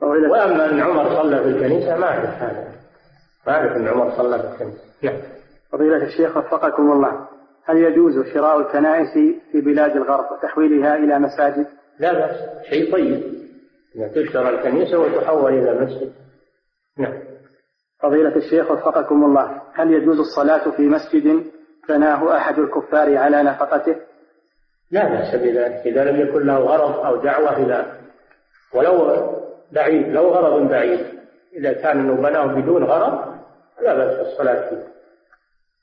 وأما 0.03 0.71
أن 0.71 0.81
عمر 0.81 1.23
صلى 1.23 1.39
في 1.39 1.49
الكنيسة 1.49 1.97
ما 1.97 2.07
أعرف 2.07 2.43
هذا. 2.43 2.69
ما 3.47 3.53
أعرف 3.53 3.77
أن 3.77 3.89
عمر 3.89 4.11
صلى 4.17 4.39
في 4.39 4.45
الكنيسة. 4.45 4.83
نعم. 5.03 5.17
فضيلة 5.73 6.05
الشيخ 6.05 6.37
وفقكم 6.37 6.93
الله 6.93 7.29
هل 7.65 7.77
يجوز 7.77 8.27
شراء 8.35 8.61
الكنائس 8.61 9.13
في 9.53 9.61
بلاد 9.61 9.97
الغرب 9.97 10.25
وتحويلها 10.33 10.97
إلى 10.97 11.19
مساجد؟ 11.19 11.67
لا 11.99 12.13
بأس 12.13 12.67
شيء 12.71 12.93
طيب. 12.93 13.39
أن 13.97 14.13
تشترى 14.15 14.49
الكنيسة 14.49 14.99
وتحول 14.99 15.53
إلى 15.55 15.81
مسجد. 15.81 16.13
نعم. 16.99 17.19
فضيلة 18.01 18.37
الشيخ 18.37 18.71
وفقكم 18.71 19.25
الله 19.25 19.63
هل 19.75 19.93
يجوز 19.93 20.19
الصلاة 20.19 20.71
في 20.71 20.83
مسجد 20.83 21.45
بناه 21.89 22.37
أحد 22.37 22.59
الكفار 22.59 23.17
على 23.17 23.43
نفقته؟ 23.43 23.97
لا 24.91 25.09
بأس 25.09 25.35
بذلك 25.35 25.87
إذا 25.87 26.05
لم 26.05 26.21
يكن 26.21 26.47
له 26.47 26.59
غرض 26.59 27.07
أو 27.07 27.17
دعوة 27.17 27.57
إلى 27.57 27.99
ولو 28.75 29.29
بعيد 29.73 30.09
لو 30.09 30.29
غرض 30.29 30.69
بعيد 30.69 31.07
إذا 31.57 31.73
كان 31.73 32.01
أنه 32.01 32.15
بناه 32.15 32.47
بدون 32.47 32.85
غرض 32.85 33.35
لا 33.83 33.95
بأس 33.95 34.27
الصلاة 34.27 34.69
فيه. 34.69 34.85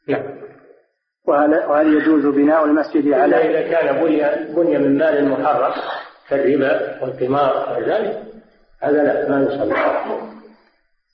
نعم. 0.08 0.24
وهل, 1.28 1.56
وهل 1.56 1.94
يجوز 1.94 2.26
بناء 2.26 2.66
المسجد 2.66 3.14
على 3.14 3.36
إذا 3.36 3.72
كان 3.72 4.04
بني 4.04 4.54
بني 4.56 4.78
من 4.78 4.98
مال 4.98 5.30
محرم. 5.30 5.74
كالربا 6.30 7.04
والقمار 7.04 7.78
وذلك 7.78 8.24
هذا 8.82 9.04
لا 9.04 9.30
ما 9.30 9.44
يصلى. 9.44 9.76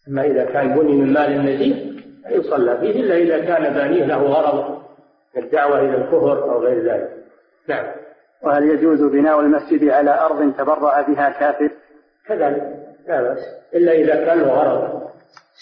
أما 0.08 0.26
إذا 0.26 0.46
كان 0.46 0.80
بني 0.80 0.94
من 0.94 1.14
مال 1.14 1.46
نزيه 1.46 1.92
يصلى 2.30 2.78
فيه 2.78 3.00
إلا 3.00 3.18
إذا 3.18 3.46
كان 3.46 3.74
بانيه 3.74 4.06
له 4.06 4.18
غرض 4.18 4.82
الدعوة 5.38 5.80
إلى 5.80 5.98
الكفر 5.98 6.44
أو 6.44 6.64
غير 6.64 6.92
ذلك. 6.92 7.10
نعم. 7.68 7.86
وهل 8.44 8.64
يجوز 8.64 9.02
بناء 9.02 9.40
المسجد 9.40 9.90
على 9.90 10.20
أرض 10.20 10.54
تبرع 10.58 11.02
بها 11.02 11.30
كافر؟ 11.30 11.72
كذلك 12.28 12.64
لا 13.08 13.22
بأس. 13.22 13.40
إلا 13.74 13.92
إذا 13.92 14.16
كان 14.26 14.40
له 14.40 14.48
غرض 14.48 15.02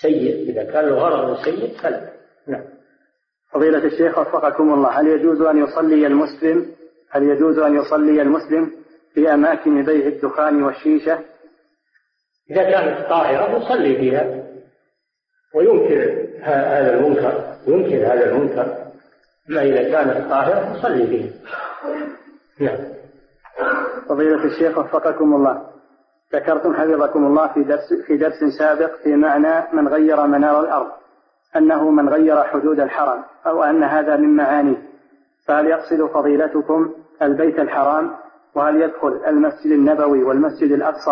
سيء 0.02 0.50
إذا 0.50 0.64
كان 0.64 0.86
له 0.86 0.96
غرض 0.96 1.38
سيء 1.44 1.78
فلا. 1.78 2.10
نعم. 2.48 2.64
فضيلة 3.52 3.86
الشيخ 3.86 4.20
وفقكم 4.20 4.74
الله 4.74 4.90
هل 4.90 5.08
يجوز 5.08 5.42
أن 5.42 5.64
يصلي 5.64 6.08
المسلم؟ 6.08 6.66
هل 7.10 7.24
يجوز 7.24 7.60
أن 7.60 7.76
يصلي 7.76 8.22
المسلم؟ 8.22 8.79
في 9.14 9.34
أماكن 9.34 9.86
بيع 9.86 10.08
الدخان 10.08 10.64
والشيشة. 10.64 11.20
إذا 12.52 12.64
كانت 12.64 13.10
طاهرة 13.10 13.58
يصلي 13.58 13.96
فيها. 13.96 14.44
وينكر 15.56 16.28
هذا 16.42 16.94
المنكر 16.94 17.56
ينكر 17.68 18.14
هذا 18.14 18.32
المنكر. 18.32 18.76
أما 19.50 19.62
إذا 19.62 19.92
كانت 19.92 20.30
طاهرة 20.30 20.78
يصلي 20.78 21.08
فيها. 21.08 21.34
نعم. 22.60 22.78
فضيلة 24.10 24.46
الشيخ 24.46 24.78
وفقكم 24.78 25.36
الله. 25.36 25.70
ذكرتم 26.34 26.74
حفظكم 26.74 27.26
الله 27.26 27.48
في 27.54 27.64
درس 27.64 27.94
في 28.08 28.18
درس 28.18 28.44
سابق 28.60 28.96
في 29.04 29.16
معنى 29.16 29.68
من 29.74 29.88
غير 29.88 30.28
منار 30.28 30.60
الأرض 30.60 30.92
أنه 31.56 31.92
من 31.92 32.10
غير 32.10 32.44
حدود 32.44 32.80
الحرم 32.80 33.24
أو 33.46 33.64
أن 33.64 33.84
هذا 33.84 34.16
من 34.16 34.36
معانيه. 34.36 34.90
فهل 35.46 35.68
يقصد 35.68 36.06
فضيلتكم 36.06 36.94
البيت 37.22 37.60
الحرام 37.60 38.12
وهل 38.56 38.82
يدخل 38.82 39.22
المسجد 39.28 39.72
النبوي 39.72 40.24
والمسجد 40.24 40.72
الأقصى. 40.72 41.12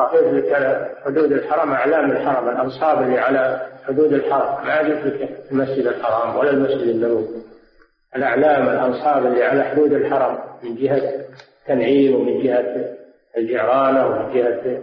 على 0.53 0.89
حدود 1.05 1.31
الحرم 1.31 1.71
أعلام 1.71 2.11
الحرم 2.11 2.49
الأنصاب 2.49 3.01
اللي 3.01 3.19
على 3.19 3.61
حدود 3.87 4.13
الحرم. 4.13 4.65
ما 4.65 4.81
يدرك 4.81 5.29
المسجد 5.51 5.87
الحرام 5.87 6.37
ولا 6.37 6.49
المسجد 6.49 6.87
النبوي. 6.87 7.27
الأعلام 8.15 8.69
الأنصاب 8.69 9.25
اللي 9.25 9.43
على 9.43 9.63
حدود 9.63 9.93
الحرم 9.93 10.37
من 10.63 10.75
جهة 10.75 11.25
تنعيم 11.67 12.15
ومن 12.15 12.43
جهة 12.43 12.95
الجعرانة 13.37 14.07
ومن 14.07 14.33
جهة 14.33 14.81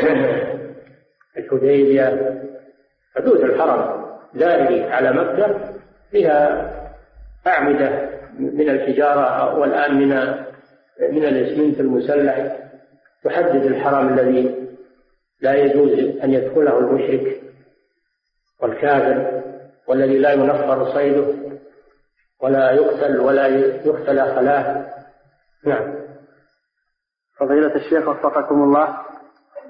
الحديبية. 1.38 2.42
حدود 3.16 3.40
الحرم 3.40 4.04
دائري 4.34 4.84
على 4.84 5.12
مكة 5.12 5.60
فيها 6.10 6.70
أعمدة 7.46 8.08
من 8.38 8.70
الحجارة 8.70 9.58
والآن 9.58 9.94
من 9.94 10.34
من 11.00 11.24
الإسمنت 11.24 11.80
المسلح 11.80 12.56
تحدد 13.24 13.64
الحرم 13.64 14.08
الذي 14.08 14.68
لا 15.40 15.54
يجوز 15.54 15.90
أن 16.24 16.32
يدخله 16.32 16.78
المشرك 16.78 17.40
والكافر 18.60 19.42
والذي 19.86 20.18
لا 20.18 20.32
ينفر 20.32 20.92
صيده 20.94 21.34
ولا 22.40 22.70
يقتل 22.70 23.20
ولا 23.20 23.46
يقتل 23.46 24.20
خلاه 24.20 24.86
نعم. 25.64 25.94
فضيلة 27.38 27.74
الشيخ 27.74 28.08
وفقكم 28.08 28.62
الله 28.62 28.96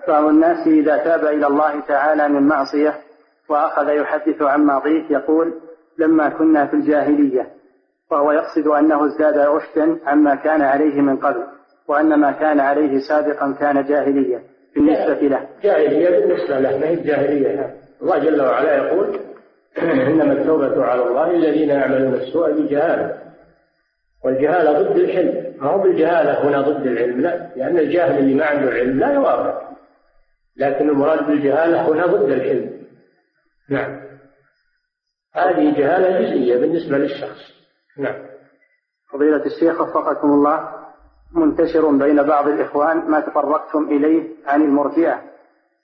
بعض 0.08 0.24
الناس 0.24 0.66
إذا 0.66 0.96
تاب 0.96 1.24
إلى 1.24 1.46
الله 1.46 1.80
تعالى 1.80 2.28
من 2.28 2.42
معصية 2.42 2.94
وأخذ 3.48 3.88
يحدث 3.88 4.42
عن 4.42 4.60
ماضيه 4.60 5.04
يقول 5.10 5.54
لما 5.98 6.28
كنا 6.28 6.66
في 6.66 6.74
الجاهلية 6.74 7.57
وهو 8.10 8.32
يقصد 8.32 8.66
أنه 8.66 9.06
ازداد 9.06 9.38
رشدا 9.38 9.98
عما 10.06 10.34
كان 10.34 10.62
عليه 10.62 11.00
من 11.00 11.16
قبل 11.16 11.44
وأن 11.88 12.14
ما 12.14 12.32
كان 12.32 12.60
عليه 12.60 12.98
سابقا 13.08 13.56
كان 13.60 13.84
جاهلية 13.84 14.42
بالنسبة 14.74 15.28
له. 15.28 15.48
جاهلية 15.62 16.10
بالنسبة 16.10 16.58
له 16.58 16.78
ما 16.78 16.86
هي 16.86 16.94
الجاهلية؟ 16.94 17.74
الله 18.02 18.18
جل 18.18 18.42
وعلا 18.42 18.76
يقول 18.76 19.20
إنما 19.82 20.32
التوبة 20.32 20.84
على 20.84 21.02
الله 21.02 21.30
الذين 21.30 21.68
يعملون 21.68 22.14
السوء 22.14 22.52
بجهالة 22.52 23.18
والجهالة 24.24 24.82
ضد 24.82 24.96
الحلم 24.96 25.54
ما 25.60 25.70
هو 25.70 25.78
بالجهالة 25.78 26.48
هنا 26.48 26.60
ضد 26.60 26.86
العلم؟ 26.86 27.20
لا 27.20 27.50
لأن 27.56 27.78
الجاهل 27.78 28.18
اللي 28.18 28.34
ما 28.34 28.44
عنده 28.44 28.70
علم 28.70 28.98
لا 28.98 29.12
يوافق. 29.12 29.68
لكن 30.56 30.88
المراد 30.88 31.26
بالجهالة 31.26 31.88
هنا 31.88 32.06
ضد 32.06 32.30
الحلم 32.30 32.70
نعم. 33.70 34.00
هذه 35.34 35.78
جهالة 35.78 36.20
جزئية 36.20 36.56
بالنسبة 36.56 36.98
للشخص. 36.98 37.57
نعم. 37.98 38.14
فضيلة 39.12 39.46
الشيخ 39.46 39.80
وفقكم 39.80 40.28
الله 40.28 40.68
منتشر 41.32 41.90
بين 41.90 42.22
بعض 42.22 42.48
الإخوان 42.48 43.10
ما 43.10 43.20
تطرقتم 43.20 43.84
إليه 43.84 44.28
عن 44.46 44.62
المرجئة. 44.62 45.22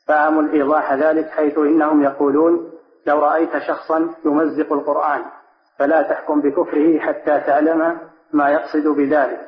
فأمل 0.06 0.52
إيضاح 0.52 0.92
ذلك 0.92 1.28
حيث 1.28 1.58
إنهم 1.58 2.02
يقولون 2.02 2.70
لو 3.06 3.18
رأيت 3.18 3.58
شخصا 3.68 4.14
يمزق 4.24 4.72
القرآن 4.72 5.22
فلا 5.78 6.02
تحكم 6.02 6.40
بكفره 6.40 6.98
حتى 6.98 7.40
تعلم 7.40 7.98
ما 8.32 8.48
يقصد 8.48 8.88
بذلك. 8.88 9.40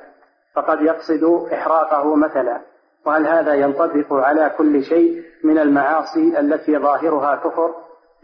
فقد 0.55 0.81
يقصد 0.83 1.53
إحراقه 1.53 2.14
مثلا. 2.14 2.61
وهل 3.07 3.27
هذا 3.27 3.55
ينطبق 3.55 4.12
على 4.12 4.55
كل 4.59 4.85
شيء 4.85 5.23
من 5.45 5.59
المعاصي 5.59 6.41
التي 6.41 6.79
ظاهرها 6.79 7.37
كفر 7.37 7.75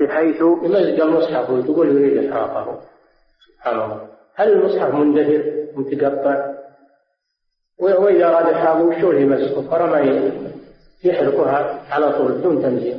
بحيث 0.00 0.40
يمزق 0.40 1.04
المصحف 1.04 1.50
وتقول 1.50 1.88
يريد 1.88 2.32
إحراقه؟ 2.32 2.80
سبحان 3.56 3.74
الله. 3.74 4.21
هل 4.34 4.52
المصحف 4.52 4.94
مندثر 4.94 5.66
متقطع؟ 5.76 6.52
وإذا 7.78 8.26
أراد 8.26 8.80
وشو 8.80 9.10
اللي 9.10 9.22
يمزقه 9.22 9.62
فرمى 9.62 10.32
يحرقها 11.04 11.82
على 11.90 12.12
طول 12.12 12.32
بدون 12.32 12.62
تمزيق 12.62 12.96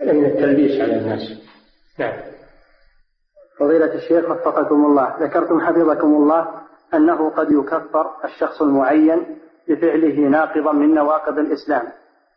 هذا 0.00 0.12
من 0.12 0.24
التلبيس 0.24 0.80
على 0.80 0.98
الناس. 0.98 1.20
نعم. 1.98 2.12
فضيلة 3.58 3.94
الشيخ 3.94 4.30
وفقكم 4.30 4.86
الله. 4.86 5.16
ذكرتم 5.20 5.60
حفظكم 5.60 6.14
الله 6.14 6.48
أنه 6.94 7.30
قد 7.30 7.52
يكفر 7.52 8.10
الشخص 8.24 8.62
المعين 8.62 9.38
بفعله 9.68 10.18
ناقضا 10.18 10.72
من 10.72 10.94
نواقض 10.94 11.38
الإسلام. 11.38 11.82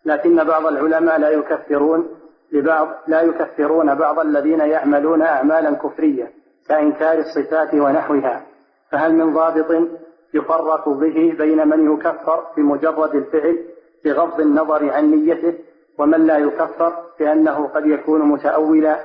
لكن 0.06 0.44
بعض 0.44 0.66
العلماء 0.66 1.20
لا 1.20 1.30
يكفرون 1.30 2.08
لبعض 2.52 2.88
لا 3.08 3.22
يكفرون 3.22 3.96
بعض 3.96 4.20
الذين 4.20 4.60
يعملون 4.60 5.22
أعمالا 5.22 5.76
كفرية. 5.76 6.32
كإنكار 6.70 7.20
الصفات 7.20 7.74
ونحوها 7.74 8.46
فهل 8.92 9.14
من 9.14 9.34
ضابط 9.34 9.88
يفرق 10.34 10.90
به 10.90 11.34
بين 11.38 11.68
من 11.68 11.94
يكفر 11.94 12.44
بمجرد 12.58 13.16
الفعل 13.16 13.58
بغض 14.06 14.40
النظر 14.40 14.90
عن 14.90 15.12
نيته 15.12 15.54
ومن 16.00 16.28
لا 16.28 16.38
يكفر 16.38 16.94
بأنه 17.20 17.68
قد 17.68 17.86
يكون 17.86 18.22
متأولا؟ 18.22 19.00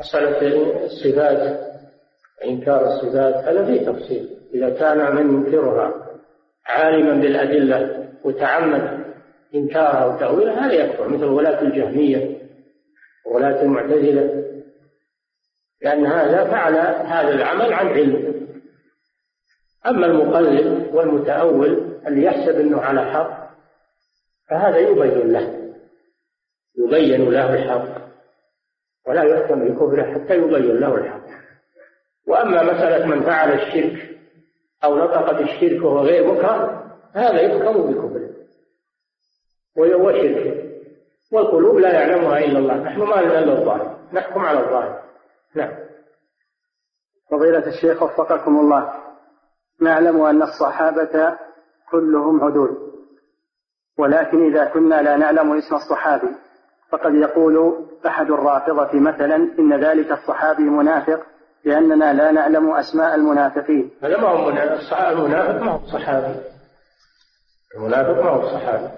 مسألة 0.00 0.84
الصفات 0.84 1.60
إنكار 2.44 2.86
الصفات 2.86 3.34
هذا 3.34 3.66
فيه 3.66 3.90
تفصيل. 3.90 4.28
إذا 4.54 4.70
كان 4.70 5.14
من 5.16 5.34
ينكرها 5.34 5.94
عالما 6.66 7.12
بالأدلة 7.22 8.08
وتعمد 8.24 9.04
إنكارها 9.54 10.06
وتأويلها 10.06 10.66
هذا 10.66 10.72
يكفر 10.72 11.08
مثل 11.08 11.24
ولاة 11.24 11.62
الجهمية 11.62 12.38
وولاة 13.26 13.62
المعتزلة. 13.62 14.44
لأن 15.86 16.06
هذا 16.06 16.44
فعل 16.44 16.76
هذا 17.06 17.34
العمل 17.34 17.72
عن 17.72 17.86
علم. 17.86 18.46
أما 19.86 20.06
المقلد 20.06 20.90
والمتأول 20.94 21.98
اللي 22.06 22.22
يحسب 22.24 22.60
أنه 22.60 22.80
على 22.80 23.04
حق 23.04 23.50
فهذا 24.48 24.78
يبين 24.78 25.32
له. 25.32 25.72
يبين 26.78 27.30
له 27.30 27.54
الحق. 27.54 28.06
ولا 29.06 29.22
يحكم 29.22 29.68
بكفره 29.68 30.14
حتى 30.14 30.34
يبين 30.34 30.80
له 30.80 30.94
الحق. 30.94 31.26
وأما 32.26 32.62
مسألة 32.62 33.06
من 33.06 33.22
فعل 33.22 33.52
الشرك 33.52 34.18
أو 34.84 34.98
نطق 34.98 35.32
بالشرك 35.32 35.84
وهو 35.84 35.98
غير 35.98 36.32
مكره 36.32 36.84
هذا 37.12 37.40
يحكم 37.40 37.92
بكفره. 37.92 38.30
وهو 39.76 40.12
شرك 40.12 40.64
والقلوب 41.32 41.78
لا 41.78 41.92
يعلمها 41.92 42.38
إلا 42.38 42.58
الله. 42.58 42.76
نحن 42.76 43.00
ما 43.00 43.14
لنا 43.14 43.38
إلا 43.38 43.52
الظاهر. 43.52 43.98
نحكم 44.12 44.40
على 44.40 44.58
الظاهر. 44.58 45.05
نعم. 45.56 45.74
فضيلة 47.30 47.66
الشيخ 47.66 48.02
وفقكم 48.02 48.60
الله. 48.60 48.92
نعلم 49.80 50.22
أن 50.22 50.42
الصحابة 50.42 51.36
كلهم 51.90 52.44
عدول. 52.44 52.92
ولكن 53.98 54.46
إذا 54.46 54.64
كنا 54.64 55.02
لا 55.02 55.16
نعلم 55.16 55.52
اسم 55.52 55.74
الصحابي 55.74 56.28
فقد 56.90 57.14
يقول 57.14 57.86
أحد 58.06 58.30
الرافضة 58.30 59.00
مثلا 59.00 59.36
إن 59.36 59.84
ذلك 59.84 60.12
الصحابي 60.12 60.62
منافق 60.62 61.22
لأننا 61.64 62.12
لا 62.12 62.30
نعلم 62.30 62.70
أسماء 62.70 63.14
المنافقين. 63.14 63.90
هذا 64.02 64.20
ما 64.20 64.28
هو 64.28 64.48
المنافق 64.48 65.62
ما 65.62 65.70
هو 65.70 65.86
صحابي. 65.86 66.40
المنافق 67.76 68.22
ما 68.24 68.30
هو 68.30 68.42
صحابي. 68.42 68.88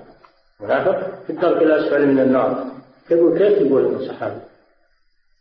المنافق 0.61 1.24
في 1.26 1.30
الدرك 1.30 1.62
الأسفل 1.62 2.06
من 2.06 2.20
النار. 2.20 2.64
تقول 3.09 3.38
كيف 3.38 3.68
تقول 3.68 3.86
إنه 3.86 4.09
صحابي؟ 4.09 4.40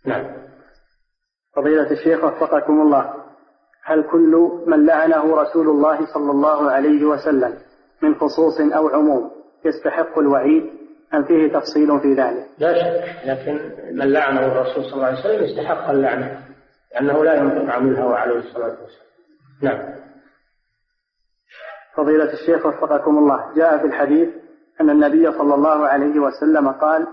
نعم. 0.06 0.37
فضيلة 1.58 1.92
الشيخ 1.92 2.24
وفقكم 2.24 2.82
الله. 2.82 3.14
هل 3.84 4.04
كل 4.04 4.62
من 4.68 4.86
لعنه 4.86 5.36
رسول 5.36 5.70
الله 5.70 6.06
صلى 6.14 6.32
الله 6.32 6.72
عليه 6.72 7.06
وسلم 7.06 7.54
من 8.02 8.16
خصوص 8.16 8.60
أو 8.60 8.88
عموم 8.88 9.32
يستحق 9.66 10.20
الوعيد؟ 10.20 10.64
أم 11.14 11.24
فيه 11.24 11.54
تفصيل 11.54 12.00
في 12.00 12.14
ذلك؟ 12.14 12.48
لا 12.58 12.74
شك 12.74 13.26
لكن 13.26 13.60
من 13.92 14.12
لعنه 14.12 14.46
الرسول 14.46 14.84
صلى 14.84 14.94
الله 14.94 15.06
عليه 15.06 15.20
وسلم 15.20 15.44
يستحق 15.44 15.90
اللعنة 15.90 16.40
لأنه 16.94 17.24
لا 17.24 17.34
ينطق 17.34 17.74
عن 17.74 17.88
الهوى 17.88 18.16
عليه 18.16 18.40
الصلاة 18.40 18.78
والسلام. 18.82 19.08
نعم. 19.62 19.80
فضيلة 21.96 22.34
الشيخ 22.34 22.66
وفقكم 22.66 23.18
الله. 23.18 23.54
جاء 23.56 23.78
في 23.78 23.86
الحديث 23.86 24.30
أن 24.82 24.90
النبي 24.90 25.32
صلى 25.32 25.56
الله 25.56 25.88
عليه 25.88 26.20
وسلم 26.20 26.68
قال 26.68 27.08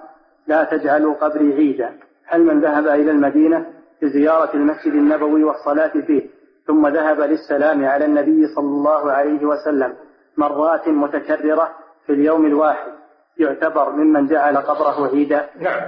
لا 0.47 0.65
تجعلوا 0.65 1.15
قبري 1.15 1.55
عيدا. 1.55 1.99
هل 2.27 2.43
من 2.43 2.61
ذهب 2.61 2.87
إلى 2.87 3.11
المدينة؟ 3.11 3.67
بزيارة 4.05 4.57
المسجد 4.57 4.93
النبوي 4.93 5.45
والصلاة 5.45 5.93
فيه 6.07 6.23
ثم 6.67 6.89
ذهب 6.89 7.21
للسلام 7.21 7.85
على 7.85 8.05
النبي 8.05 8.47
صلى 8.55 8.65
الله 8.65 9.13
عليه 9.13 9.45
وسلم 9.45 9.95
مرات 10.37 10.89
متكررة 10.89 11.71
في 12.07 12.13
اليوم 12.13 12.47
الواحد 12.47 12.93
يعتبر 13.39 13.91
ممن 13.91 14.27
جعل 14.27 14.57
قبره 14.57 15.09
عيدا. 15.15 15.47
نعم. 15.61 15.83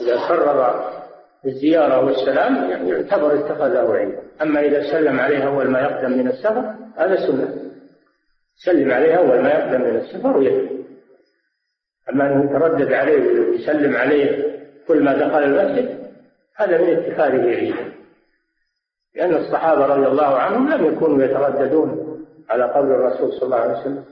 إذا 0.00 0.28
كرر 0.28 0.90
الزيارة 1.46 2.04
والسلام 2.04 2.70
يعني 2.70 2.88
يعتبر 2.88 3.38
اتخذه 3.38 3.92
عيدا. 3.92 4.22
أما 4.42 4.60
إذا 4.60 4.82
سلم 4.92 5.20
عليه 5.20 5.46
أول 5.46 5.70
ما 5.70 5.80
يقدم 5.80 6.18
من 6.18 6.28
السفر 6.28 6.74
هذا 6.96 7.16
سنة. 7.16 7.54
سلم 8.56 8.90
عليه 8.90 9.14
أول 9.14 9.42
ما 9.42 9.48
يقدم 9.48 9.80
من 9.80 9.96
السفر 9.96 10.36
ويكفي 10.36 10.84
أما 12.10 12.26
أنه 12.26 12.44
يتردد 12.44 12.92
عليه 12.92 13.40
ويسلم 13.40 13.96
عليه 13.96 14.54
كل 14.88 15.04
ما 15.04 15.14
دخل 15.14 15.42
المسجد 15.42 16.03
هذا 16.56 16.78
من 16.78 16.88
اتخاذه 16.88 17.46
عيدا 17.46 17.94
لأن 19.14 19.34
الصحابة 19.34 19.86
رضي 19.86 20.06
الله 20.06 20.38
عنهم 20.38 20.68
لم 20.68 20.84
يكونوا 20.84 21.24
يترددون 21.24 22.20
على 22.50 22.64
قبر 22.64 22.94
الرسول 22.94 23.32
صلى 23.32 23.42
الله 23.42 23.56
عليه 23.56 23.80
وسلم. 23.80 24.04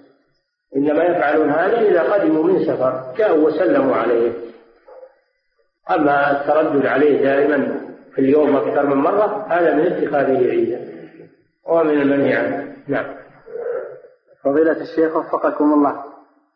إنما 0.76 1.04
يفعلون 1.04 1.50
هذا 1.50 1.80
إذا 1.80 2.02
قدموا 2.02 2.44
من 2.44 2.64
سفر 2.64 3.14
جاءوا 3.18 3.46
وسلموا 3.46 3.96
عليه. 3.96 4.32
أما 5.90 6.30
التردد 6.30 6.86
عليه 6.86 7.22
دائما 7.22 7.80
في 8.14 8.20
اليوم 8.20 8.56
أكثر 8.56 8.86
من 8.86 8.96
مرة 8.96 9.46
هذا 9.48 9.74
من 9.74 9.86
اتخاذه 9.86 10.48
عيدا 10.50 10.80
ومن 11.64 12.02
المنهي 12.02 12.34
عنه. 12.34 12.76
نعم. 12.88 13.14
فضيلة 14.44 14.80
الشيخ 14.80 15.16
وفقكم 15.16 15.72
الله. 15.72 16.04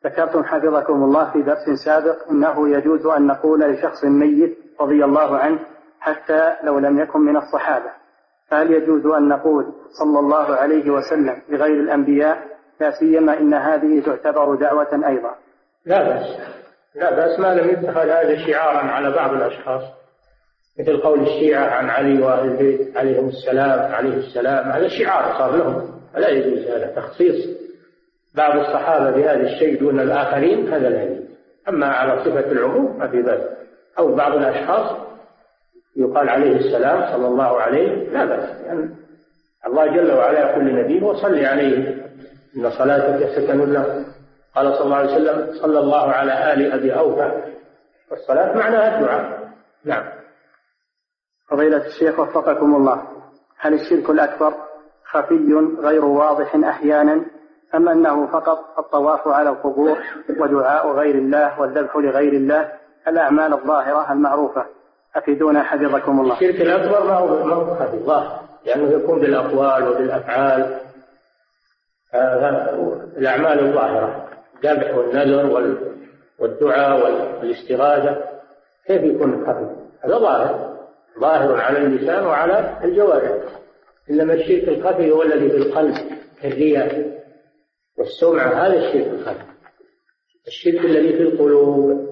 ذكرتم 0.04 0.44
حفظكم 0.44 1.04
الله 1.04 1.30
في 1.30 1.42
درس 1.42 1.84
سابق 1.84 2.30
أنه 2.30 2.68
يجوز 2.68 3.06
أن 3.06 3.26
نقول 3.26 3.60
لشخص 3.60 4.04
ميت 4.04 4.58
رضي 4.80 5.04
الله 5.04 5.36
عنه 5.36 5.58
حتى 6.00 6.56
لو 6.62 6.78
لم 6.78 7.00
يكن 7.00 7.20
من 7.20 7.36
الصحابة. 7.36 7.90
فهل 8.48 8.72
يجوز 8.72 9.06
أن 9.06 9.28
نقول 9.28 9.64
صلى 9.98 10.18
الله 10.18 10.54
عليه 10.54 10.90
وسلم 10.90 11.42
لغير 11.48 11.80
الأنبياء؟ 11.80 12.38
لا 12.80 12.90
سيما 12.90 13.38
إن 13.38 13.54
هذه 13.54 14.02
تعتبر 14.06 14.54
دعوة 14.54 15.08
أيضا. 15.08 15.34
لا 15.86 16.02
بأس. 16.02 16.26
لا 16.94 17.16
بأس. 17.16 17.40
ما 17.40 17.54
لم 17.54 17.70
يتخذ 17.70 18.08
هذا 18.08 18.46
شعارا 18.46 18.78
على 18.78 19.10
بعض 19.10 19.32
الأشخاص. 19.32 19.82
مثل 20.80 20.96
قول 20.96 21.20
الشيعة 21.20 21.70
عن 21.70 21.90
علي 21.90 22.22
وأهل 22.22 22.48
البيت 22.48 22.96
عليهم 22.96 23.28
السلام 23.28 23.94
عليه 23.94 24.16
السلام. 24.16 24.70
هذا 24.70 24.88
شعار 24.88 25.38
صار 25.38 25.56
لهم. 25.56 26.00
فلا 26.14 26.28
يجوز 26.28 26.66
هذا 26.70 26.86
تخصيص 26.86 27.56
بعض 28.34 28.58
الصحابة 28.58 29.10
بهذا 29.10 29.42
الشيء 29.42 29.80
دون 29.80 30.00
الآخرين. 30.00 30.72
هذا 30.72 30.88
لا 30.88 31.02
يجوز. 31.02 31.26
أما 31.68 31.86
على 31.86 32.24
صفة 32.24 32.52
العموم 32.52 32.98
ما 32.98 33.08
في 33.08 33.22
بأس. 33.22 33.40
أو 33.98 34.14
بعض 34.14 34.32
الأشخاص 34.32 34.96
يقال 35.96 36.28
عليه 36.28 36.56
السلام 36.56 37.12
صلى 37.12 37.26
الله 37.26 37.60
عليه 37.60 38.10
لا 38.10 38.24
بأس 38.24 38.60
يعني 38.60 38.94
الله 39.66 39.86
جل 39.86 40.12
وعلا 40.12 40.50
يقول 40.50 40.64
لنبيه 40.64 41.02
وصلي 41.02 41.46
عليه. 41.46 42.06
إن 42.56 42.70
صلاتك 42.70 43.28
سكن 43.28 43.72
له. 43.72 44.04
قال 44.54 44.74
صلى 44.74 44.84
الله 44.84 44.96
عليه 44.96 45.12
وسلم 45.12 45.52
صلى 45.62 45.78
الله 45.78 46.10
على 46.10 46.52
آل 46.52 46.72
أبي 46.72 46.98
أوفى. 46.98 47.42
والصلاة 48.10 48.56
معناها 48.56 48.98
الدعاء. 48.98 49.50
نعم. 49.84 50.04
فضيلة 51.50 51.86
الشيخ 51.86 52.18
وفقكم 52.20 52.74
الله. 52.76 53.02
هل 53.58 53.74
الشرك 53.74 54.10
الأكبر 54.10 54.54
خفي 55.04 55.54
غير 55.80 56.04
واضح 56.04 56.54
أحيانا 56.54 57.24
أم 57.74 57.88
أنه 57.88 58.26
فقط 58.26 58.78
الطواف 58.78 59.28
على 59.28 59.50
القبور 59.50 59.98
ودعاء 60.40 60.92
غير 60.92 61.14
الله 61.14 61.60
والذبح 61.60 61.96
لغير 61.96 62.32
الله 62.32 62.72
الأعمال 63.08 63.52
الظاهرة 63.52 64.12
المعروفة؟ 64.12 64.66
أفيدونا 65.16 65.62
حفظكم 65.62 66.20
الله. 66.20 66.34
الشرك 66.34 66.60
الأكبر 66.60 67.04
ما 67.04 67.14
هو 67.14 67.44
ما 67.44 67.54
هو 67.54 67.64
ظاهر. 68.04 68.40
لأنه 68.66 68.92
يكون 68.92 69.20
بالأقوال 69.20 69.88
وبالأفعال. 69.88 70.80
الأعمال 73.16 73.58
الظاهرة. 73.66 74.28
الذبح 74.64 74.94
والنذر 74.94 75.76
والدعاء 76.38 77.02
والإستغاثة. 77.40 78.24
كيف 78.86 79.02
يكون 79.02 79.46
خفي؟ 79.46 79.76
هذا 80.04 80.18
ظاهر. 80.18 80.76
ظاهر 81.20 81.60
على 81.60 81.78
اللسان 81.78 82.26
وعلى 82.26 82.78
الجوارح. 82.84 83.32
إنما 84.10 84.34
الشرك 84.34 84.68
الخفي 84.68 85.10
هو 85.10 85.22
الذي 85.22 85.50
في 85.50 85.56
القلب. 85.56 85.94
كالرياء 86.42 87.20
والسمعة 87.98 88.66
هذا 88.66 88.76
الشرك 88.76 89.06
الخفي. 89.06 89.46
الشرك 90.46 90.84
الذي 90.84 91.12
في 91.12 91.22
القلوب. 91.22 92.06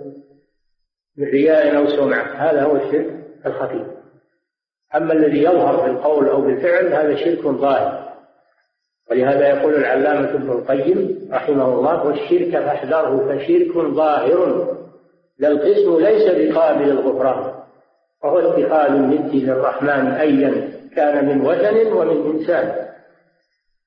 من 1.19 1.25
رياء 1.25 1.77
أو 1.77 1.87
سمعة. 1.87 2.51
هذا 2.51 2.62
هو 2.62 2.77
الشرك 2.77 3.15
الخفي 3.47 3.85
أما 4.95 5.12
الذي 5.12 5.43
يظهر 5.43 5.83
في 5.83 5.87
القول 5.87 6.29
أو 6.29 6.41
بالفعل 6.41 6.87
هذا 6.87 7.17
شرك 7.17 7.43
ظاهر. 7.43 8.05
ولهذا 9.11 9.49
يقول 9.49 9.75
العلامة 9.75 10.31
ابن 10.31 10.51
القيم 10.51 11.29
رحمه 11.33 11.75
الله 11.75 12.07
والشرك 12.07 12.51
فاحذره 12.51 13.29
فشرك 13.29 13.77
ظاهر. 13.77 14.69
لا 15.39 15.49
القسم 15.49 16.01
ليس 16.01 16.31
بقابل 16.31 16.91
الغفران. 16.91 17.55
وهو 18.25 18.39
اتخاذ 18.39 18.91
الند 18.91 19.35
للرحمن 19.35 20.07
أيا 20.07 20.69
كان 20.97 21.29
من 21.29 21.47
وثن 21.47 21.93
ومن 21.93 22.35
إنسان. 22.35 22.85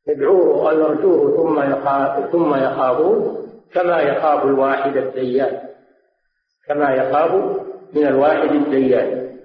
يدعوه 0.07 0.71
أو 0.71 0.79
يرجوه 0.79 1.37
ثم 1.37 1.71
يخاف 1.71 2.31
ثم 2.31 2.55
يخافون 2.55 3.37
كما 3.73 4.01
يخاف 4.01 4.45
الواحد 4.45 4.97
الديان. 4.97 5.67
كما 6.67 6.93
يخاف 6.93 7.61
من 7.93 8.07
الواحد 8.07 8.51
الديان. 8.51 9.37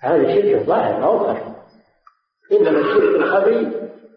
هذا 0.00 0.34
شرك 0.34 0.62
ظاهر 0.66 1.18
خفي. 1.18 1.50
إنما 2.52 2.78
الشرك 2.80 3.16
الخفي 3.16 3.70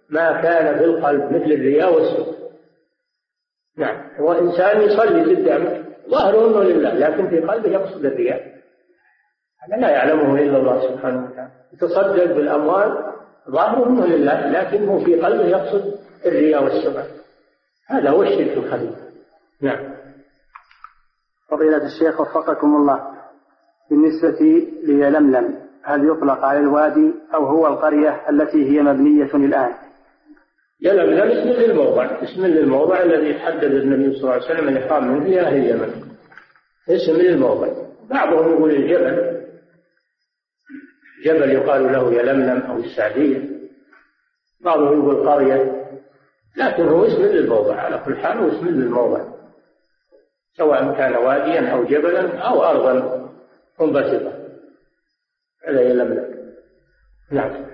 ما 0.10 0.42
كان 0.42 0.78
في 0.78 0.86
القلب 0.86 1.24
مثل 1.24 1.52
الرياء 1.52 1.94
والسوء. 1.94 2.34
نعم. 3.78 4.02
هو 4.20 4.34
إنسان 4.34 4.82
يصلي 4.82 5.36
قدامك 5.36 5.86
ظاهره 6.10 6.48
أنه 6.48 6.64
لله 6.64 6.94
لكن 6.94 7.30
في 7.30 7.40
قلبه 7.40 7.70
يقصد 7.70 8.06
الرياء. 8.06 8.54
هذا 9.60 9.82
لا 9.82 9.90
يعلمه 9.90 10.40
إلا 10.42 10.58
الله 10.58 10.88
سبحانه 10.88 11.26
وتعالى. 11.26 11.52
يتصدق 11.74 12.26
بالأموال 12.26 13.14
ظاهره 13.50 13.88
أنه 13.88 14.06
لله 14.06 14.48
لكن 14.48 14.88
هو 14.88 15.00
في 15.00 15.16
قلبه 15.22 15.46
يقصد 15.46 16.00
الرياء 16.26 16.64
والسمعة 16.64 17.06
هذا 17.88 18.10
هو 18.10 18.24
الشرك 18.24 18.58
الخفي. 18.58 18.90
نعم. 19.62 19.93
فضيلة 21.56 21.86
الشيخ 21.86 22.22
وفقكم 22.22 22.76
الله. 22.76 23.14
بالنسبة 23.90 24.40
ليلملم 24.84 25.56
هل 25.84 26.10
يطلق 26.10 26.46
على 26.46 26.60
الوادي 26.60 27.14
أو 27.34 27.46
هو 27.46 27.68
القرية 27.68 28.30
التي 28.30 28.70
هي 28.70 28.82
مبنية 28.82 29.36
الآن؟ 29.36 29.72
يلملم 30.82 31.32
اسم 31.32 31.62
للموضع 31.62 32.06
اسم 32.06 32.46
للموضع 32.46 33.04
الذي 33.04 33.40
حدد 33.40 33.72
النبي 33.72 34.14
صلى 34.14 34.22
الله 34.22 34.34
عليه 34.34 34.46
وسلم 34.46 34.68
أن 34.68 34.76
يقام 34.76 35.08
منه 35.08 35.26
في 35.26 35.42
أهل 35.42 35.58
اليمن 35.58 35.90
اسم 36.90 37.14
للموضع. 37.14 37.68
بعضهم 38.10 38.52
يقول 38.52 38.72
الجبل. 38.72 39.44
جبل 41.26 41.52
يقال 41.52 41.84
له 41.84 42.14
يلملم 42.14 42.62
أو 42.62 42.78
السعدية. 42.78 43.50
بعضهم 44.62 45.00
يقول 45.00 45.30
قرية. 45.30 45.86
لكن 46.58 46.88
هو 46.88 47.06
اسم 47.06 47.22
للموضع. 47.22 47.76
على 47.76 48.02
كل 48.06 48.18
حال 48.18 48.38
هو 48.38 48.48
اسم 48.48 48.68
للموضع. 48.68 49.33
سواء 50.58 50.94
كان 50.98 51.16
واديا 51.16 51.74
أو 51.74 51.84
جبلا 51.84 52.38
أو 52.38 52.64
أرضا 52.64 53.24
منبسطة 53.80 54.34
هذا 55.68 55.82
يلملم 55.82 56.34
نعم. 57.32 57.66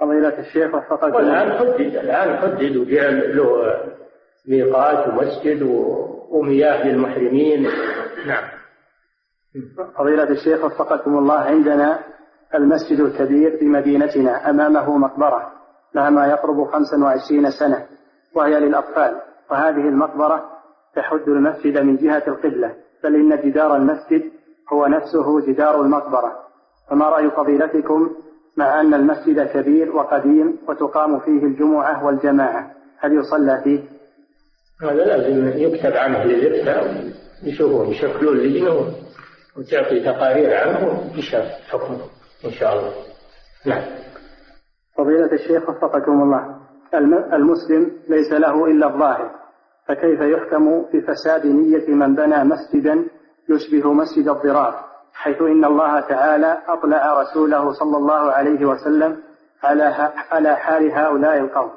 فضيلة 0.00 0.38
الشيخ 0.38 0.74
وفقكم. 0.74 1.14
والآن 1.14 1.52
حدد 1.52 1.80
الآن 1.80 2.36
حدد 2.36 2.76
وجعل 2.76 3.36
له 3.36 3.74
ميقات 4.48 5.08
ومسجد 5.08 5.62
ومياه 6.30 6.86
للمحرمين. 6.86 7.68
نعم. 8.26 8.44
فضيلة 9.96 10.30
الشيخ 10.30 10.64
وفقكم 10.64 11.18
الله 11.18 11.38
عندنا 11.38 11.98
المسجد 12.54 13.00
الكبير 13.00 13.56
في 13.58 13.64
مدينتنا 13.64 14.50
أمامه 14.50 14.98
مقبرة 14.98 15.52
لها 15.94 16.10
ما 16.10 16.26
يقرب 16.26 16.64
25 16.64 17.50
سنة 17.50 17.86
وهي 18.34 18.60
للأطفال. 18.60 19.20
وهذه 19.50 19.88
المقبرة 19.88 20.57
تحد 20.96 21.28
المسجد 21.28 21.78
من 21.78 21.96
جهة 21.96 22.22
القبلة 22.28 22.74
بل 23.04 23.14
إن 23.14 23.50
جدار 23.50 23.76
المسجد 23.76 24.22
هو 24.72 24.86
نفسه 24.86 25.46
جدار 25.46 25.80
المقبرة. 25.80 26.32
فما 26.90 27.08
رأي 27.08 27.30
فضيلتكم 27.30 28.10
مع 28.56 28.80
أن 28.80 28.94
المسجد 28.94 29.46
كبير 29.46 29.96
وقديم 29.96 30.58
وتقام 30.68 31.20
فيه 31.20 31.44
الجمعة 31.44 32.06
والجماعة؟ 32.06 32.70
هل 32.98 33.12
يصلى 33.12 33.60
فيه؟ 33.64 33.80
هذا 34.82 35.04
لازم 35.04 35.58
يكتب 35.58 35.92
عنه 35.92 36.24
للإفتاء 36.24 37.12
يشوفون 37.42 37.86
يشكلون 37.86 38.36
لجنة 38.36 38.94
وتعطي 39.56 40.00
تقارير 40.00 40.54
عنه 40.54 41.10
يشاف 41.14 41.46
حكمه 41.70 42.00
إن 42.44 42.50
شاء 42.50 42.72
الله. 42.72 42.92
نعم. 43.66 43.82
فضيلة 44.96 45.32
الشيخ 45.32 45.68
وفقكم 45.68 46.22
الله. 46.22 46.58
المسلم 47.34 47.92
ليس 48.08 48.32
له 48.32 48.66
إلا 48.66 48.86
الظاهر. 48.86 49.30
فكيف 49.88 50.20
يحكم 50.20 50.84
بفساد 50.94 51.46
نية 51.46 51.88
من 51.94 52.14
بنى 52.14 52.44
مسجدا 52.44 53.04
يشبه 53.48 53.92
مسجد 53.92 54.28
الضرار 54.28 54.84
حيث 55.14 55.42
إن 55.42 55.64
الله 55.64 56.00
تعالى 56.00 56.58
أطلع 56.68 57.20
رسوله 57.22 57.72
صلى 57.72 57.96
الله 57.96 58.32
عليه 58.32 58.66
وسلم 58.66 59.16
على 59.62 60.12
على 60.30 60.56
حال 60.56 60.92
هؤلاء 60.92 61.38
القوم. 61.38 61.70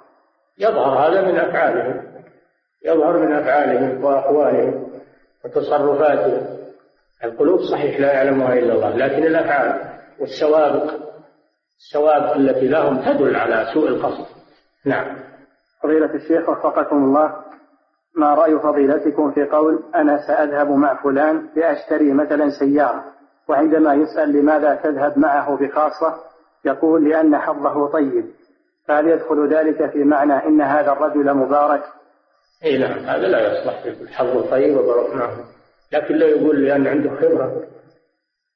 يظهر 0.58 1.08
هذا 1.08 1.22
من 1.22 1.40
أفعالهم 1.40 2.04
يظهر 2.86 3.18
من 3.18 3.34
أفعالهم 3.34 4.04
وأقوالهم 4.04 4.88
وتصرفاتهم. 5.46 6.58
القلوب 7.24 7.60
صحيح 7.72 8.00
لا 8.00 8.14
يعلمها 8.14 8.54
إلا 8.54 8.74
الله 8.74 8.96
لكن 8.96 9.24
الأفعال 9.24 10.00
والسوابق 10.20 10.94
السوابق 11.78 12.36
التي 12.36 12.68
لهم 12.68 12.98
تدل 12.98 13.36
على 13.36 13.68
سوء 13.74 13.88
القصد. 13.88 14.26
نعم. 14.86 15.18
فضيلة 15.84 16.16
الشيخ 16.16 16.50
وفقكم 16.50 16.96
الله 16.96 17.41
ما 18.16 18.34
رأي 18.34 18.60
فضيلتكم 18.60 19.32
في 19.32 19.46
قول 19.46 19.84
أنا 19.96 20.28
سأذهب 20.28 20.72
مع 20.72 21.04
فلان 21.04 21.48
لأشتري 21.56 22.14
مثلا 22.14 22.50
سيارة 22.50 23.06
وعندما 23.48 23.94
يسأل 23.94 24.34
لماذا 24.34 24.76
تذهب 24.76 25.20
معه 25.20 25.58
بخاصة؟ 25.58 26.16
يقول 26.66 27.10
لأن 27.10 27.38
حظه 27.38 27.88
طيب. 27.92 28.26
فهل 28.88 29.08
يدخل 29.08 29.54
ذلك 29.54 29.92
في 29.92 30.04
معنى 30.04 30.34
إن 30.34 30.62
هذا 30.62 30.92
الرجل 30.92 31.34
مبارك؟ 31.34 31.84
اي 32.64 32.78
نعم 32.78 33.00
هذا 33.00 33.28
لا 33.28 33.52
يصلح 33.52 33.84
الحظ 33.86 34.38
الطيب 34.38 34.78
وبرك 34.78 35.16
معه. 35.16 35.38
لكن 35.92 36.16
لا 36.16 36.28
يقول 36.28 36.64
لأن 36.66 36.88
عنده 36.88 37.10
خبرة 37.10 37.64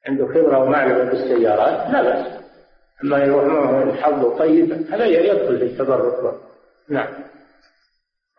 عنده 0.07 0.27
خبرة 0.27 0.59
ومعرفة 0.59 1.03
بالسيارات 1.03 1.93
لا 1.93 2.01
بأس. 2.01 2.45
أما 3.03 3.17
يروح 3.17 3.43
معه 3.43 3.83
الحظ 3.83 4.37
طيب 4.37 4.71
هذا 4.91 5.05
يدخل 5.05 5.57
في 5.57 5.63
التبرك. 5.65 6.35
نعم. 6.89 7.07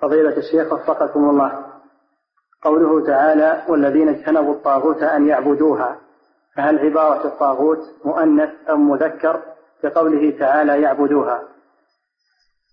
فضيلة 0.07 0.37
الشيخ 0.37 0.73
وفقكم 0.73 1.31
الله. 1.31 1.67
قوله 2.63 3.07
تعالى 3.07 3.63
والذين 3.69 4.09
اجتنبوا 4.09 4.55
الطاغوت 4.55 5.03
أن 5.03 5.29
يعبدوها 5.29 6.01
فهل 6.57 6.79
عبارة 6.79 7.27
الطاغوت 7.27 7.79
مؤنث 8.05 8.51
أو 8.69 8.77
مذكر؟ 8.77 9.43
كقوله 9.83 10.39
تعالى 10.39 10.83
يعبدوها 10.83 11.43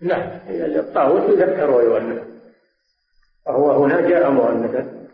نعم 0.02 0.30
الطاغوت 0.50 1.30
يذكر 1.30 1.72
ويؤنث. 1.72 2.24
وهو 3.48 3.84
هنا 3.84 4.02
جاء 4.02 4.32
مؤنثا. 4.32 5.08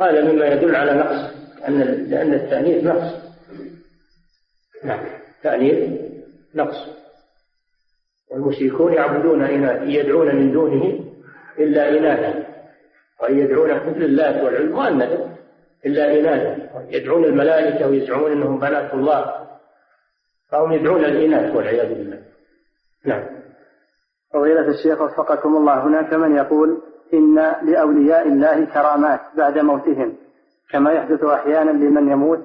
هذا 0.00 0.32
مما 0.32 0.46
يدل 0.46 0.76
على 0.76 0.94
نقص 0.94 1.34
أن 1.68 1.80
لأن 2.10 2.34
التأنيث 2.34 2.84
نقص. 2.84 3.14
نعم 4.84 5.06
التأنيث 5.36 6.00
نقص. 6.54 6.88
والمشركون 8.30 8.92
يعبدون 8.92 9.42
إناث 9.42 9.82
يدعون 9.82 10.36
من 10.36 10.52
دونه 10.52 11.03
إلا 11.58 11.98
إناثا 11.98 12.46
وإن 13.22 13.38
يدعون 13.38 13.70
مثل 13.70 14.02
اللات 14.02 14.44
والعزى 14.44 14.72
مؤنثا 14.72 15.34
إلا 15.86 16.20
إناثا 16.20 16.68
يدعون 16.88 17.24
الملائكة 17.24 17.88
ويزعمون 17.88 18.32
أنهم 18.32 18.58
بنات 18.58 18.94
الله. 18.94 19.34
فهم 20.50 20.72
يدعون 20.72 21.04
الإناث 21.04 21.56
والعياذ 21.56 21.88
بالله. 21.88 22.22
نعم. 23.04 23.24
فضيلة 24.32 24.68
الشيخ 24.68 25.00
وفقكم 25.00 25.56
الله 25.56 25.82
هناك 25.82 26.14
من 26.14 26.36
يقول 26.36 26.82
إن 27.14 27.34
لأولياء 27.62 28.28
الله 28.28 28.64
كرامات 28.64 29.20
بعد 29.36 29.58
موتهم 29.58 30.16
كما 30.70 30.92
يحدث 30.92 31.24
أحيانا 31.24 31.70
لمن 31.70 32.08
يموت 32.08 32.40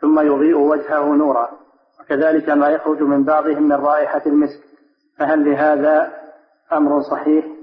ثم 0.00 0.20
يضيء 0.20 0.56
وجهه 0.56 1.14
نورا. 1.14 1.48
وكذلك 2.00 2.50
ما 2.50 2.68
يخرج 2.68 3.02
من 3.02 3.24
بعضهم 3.24 3.62
من 3.62 3.76
رائحة 3.76 4.22
المسك. 4.26 4.60
فهل 5.18 5.50
لهذا 5.50 6.12
أمر 6.72 7.00
صحيح؟ 7.00 7.53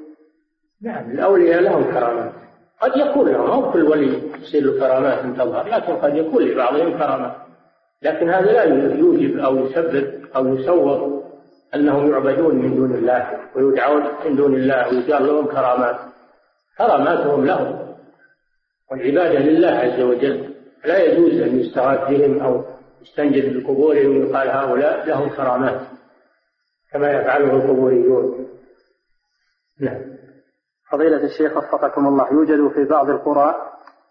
نعم 0.81 1.11
الأولياء 1.11 1.61
لهم 1.61 1.83
كرامات. 1.83 2.31
قد 2.81 2.91
يكون 2.97 3.29
لهم 3.29 3.61
مو 3.61 3.71
كل 3.71 3.83
ولي 3.83 4.21
تصير 4.41 4.63
له 4.63 4.79
كرامات 4.79 5.37
تظهر 5.37 5.67
لكن 5.67 5.93
قد 5.93 6.15
يكون 6.15 6.43
لبعضهم 6.43 6.97
كرامات. 6.97 7.35
لكن 8.01 8.29
هذا 8.29 8.51
لا 8.51 8.63
يوجب 8.95 9.39
أو 9.39 9.65
يسبب 9.65 10.25
أو 10.35 10.55
يسوغ 10.55 11.21
أنهم 11.75 12.11
يعبدون 12.11 12.55
من 12.55 12.75
دون 12.75 12.95
الله 12.95 13.39
ويدعون 13.55 14.03
من 14.25 14.35
دون 14.35 14.53
الله 14.53 14.87
ويقال 14.87 15.27
لهم 15.27 15.45
كرامات. 15.45 15.99
كراماتهم 16.77 17.45
لهم. 17.45 17.95
والعبادة 18.91 19.39
لله 19.39 19.69
عز 19.69 20.01
وجل. 20.01 20.49
لا 20.85 21.03
يجوز 21.03 21.41
أن 21.41 21.59
يستغاث 21.59 22.09
بهم 22.09 22.39
أو 22.39 22.63
يستنجد 23.01 23.57
بقبورهم 23.57 24.17
ويقال 24.17 24.49
هؤلاء 24.49 25.05
لهم 25.07 25.29
كرامات 25.29 25.81
كما 26.91 27.11
يفعله 27.11 27.55
القبوريون. 27.55 28.47
نعم. 29.79 30.20
فضيلة 30.91 31.23
الشيخ 31.23 31.57
وفقكم 31.57 32.07
الله 32.07 32.33
يوجد 32.33 32.71
في 32.73 32.83
بعض 32.83 33.09
القرى 33.09 33.55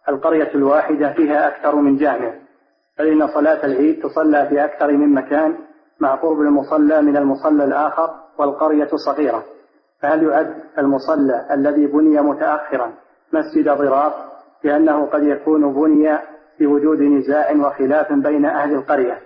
القرية 0.08 0.54
الواحدة 0.54 1.12
فيها 1.12 1.48
أكثر 1.48 1.76
من 1.76 1.96
جامع 1.96 2.34
فإن 2.96 3.28
صلاة 3.28 3.66
العيد 3.66 4.02
تصلى 4.02 4.46
في 4.48 4.64
أكثر 4.64 4.92
من 4.92 5.14
مكان 5.14 5.54
مع 6.00 6.14
قرب 6.14 6.40
المصلى 6.40 7.02
من 7.02 7.16
المصلى 7.16 7.64
الآخر 7.64 8.10
والقرية 8.38 8.88
صغيرة 9.06 9.44
فهل 10.00 10.22
يعد 10.22 10.54
المصلى 10.78 11.46
الذي 11.50 11.86
بني 11.86 12.20
متأخرا 12.20 12.92
مسجد 13.32 13.68
ضرار 13.68 14.30
لأنه 14.64 15.06
قد 15.06 15.22
يكون 15.22 15.74
بني 15.74 16.18
بوجود 16.60 17.00
نزاع 17.00 17.52
وخلاف 17.52 18.12
بين 18.12 18.44
أهل 18.44 18.74
القرية؟ 18.74 19.18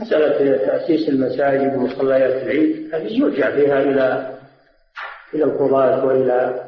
مسألة 0.00 0.56
تأسيس 0.56 1.08
المساجد 1.08 1.76
ومصليات 1.76 2.42
العيد 2.42 2.94
هذه 2.94 3.20
يرجع 3.20 3.50
فيها 3.50 3.82
إلى 3.82 4.41
إلى 5.34 5.44
القضاة 5.44 6.04
وإلى 6.04 6.64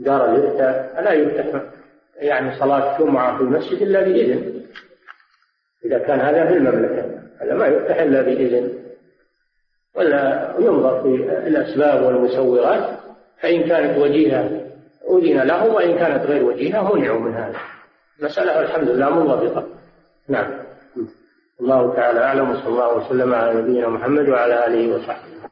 دار 0.00 0.34
الإفتاء 0.34 0.92
فلا 0.96 1.12
يفتح 1.12 1.62
يعني 2.16 2.58
صلاة 2.58 2.98
جمعة 2.98 3.36
في 3.36 3.42
المسجد 3.42 3.82
إلا 3.82 4.00
بإذن. 4.00 4.62
إذا 5.84 5.98
كان 5.98 6.20
هذا 6.20 6.46
في 6.46 6.52
المملكة 6.52 7.22
هذا 7.40 7.54
ما 7.54 7.66
يفتح 7.66 7.96
إلا 8.00 8.22
بإذن. 8.22 8.72
ولا 9.94 10.54
ينظر 10.58 11.02
في 11.02 11.08
الأسباب 11.46 12.02
والمسوغات 12.02 12.98
فإن 13.40 13.62
كانت 13.62 13.98
وجيهة 13.98 14.60
أذن 15.10 15.42
لهم 15.42 15.74
وإن 15.74 15.98
كانت 15.98 16.26
غير 16.26 16.44
وجيهة 16.44 16.94
منعوا 16.94 17.20
من 17.20 17.34
هذا. 17.34 17.58
المسألة 18.20 18.60
الحمد 18.60 18.88
لله 18.88 19.10
منضبطة. 19.10 19.66
نعم. 20.28 20.50
الله 21.60 21.94
تعالى 21.94 22.20
أعلم 22.20 22.50
وصلى 22.50 22.68
الله 22.68 22.96
وسلم 22.96 23.34
على 23.34 23.54
نبينا 23.60 23.88
محمد 23.88 24.28
وعلى 24.28 24.66
آله 24.66 24.94
وصحبه. 24.94 25.51